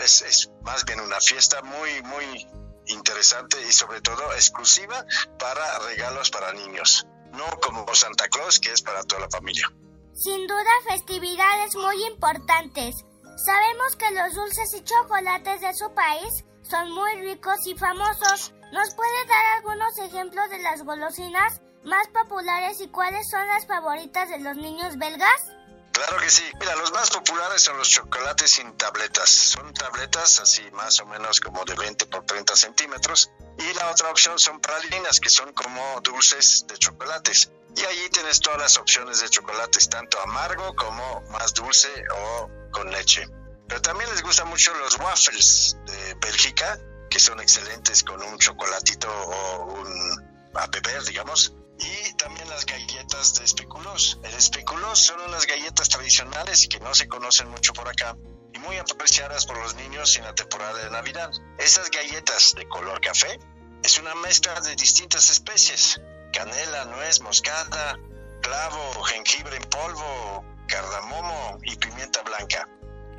es, 0.03 0.21
es, 0.21 0.51
más 0.63 0.85
bien 0.85 0.99
una 0.99 1.19
fiesta 1.19 1.61
muy, 1.61 2.01
muy 2.03 2.47
interesante 2.87 3.57
y 3.67 3.71
sobre 3.71 4.01
todo 4.01 4.33
exclusiva 4.33 5.05
para 5.39 5.79
regalos 5.79 6.29
para 6.29 6.53
niños, 6.53 7.05
no 7.31 7.45
como 7.61 7.85
Santa 7.95 8.27
Claus, 8.27 8.59
que 8.59 8.71
es 8.71 8.81
para 8.81 9.03
toda 9.03 9.21
la 9.21 9.29
familia. 9.29 9.71
Sin 10.13 10.47
duda, 10.47 10.71
festividades 10.87 11.75
muy 11.75 12.03
importantes. 12.05 12.95
Sabemos 13.35 13.95
que 13.97 14.11
los 14.11 14.33
dulces 14.35 14.73
y 14.75 14.83
chocolates 14.83 15.61
de 15.61 15.73
su 15.73 15.91
país 15.93 16.45
son 16.61 16.91
muy 16.91 17.15
ricos 17.21 17.65
y 17.65 17.75
famosos. 17.75 18.53
¿Nos 18.71 18.93
puede 18.95 19.25
dar 19.27 19.45
algunos 19.57 19.97
ejemplos 19.97 20.49
de 20.49 20.59
las 20.59 20.83
golosinas 20.83 21.61
más 21.83 22.07
populares 22.09 22.79
y 22.79 22.87
cuáles 22.89 23.29
son 23.29 23.45
las 23.47 23.65
favoritas 23.65 24.29
de 24.29 24.39
los 24.39 24.55
niños 24.55 24.97
belgas? 24.97 25.51
Claro 25.93 26.17
que 26.17 26.29
sí. 26.29 26.43
Mira, 26.59 26.75
los 26.75 26.91
más 26.91 27.11
populares 27.11 27.61
son 27.61 27.77
los 27.77 27.87
chocolates 27.87 28.51
sin 28.51 28.75
tabletas. 28.77 29.29
Son 29.29 29.71
tabletas 29.73 30.39
así 30.39 30.63
más 30.71 30.99
o 30.99 31.05
menos 31.05 31.39
como 31.39 31.63
de 31.65 31.75
20 31.75 32.07
por 32.07 32.25
30 32.25 32.55
centímetros. 32.55 33.31
Y 33.59 33.73
la 33.75 33.91
otra 33.91 34.09
opción 34.09 34.39
son 34.39 34.59
pralinas, 34.59 35.19
que 35.19 35.29
son 35.29 35.53
como 35.53 36.01
dulces 36.01 36.65
de 36.67 36.77
chocolates. 36.79 37.51
Y 37.75 37.85
allí 37.85 38.09
tienes 38.09 38.39
todas 38.39 38.59
las 38.59 38.77
opciones 38.77 39.21
de 39.21 39.29
chocolates, 39.29 39.87
tanto 39.87 40.19
amargo 40.21 40.75
como 40.75 41.21
más 41.29 41.53
dulce 41.53 41.89
o 42.11 42.49
con 42.71 42.91
leche. 42.91 43.27
Pero 43.67 43.81
también 43.81 44.09
les 44.09 44.23
gustan 44.23 44.47
mucho 44.47 44.73
los 44.73 44.97
waffles 44.97 45.77
de 45.85 46.15
Bélgica, 46.15 46.79
que 47.09 47.19
son 47.19 47.39
excelentes 47.39 48.03
con 48.03 48.21
un 48.21 48.37
chocolatito 48.39 49.09
o 49.09 49.65
un 49.65 50.33
a 50.55 50.67
beber, 50.67 51.03
digamos 51.03 51.53
y 51.79 52.13
también 52.13 52.49
las 52.49 52.65
galletas 52.65 53.35
de 53.35 53.45
especulos. 53.45 54.19
El 54.23 54.33
especulos 54.33 54.99
son 54.99 55.19
unas 55.21 55.45
galletas 55.47 55.89
tradicionales 55.89 56.67
que 56.69 56.79
no 56.79 56.93
se 56.93 57.07
conocen 57.07 57.49
mucho 57.49 57.73
por 57.73 57.87
acá 57.87 58.15
y 58.53 58.59
muy 58.59 58.77
apreciadas 58.77 59.45
por 59.45 59.57
los 59.57 59.75
niños 59.75 60.15
en 60.17 60.23
la 60.23 60.35
temporada 60.35 60.83
de 60.83 60.89
Navidad. 60.91 61.31
Estas 61.57 61.89
galletas 61.89 62.53
de 62.55 62.67
color 62.67 63.01
café 63.01 63.39
es 63.83 63.97
una 63.97 64.15
mezcla 64.15 64.59
de 64.61 64.75
distintas 64.75 65.29
especies, 65.29 65.99
canela, 66.31 66.85
nuez, 66.85 67.21
moscada, 67.21 67.99
clavo, 68.41 69.03
jengibre 69.03 69.57
en 69.57 69.63
polvo, 69.63 70.45
cardamomo 70.67 71.57
y 71.63 71.75
pimienta 71.75 72.21
blanca. 72.21 72.67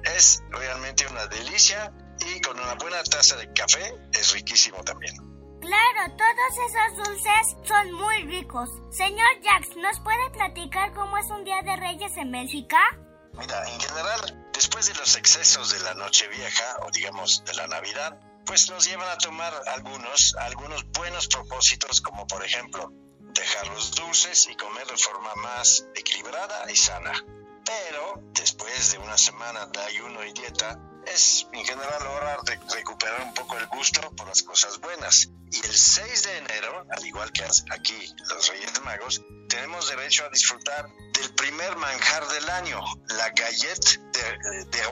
Es 0.04 0.42
realmente 0.50 1.06
una 1.06 1.26
delicia 1.26 1.92
y 2.20 2.40
con 2.40 2.58
una 2.58 2.74
buena 2.74 3.02
taza 3.02 3.36
de 3.36 3.52
café 3.52 3.94
es 4.12 4.32
riquísimo 4.32 4.82
también. 4.84 5.33
Claro, 5.64 6.14
todos 6.18 6.58
esos 6.68 7.06
dulces 7.08 7.56
son 7.66 7.92
muy 7.92 8.22
ricos. 8.24 8.68
Señor 8.90 9.28
Jax, 9.42 9.74
¿nos 9.76 9.98
puede 10.00 10.28
platicar 10.30 10.92
cómo 10.92 11.16
es 11.16 11.30
un 11.30 11.42
día 11.42 11.62
de 11.62 11.74
Reyes 11.76 12.14
en 12.18 12.30
Bélgica? 12.30 12.78
Mira, 13.32 13.66
en 13.66 13.80
general, 13.80 14.50
después 14.52 14.86
de 14.86 14.94
los 14.94 15.16
excesos 15.16 15.70
de 15.70 15.80
la 15.80 15.94
Nochevieja 15.94 16.76
o 16.82 16.90
digamos 16.90 17.44
de 17.46 17.54
la 17.54 17.66
Navidad, 17.66 18.20
pues 18.44 18.68
nos 18.68 18.84
llevan 18.84 19.08
a 19.08 19.16
tomar 19.16 19.54
algunos, 19.74 20.34
algunos 20.38 20.84
buenos 20.90 21.28
propósitos, 21.28 22.02
como 22.02 22.26
por 22.26 22.44
ejemplo, 22.44 22.92
dejar 23.32 23.68
los 23.68 23.92
dulces 23.92 24.46
y 24.50 24.56
comer 24.56 24.86
de 24.86 24.98
forma 24.98 25.34
más 25.36 25.86
equilibrada 25.94 26.70
y 26.70 26.76
sana. 26.76 27.12
Pero 27.64 28.20
después 28.34 28.92
de 28.92 28.98
una 28.98 29.16
semana 29.16 29.64
de 29.64 29.80
ayuno 29.80 30.22
y 30.24 30.32
dieta, 30.34 30.78
es 31.06 31.46
en 31.52 31.64
general 31.64 32.04
de 32.44 32.58
recuperar 32.74 33.22
un 33.22 33.34
poco 33.34 33.56
el 33.58 33.66
gusto 33.68 34.00
por 34.16 34.26
las 34.26 34.42
cosas 34.42 34.78
buenas. 34.80 35.28
Y 35.50 35.66
el 35.66 35.74
6 35.74 36.22
de 36.24 36.38
enero, 36.38 36.86
al 36.90 37.06
igual 37.06 37.30
que 37.32 37.44
aquí 37.44 38.14
los 38.28 38.48
Reyes 38.48 38.82
Magos, 38.82 39.22
tenemos 39.48 39.88
derecho 39.88 40.24
a 40.24 40.30
disfrutar 40.30 40.88
del 41.12 41.34
primer 41.34 41.76
manjar 41.76 42.26
del 42.28 42.48
año, 42.50 42.80
la 43.08 43.30
gallette 43.30 44.00
de, 44.12 44.64
de 44.66 44.82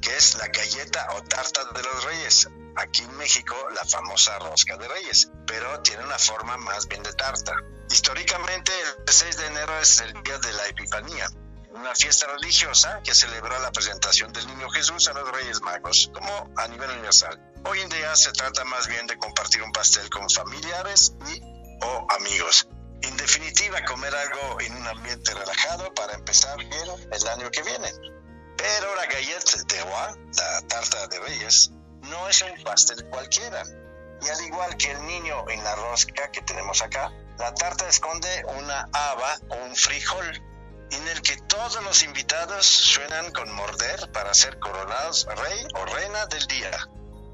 que 0.00 0.16
es 0.16 0.36
la 0.36 0.48
galleta 0.48 1.06
o 1.14 1.22
tarta 1.22 1.64
de 1.64 1.82
los 1.82 2.04
reyes. 2.04 2.48
Aquí 2.76 3.02
en 3.02 3.16
México, 3.16 3.56
la 3.74 3.84
famosa 3.84 4.38
rosca 4.40 4.76
de 4.76 4.88
reyes, 4.88 5.30
pero 5.46 5.80
tiene 5.80 6.04
una 6.04 6.18
forma 6.18 6.56
más 6.58 6.86
bien 6.88 7.02
de 7.02 7.12
tarta. 7.14 7.54
Históricamente, 7.90 8.72
el 9.06 9.12
6 9.12 9.36
de 9.36 9.46
enero 9.46 9.78
es 9.78 10.00
el 10.00 10.12
día 10.22 10.38
de 10.38 10.52
la 10.52 10.66
Epifanía, 10.66 11.28
una 11.74 11.94
fiesta 11.94 12.26
religiosa 12.28 13.00
que 13.02 13.14
celebró 13.14 13.58
la 13.58 13.72
presentación 13.72 14.32
del 14.32 14.46
niño 14.46 14.70
Jesús 14.70 15.08
a 15.08 15.12
los 15.12 15.30
Reyes 15.32 15.60
Magos, 15.60 16.08
como 16.14 16.50
a 16.56 16.68
nivel 16.68 16.88
universal. 16.90 17.40
Hoy 17.64 17.80
en 17.80 17.88
día 17.88 18.14
se 18.14 18.30
trata 18.32 18.64
más 18.64 18.86
bien 18.86 19.06
de 19.08 19.18
compartir 19.18 19.60
un 19.62 19.72
pastel 19.72 20.08
con 20.08 20.30
familiares 20.30 21.14
y 21.26 21.40
o 21.82 22.06
amigos. 22.12 22.68
En 23.02 23.16
definitiva, 23.16 23.84
comer 23.84 24.14
algo 24.14 24.60
en 24.60 24.76
un 24.76 24.86
ambiente 24.86 25.34
relajado 25.34 25.92
para 25.94 26.14
empezar 26.14 26.56
bien 26.58 26.88
el 27.10 27.28
año 27.28 27.50
que 27.50 27.62
viene. 27.62 27.92
Pero 28.56 28.94
la 28.94 29.06
gallette 29.06 29.66
de 29.66 29.80
roi, 29.82 30.14
la 30.36 30.60
tarta 30.68 31.08
de 31.08 31.20
reyes, 31.20 31.70
no 32.02 32.28
es 32.28 32.40
un 32.42 32.62
pastel 32.62 33.04
cualquiera. 33.10 33.64
Y 34.22 34.28
al 34.28 34.40
igual 34.42 34.76
que 34.76 34.92
el 34.92 35.04
niño 35.06 35.44
en 35.50 35.62
la 35.64 35.74
rosca 35.74 36.30
que 36.30 36.40
tenemos 36.42 36.80
acá, 36.82 37.12
la 37.36 37.52
tarta 37.52 37.88
esconde 37.88 38.44
una 38.58 38.88
haba 38.92 39.38
o 39.48 39.56
un 39.56 39.74
frijol 39.74 40.53
en 40.94 41.08
el 41.08 41.22
que 41.22 41.36
todos 41.48 41.82
los 41.82 42.02
invitados 42.02 42.66
suenan 42.66 43.32
con 43.32 43.52
morder 43.52 44.10
para 44.12 44.32
ser 44.34 44.58
coronados 44.58 45.26
rey 45.26 45.66
o 45.74 45.84
reina 45.86 46.26
del 46.26 46.46
día 46.46 46.70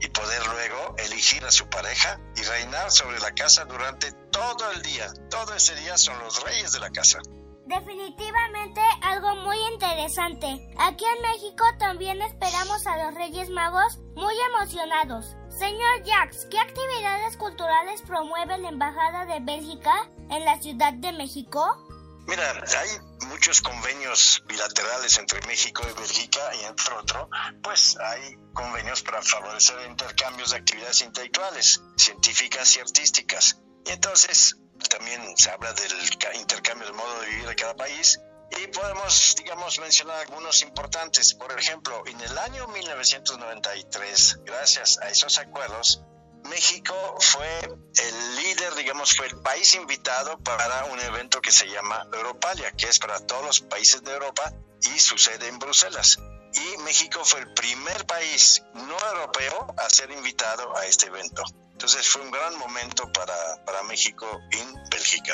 y 0.01 0.09
poder 0.09 0.47
luego 0.47 0.95
elegir 0.99 1.45
a 1.45 1.51
su 1.51 1.69
pareja 1.69 2.19
y 2.37 2.43
reinar 2.43 2.91
sobre 2.91 3.19
la 3.21 3.33
casa 3.33 3.65
durante 3.67 4.13
todo 4.31 4.71
el 4.73 4.83
día. 4.83 5.13
Todo 5.29 5.55
ese 5.55 5.75
día 5.75 5.99
son 5.99 6.19
los 6.21 6.43
reyes 6.43 6.73
de 6.73 6.81
la 6.81 6.91
casa. 6.91 7.19
Definitivamente 7.67 8.81
algo 9.03 9.37
muy 9.37 9.57
interesante. 9.73 10.47
Aquí 10.79 11.05
en 11.05 11.23
México 11.23 11.65
también 11.79 12.21
esperamos 12.23 12.85
a 12.87 13.05
los 13.05 13.15
Reyes 13.15 13.49
Magos 13.51 13.99
muy 14.17 14.35
emocionados. 14.55 15.37
Señor 15.51 16.03
Jax, 16.05 16.47
¿qué 16.51 16.59
actividades 16.59 17.37
culturales 17.37 18.03
promueve 18.03 18.59
la 18.59 18.71
Embajada 18.71 19.27
de 19.27 19.39
Bélgica 19.41 20.11
en 20.31 20.45
la 20.45 20.61
Ciudad 20.61 20.95
de 20.95 21.13
México? 21.13 21.90
Mira, 22.31 22.49
hay 22.79 23.27
muchos 23.27 23.61
convenios 23.61 24.45
bilaterales 24.47 25.19
entre 25.19 25.45
México 25.49 25.83
y 25.91 26.01
Bélgica 26.01 26.55
y 26.63 26.65
entre 26.65 26.95
otros, 26.95 27.27
pues 27.61 27.97
hay 27.99 28.37
convenios 28.55 29.03
para 29.03 29.21
favorecer 29.21 29.77
intercambios 29.91 30.51
de 30.53 30.59
actividades 30.59 31.03
intelectuales, 31.03 31.83
científicas 31.97 32.77
y 32.77 32.81
artísticas. 32.83 33.59
Y 33.85 33.91
entonces 33.91 34.57
también 34.89 35.37
se 35.37 35.51
habla 35.51 35.73
del 35.73 35.93
intercambio 36.41 36.87
del 36.87 36.95
modo 36.95 37.21
de 37.21 37.31
vivir 37.31 37.49
de 37.49 37.57
cada 37.57 37.75
país 37.75 38.21
y 38.63 38.67
podemos, 38.69 39.35
digamos, 39.37 39.81
mencionar 39.81 40.21
algunos 40.21 40.63
importantes. 40.63 41.35
Por 41.35 41.59
ejemplo, 41.59 42.05
en 42.07 42.21
el 42.21 42.39
año 42.39 42.69
1993, 42.69 44.39
gracias 44.45 44.99
a 44.99 45.09
esos 45.09 45.37
acuerdos, 45.39 46.05
México 46.45 46.95
fue 47.21 47.61
el 47.63 48.37
líder, 48.37 48.75
digamos, 48.75 49.15
fue 49.17 49.27
el 49.27 49.41
país 49.41 49.75
invitado 49.75 50.39
para 50.39 50.85
un 50.87 51.01
evento 51.01 51.41
que 51.41 51.53
se 51.53 51.69
llama 51.69 52.07
Europalia, 52.13 52.73
que 52.73 52.89
es 52.89 52.99
para 52.99 53.19
todos 53.27 53.45
los 53.45 53.61
países 53.61 54.03
de 54.03 54.13
Europa 54.13 54.53
y 54.83 54.99
sucede 54.99 55.49
en 55.49 55.59
Bruselas. 55.59 56.19
Y 56.53 56.79
México 56.79 57.25
fue 57.25 57.41
el 57.41 57.55
primer 57.55 58.07
país 58.07 58.63
no 58.75 58.97
europeo 59.13 59.75
a 59.79 59.89
ser 59.89 60.11
invitado 60.11 60.77
a 60.77 60.87
este 60.87 61.07
evento. 61.07 61.43
Entonces 61.73 62.09
fue 62.09 62.23
un 62.23 62.31
gran 62.31 62.59
momento 62.59 63.11
para, 63.13 63.65
para 63.65 63.83
México 63.85 64.27
en 64.51 64.75
Bélgica. 64.91 65.33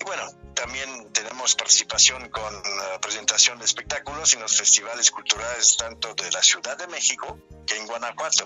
Y 0.00 0.04
bueno, 0.04 0.22
también 0.54 1.12
tenemos 1.12 1.54
participación 1.54 2.28
con 2.30 2.54
la 2.54 3.00
presentación 3.00 3.58
de 3.58 3.64
espectáculos 3.64 4.34
en 4.34 4.40
los 4.40 4.56
festivales 4.56 5.10
culturales 5.10 5.76
tanto 5.76 6.14
de 6.14 6.30
la 6.30 6.42
Ciudad 6.42 6.76
de 6.76 6.86
México 6.88 7.38
que 7.66 7.76
en 7.76 7.86
Guanajuato. 7.86 8.44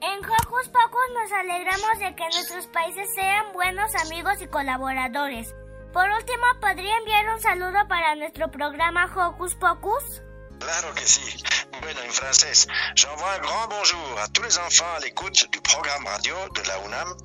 En 0.00 0.18
Hocus 0.24 0.68
Pocus 0.68 1.08
nos 1.12 1.32
alegramos 1.32 1.98
de 1.98 2.14
que 2.14 2.22
nuestros 2.28 2.66
países 2.68 3.12
sean 3.14 3.52
buenos 3.52 3.92
amigos 3.96 4.40
y 4.40 4.46
colaboradores. 4.46 5.52
Por 5.92 6.08
último, 6.08 6.44
¿podría 6.60 6.96
enviar 6.98 7.28
un 7.34 7.40
saludo 7.40 7.88
para 7.88 8.14
nuestro 8.14 8.48
programa 8.48 9.06
Hocus 9.06 9.56
Pocus? 9.56 10.22
Claro 10.60 10.94
que 10.94 11.04
sí. 11.04 11.42
Bueno, 11.82 12.00
en 12.02 12.12
francés, 12.12 12.68
j'envoie 12.94 13.38
un 13.38 13.40
grand 13.40 13.68
bonjour 13.68 14.20
à 14.20 14.28
tous 14.28 14.42
les 14.42 14.58
enfants 14.58 14.94
à 14.96 15.00
l'écoute 15.00 15.50
du 15.50 15.60
programme 15.62 16.06
radio 16.06 16.34
de 16.54 16.62
la 16.68 16.78
UNAM 16.86 17.16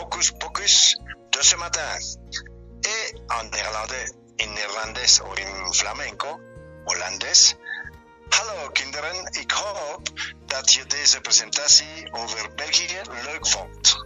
Hocus 0.00 0.32
Pocus 0.32 0.96
de 1.32 1.42
ce 1.42 1.56
matin. 1.56 1.98
Et 2.84 3.14
en 3.30 3.44
néerlandais, 3.50 4.06
en 4.42 4.54
néerlandés 4.54 5.20
o 5.20 5.26
en 5.26 5.72
flamenco, 5.74 6.40
holandés, 6.86 7.58
Hallo 8.36 8.70
kinderen, 8.72 9.26
ik 9.30 9.50
hoop 9.50 10.02
dat 10.46 10.72
je 10.72 10.86
deze 10.86 11.20
presentatie 11.20 12.12
over 12.12 12.54
België 12.54 13.00
leuk 13.24 13.46
vond. 13.46 13.96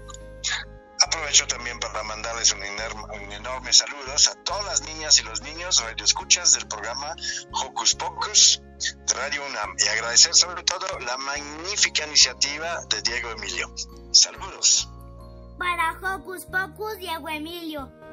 Aprovecho 0.96 1.46
también 1.46 1.78
para 1.78 2.02
mandarles 2.02 2.52
un, 2.52 2.62
enorme, 2.62 3.02
un 3.02 3.32
enorme 3.32 3.72
saludos 3.72 4.28
a 4.28 4.34
todas 4.42 4.64
las 4.64 4.80
niñas 4.80 5.18
y 5.18 5.22
los 5.22 5.40
niños 5.42 5.82
radioescuchas 5.82 6.52
del 6.52 6.66
programa 6.66 7.14
Hocus 7.50 7.94
Pocus 7.94 8.60
de 9.06 9.14
Radio 9.14 9.44
UNAM 9.46 9.74
y 9.78 9.88
agradecer 9.88 10.34
sobre 10.34 10.62
todo 10.62 10.86
la 11.00 11.16
magnífica 11.16 12.06
iniciativa 12.06 12.84
de 12.88 13.02
Diego 13.02 13.30
Emilio. 13.30 13.74
Saludos. 14.12 14.88
Para 15.58 15.92
Hocus 16.02 16.44
Pocus, 16.46 16.98
Diego 16.98 17.28
Emilio. 17.28 18.05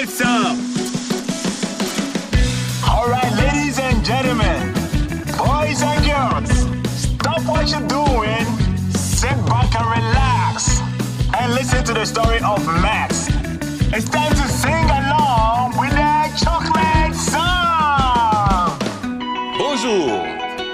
The 0.00 0.06
chocolate 0.06 0.16
sub. 0.16 0.56
All 2.88 3.08
right, 3.08 3.32
ladies 3.34 3.78
and 3.78 4.02
gentlemen, 4.02 4.72
boys 5.36 5.82
and 5.82 6.04
girls, 6.06 6.50
stop 6.96 7.42
what 7.44 7.70
you're 7.70 7.86
doing, 7.86 8.46
sit 8.94 9.36
back 9.44 9.74
and 9.76 9.86
relax, 9.86 10.80
and 11.38 11.52
listen 11.52 11.84
to 11.84 11.92
the 11.92 12.06
story 12.06 12.38
of 12.38 12.64
Max. 12.80 13.28
It's 13.92 14.08
time 14.08 14.32
to 14.32 14.48
sing 14.48 14.88
along 14.88 15.76
with 15.78 15.90
the 15.90 16.30
chocolate 16.42 17.14
song. 17.14 18.78
Bonjour. 19.58 20.24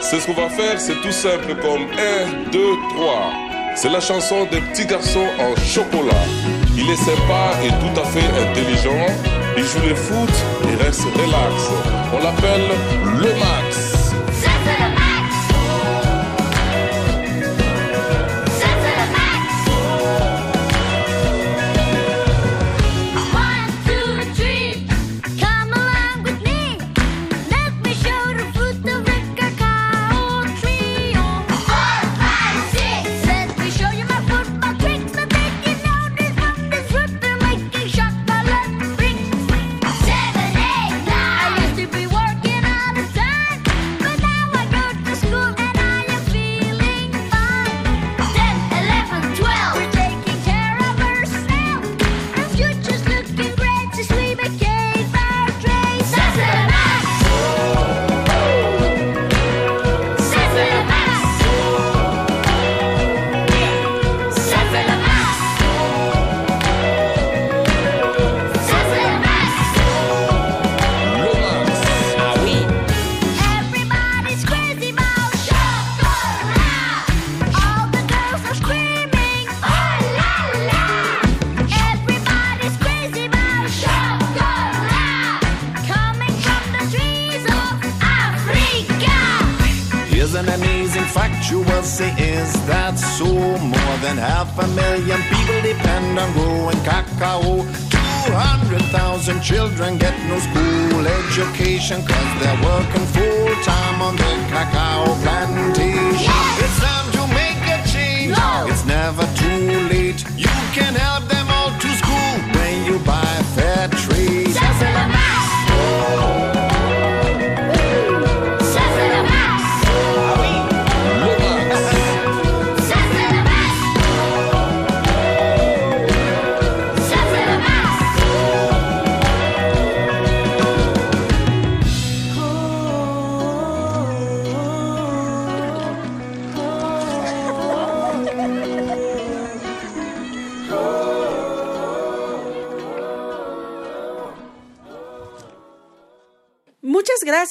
C'est 0.01 0.21
ce 0.21 0.27
qu'on 0.27 0.35
va 0.35 0.49
faire, 0.51 0.79
c'est 0.79 1.01
tout 1.03 1.11
simple 1.11 1.57
comme 1.63 1.89
1, 1.99 2.51
2, 2.53 2.77
3. 2.95 3.46
C'est 3.77 3.91
la 3.91 4.01
chanson 4.01 4.47
des 4.51 4.63
petits 4.63 4.87
garçons 4.87 5.27
en 5.39 5.55
chocolat. 5.61 6.25
Il 6.75 6.89
est 6.89 6.97
sympa 6.97 7.53
et 7.63 7.69
tout 7.69 8.01
à 8.01 8.05
fait 8.05 8.27
intelligent. 8.43 9.07
Il 9.59 9.65
joue 9.65 9.87
le 9.87 9.95
foot 9.95 10.31
et 10.65 10.83
reste 10.83 11.05
relax. 11.05 11.71
On 12.11 12.19
l'appelle 12.25 12.69
le 13.05 13.29
Max. 13.35 13.66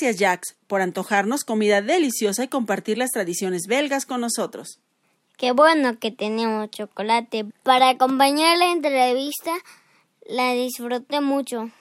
Gracias, 0.06 0.20
Jax, 0.20 0.56
por 0.68 0.82
antojarnos 0.82 1.44
comida 1.44 1.82
deliciosa 1.82 2.44
y 2.44 2.48
compartir 2.48 2.98
las 2.98 3.10
tradiciones 3.10 3.64
belgas 3.68 4.06
con 4.06 4.22
nosotros. 4.22 4.80
Qué 5.36 5.52
bueno 5.52 5.98
que 6.00 6.12
tenemos 6.12 6.70
chocolate. 6.70 7.46
Para 7.64 7.90
acompañar 7.90 8.58
la 8.58 8.72
entrevista, 8.72 9.52
la 10.28 10.54
disfruté 10.54 11.22
mucho. 11.22 11.72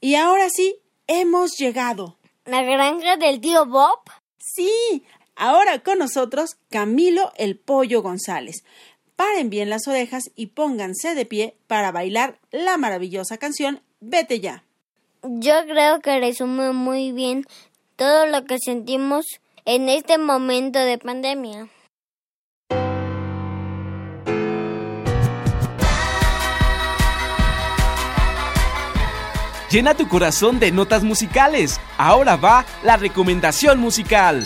Y 0.00 0.16
ahora 0.16 0.50
sí, 0.50 0.76
hemos 1.06 1.52
llegado. 1.56 2.16
¿La 2.44 2.62
granja 2.62 3.16
del 3.16 3.40
tío 3.40 3.66
Bob? 3.66 4.00
Sí, 4.38 5.04
ahora 5.36 5.78
con 5.78 5.98
nosotros 5.98 6.56
Camilo 6.70 7.32
el 7.36 7.56
Pollo 7.56 8.02
González. 8.02 8.64
Paren 9.14 9.48
bien 9.48 9.70
las 9.70 9.86
orejas 9.86 10.24
y 10.34 10.48
pónganse 10.48 11.14
de 11.14 11.24
pie 11.24 11.56
para 11.68 11.92
bailar 11.92 12.40
la 12.50 12.76
maravillosa 12.78 13.38
canción 13.38 13.80
Vete 14.00 14.40
ya. 14.40 14.64
Yo 15.26 15.54
creo 15.66 16.00
que 16.00 16.20
resume 16.20 16.72
muy 16.72 17.12
bien 17.12 17.46
todo 17.96 18.26
lo 18.26 18.44
que 18.44 18.58
sentimos 18.58 19.24
en 19.64 19.88
este 19.88 20.18
momento 20.18 20.78
de 20.78 20.98
pandemia. 20.98 21.68
Llena 29.70 29.94
tu 29.94 30.06
corazón 30.08 30.60
de 30.60 30.70
notas 30.70 31.02
musicales. 31.02 31.80
Ahora 31.96 32.36
va 32.36 32.66
la 32.82 32.98
recomendación 32.98 33.80
musical. 33.80 34.44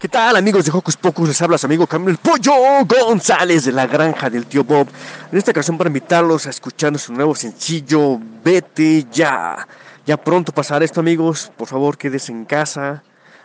¿Qué 0.00 0.08
tal 0.08 0.34
amigos 0.34 0.64
de 0.64 0.70
Hocus 0.72 0.96
Pocus? 0.96 1.28
Les 1.28 1.42
habla 1.42 1.58
su 1.58 1.66
amigo 1.66 1.86
Camilo 1.86 2.12
el 2.12 2.16
Pollo 2.16 2.54
González 2.86 3.66
de 3.66 3.72
la 3.72 3.86
granja 3.86 4.30
del 4.30 4.46
tío 4.46 4.64
Bob. 4.64 4.88
En 5.30 5.36
esta 5.36 5.50
ocasión 5.50 5.76
para 5.76 5.88
invitarlos 5.88 6.46
a 6.46 6.50
escuchar 6.50 6.98
su 6.98 7.12
nuevo 7.12 7.34
sencillo 7.34 8.18
Vete 8.42 9.04
ya. 9.12 9.68
Ya 10.06 10.16
pronto 10.16 10.52
pasará 10.52 10.86
esto 10.86 11.00
amigos. 11.00 11.52
Por 11.54 11.68
favor 11.68 11.98
quédense 11.98 12.32
en 12.32 12.46
casa. 12.46 13.02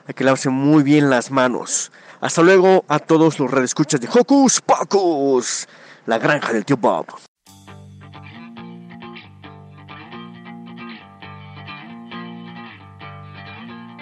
Hay 0.08 0.14
que 0.14 0.24
lavarse 0.24 0.48
muy 0.48 0.82
bien 0.82 1.10
las 1.10 1.30
manos. 1.30 1.92
Hasta 2.22 2.42
luego 2.42 2.86
a 2.88 3.00
todos 3.00 3.38
los 3.38 3.52
redescuchas 3.52 4.00
de 4.00 4.08
Hocus 4.08 4.62
Pocus. 4.62 5.68
La 6.06 6.20
granja 6.20 6.54
del 6.54 6.64
tío 6.64 6.78
Bob. 6.78 7.08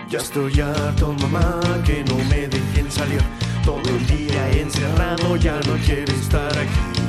Ya 0.09 0.19
estoy 0.19 0.59
harto, 0.59 1.13
mamá, 1.13 1.59
que 1.85 2.03
no 2.03 2.17
me 2.29 2.47
dejen 2.47 2.91
salir. 2.91 3.21
Todo 3.65 3.81
el 3.89 4.05
día 4.07 4.49
encerrado, 4.51 5.35
ya 5.37 5.59
no 5.61 5.75
quiero 5.85 6.13
estar 6.13 6.51
aquí. 6.57 7.02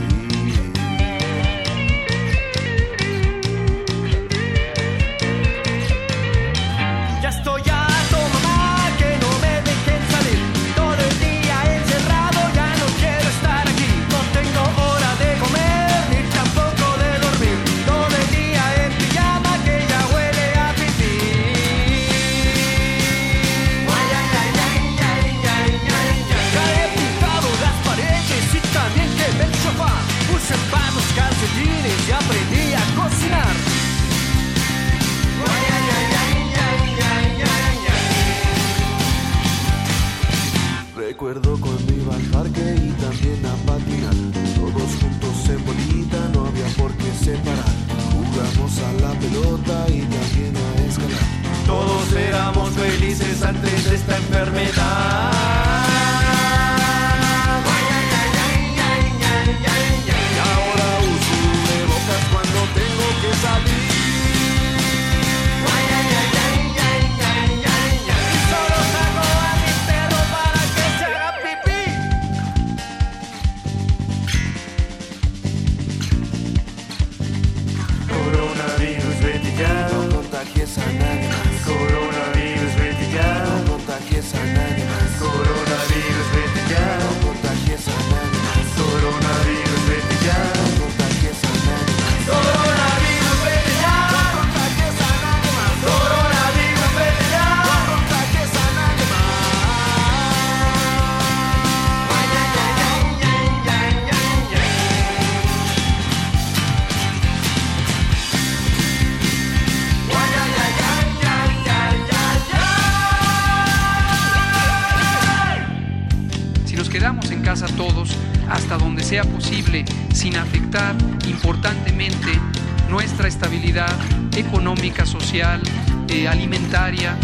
Eh, 126.08 126.28
alimentaria, 126.28 127.16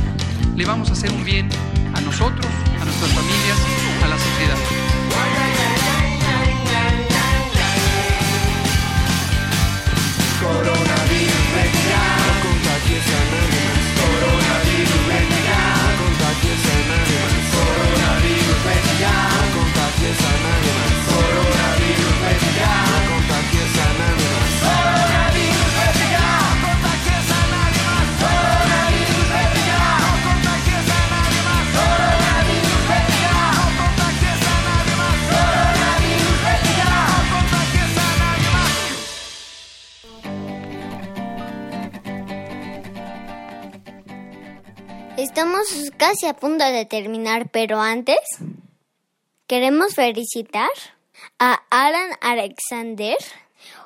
le 0.56 0.64
vamos 0.64 0.90
a 0.90 0.92
hacer 0.92 1.10
un 1.10 1.24
bien 1.24 1.48
a 1.94 2.00
nosotros, 2.00 2.46
a 2.80 2.84
nuestras 2.84 3.10
familias, 3.12 3.58
a 4.04 4.08
la 4.08 4.18
sociedad. 4.18 4.56
Coronavirus, 10.40 11.40
Estamos 45.40 45.90
casi 45.96 46.26
a 46.26 46.34
punto 46.34 46.66
de 46.66 46.84
terminar, 46.84 47.48
pero 47.50 47.80
antes 47.80 48.18
queremos 49.46 49.94
felicitar 49.94 50.68
a 51.38 51.62
Alan 51.70 52.10
Alexander 52.20 53.16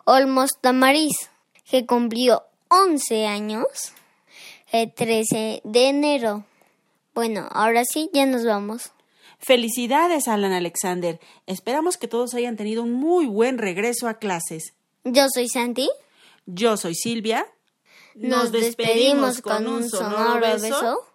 Olmos 0.04 0.50
Tamariz, 0.60 1.30
que 1.70 1.86
cumplió 1.86 2.42
11 2.70 3.28
años 3.28 3.66
el 4.72 4.92
13 4.92 5.60
de 5.62 5.88
enero. 5.88 6.44
Bueno, 7.14 7.48
ahora 7.52 7.84
sí, 7.84 8.10
ya 8.12 8.26
nos 8.26 8.44
vamos. 8.44 8.90
Felicidades, 9.38 10.26
Alan 10.26 10.50
Alexander. 10.50 11.20
Esperamos 11.46 11.98
que 11.98 12.08
todos 12.08 12.34
hayan 12.34 12.56
tenido 12.56 12.82
un 12.82 12.94
muy 12.94 13.26
buen 13.26 13.58
regreso 13.58 14.08
a 14.08 14.14
clases. 14.14 14.74
Yo 15.04 15.26
soy 15.32 15.48
Santi. 15.48 15.88
Yo 16.46 16.76
soy 16.76 16.96
Silvia. 16.96 17.46
Nos 18.16 18.50
despedimos 18.50 19.40
con 19.40 19.68
un 19.68 19.88
sonoro 19.88 20.40
beso. 20.40 21.13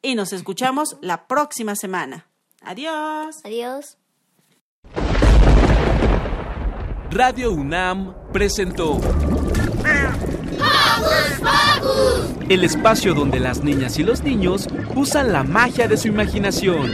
Y 0.00 0.14
nos 0.14 0.32
escuchamos 0.32 0.96
la 1.00 1.26
próxima 1.26 1.74
semana. 1.74 2.28
Adiós. 2.62 3.36
Adiós. 3.44 3.98
Radio 7.10 7.52
UNAM 7.52 8.14
presentó 8.32 9.00
el 12.48 12.64
espacio 12.64 13.14
donde 13.14 13.40
las 13.40 13.64
niñas 13.64 13.98
y 13.98 14.04
los 14.04 14.22
niños 14.22 14.68
usan 14.94 15.32
la 15.32 15.42
magia 15.42 15.88
de 15.88 15.96
su 15.96 16.08
imaginación. 16.08 16.92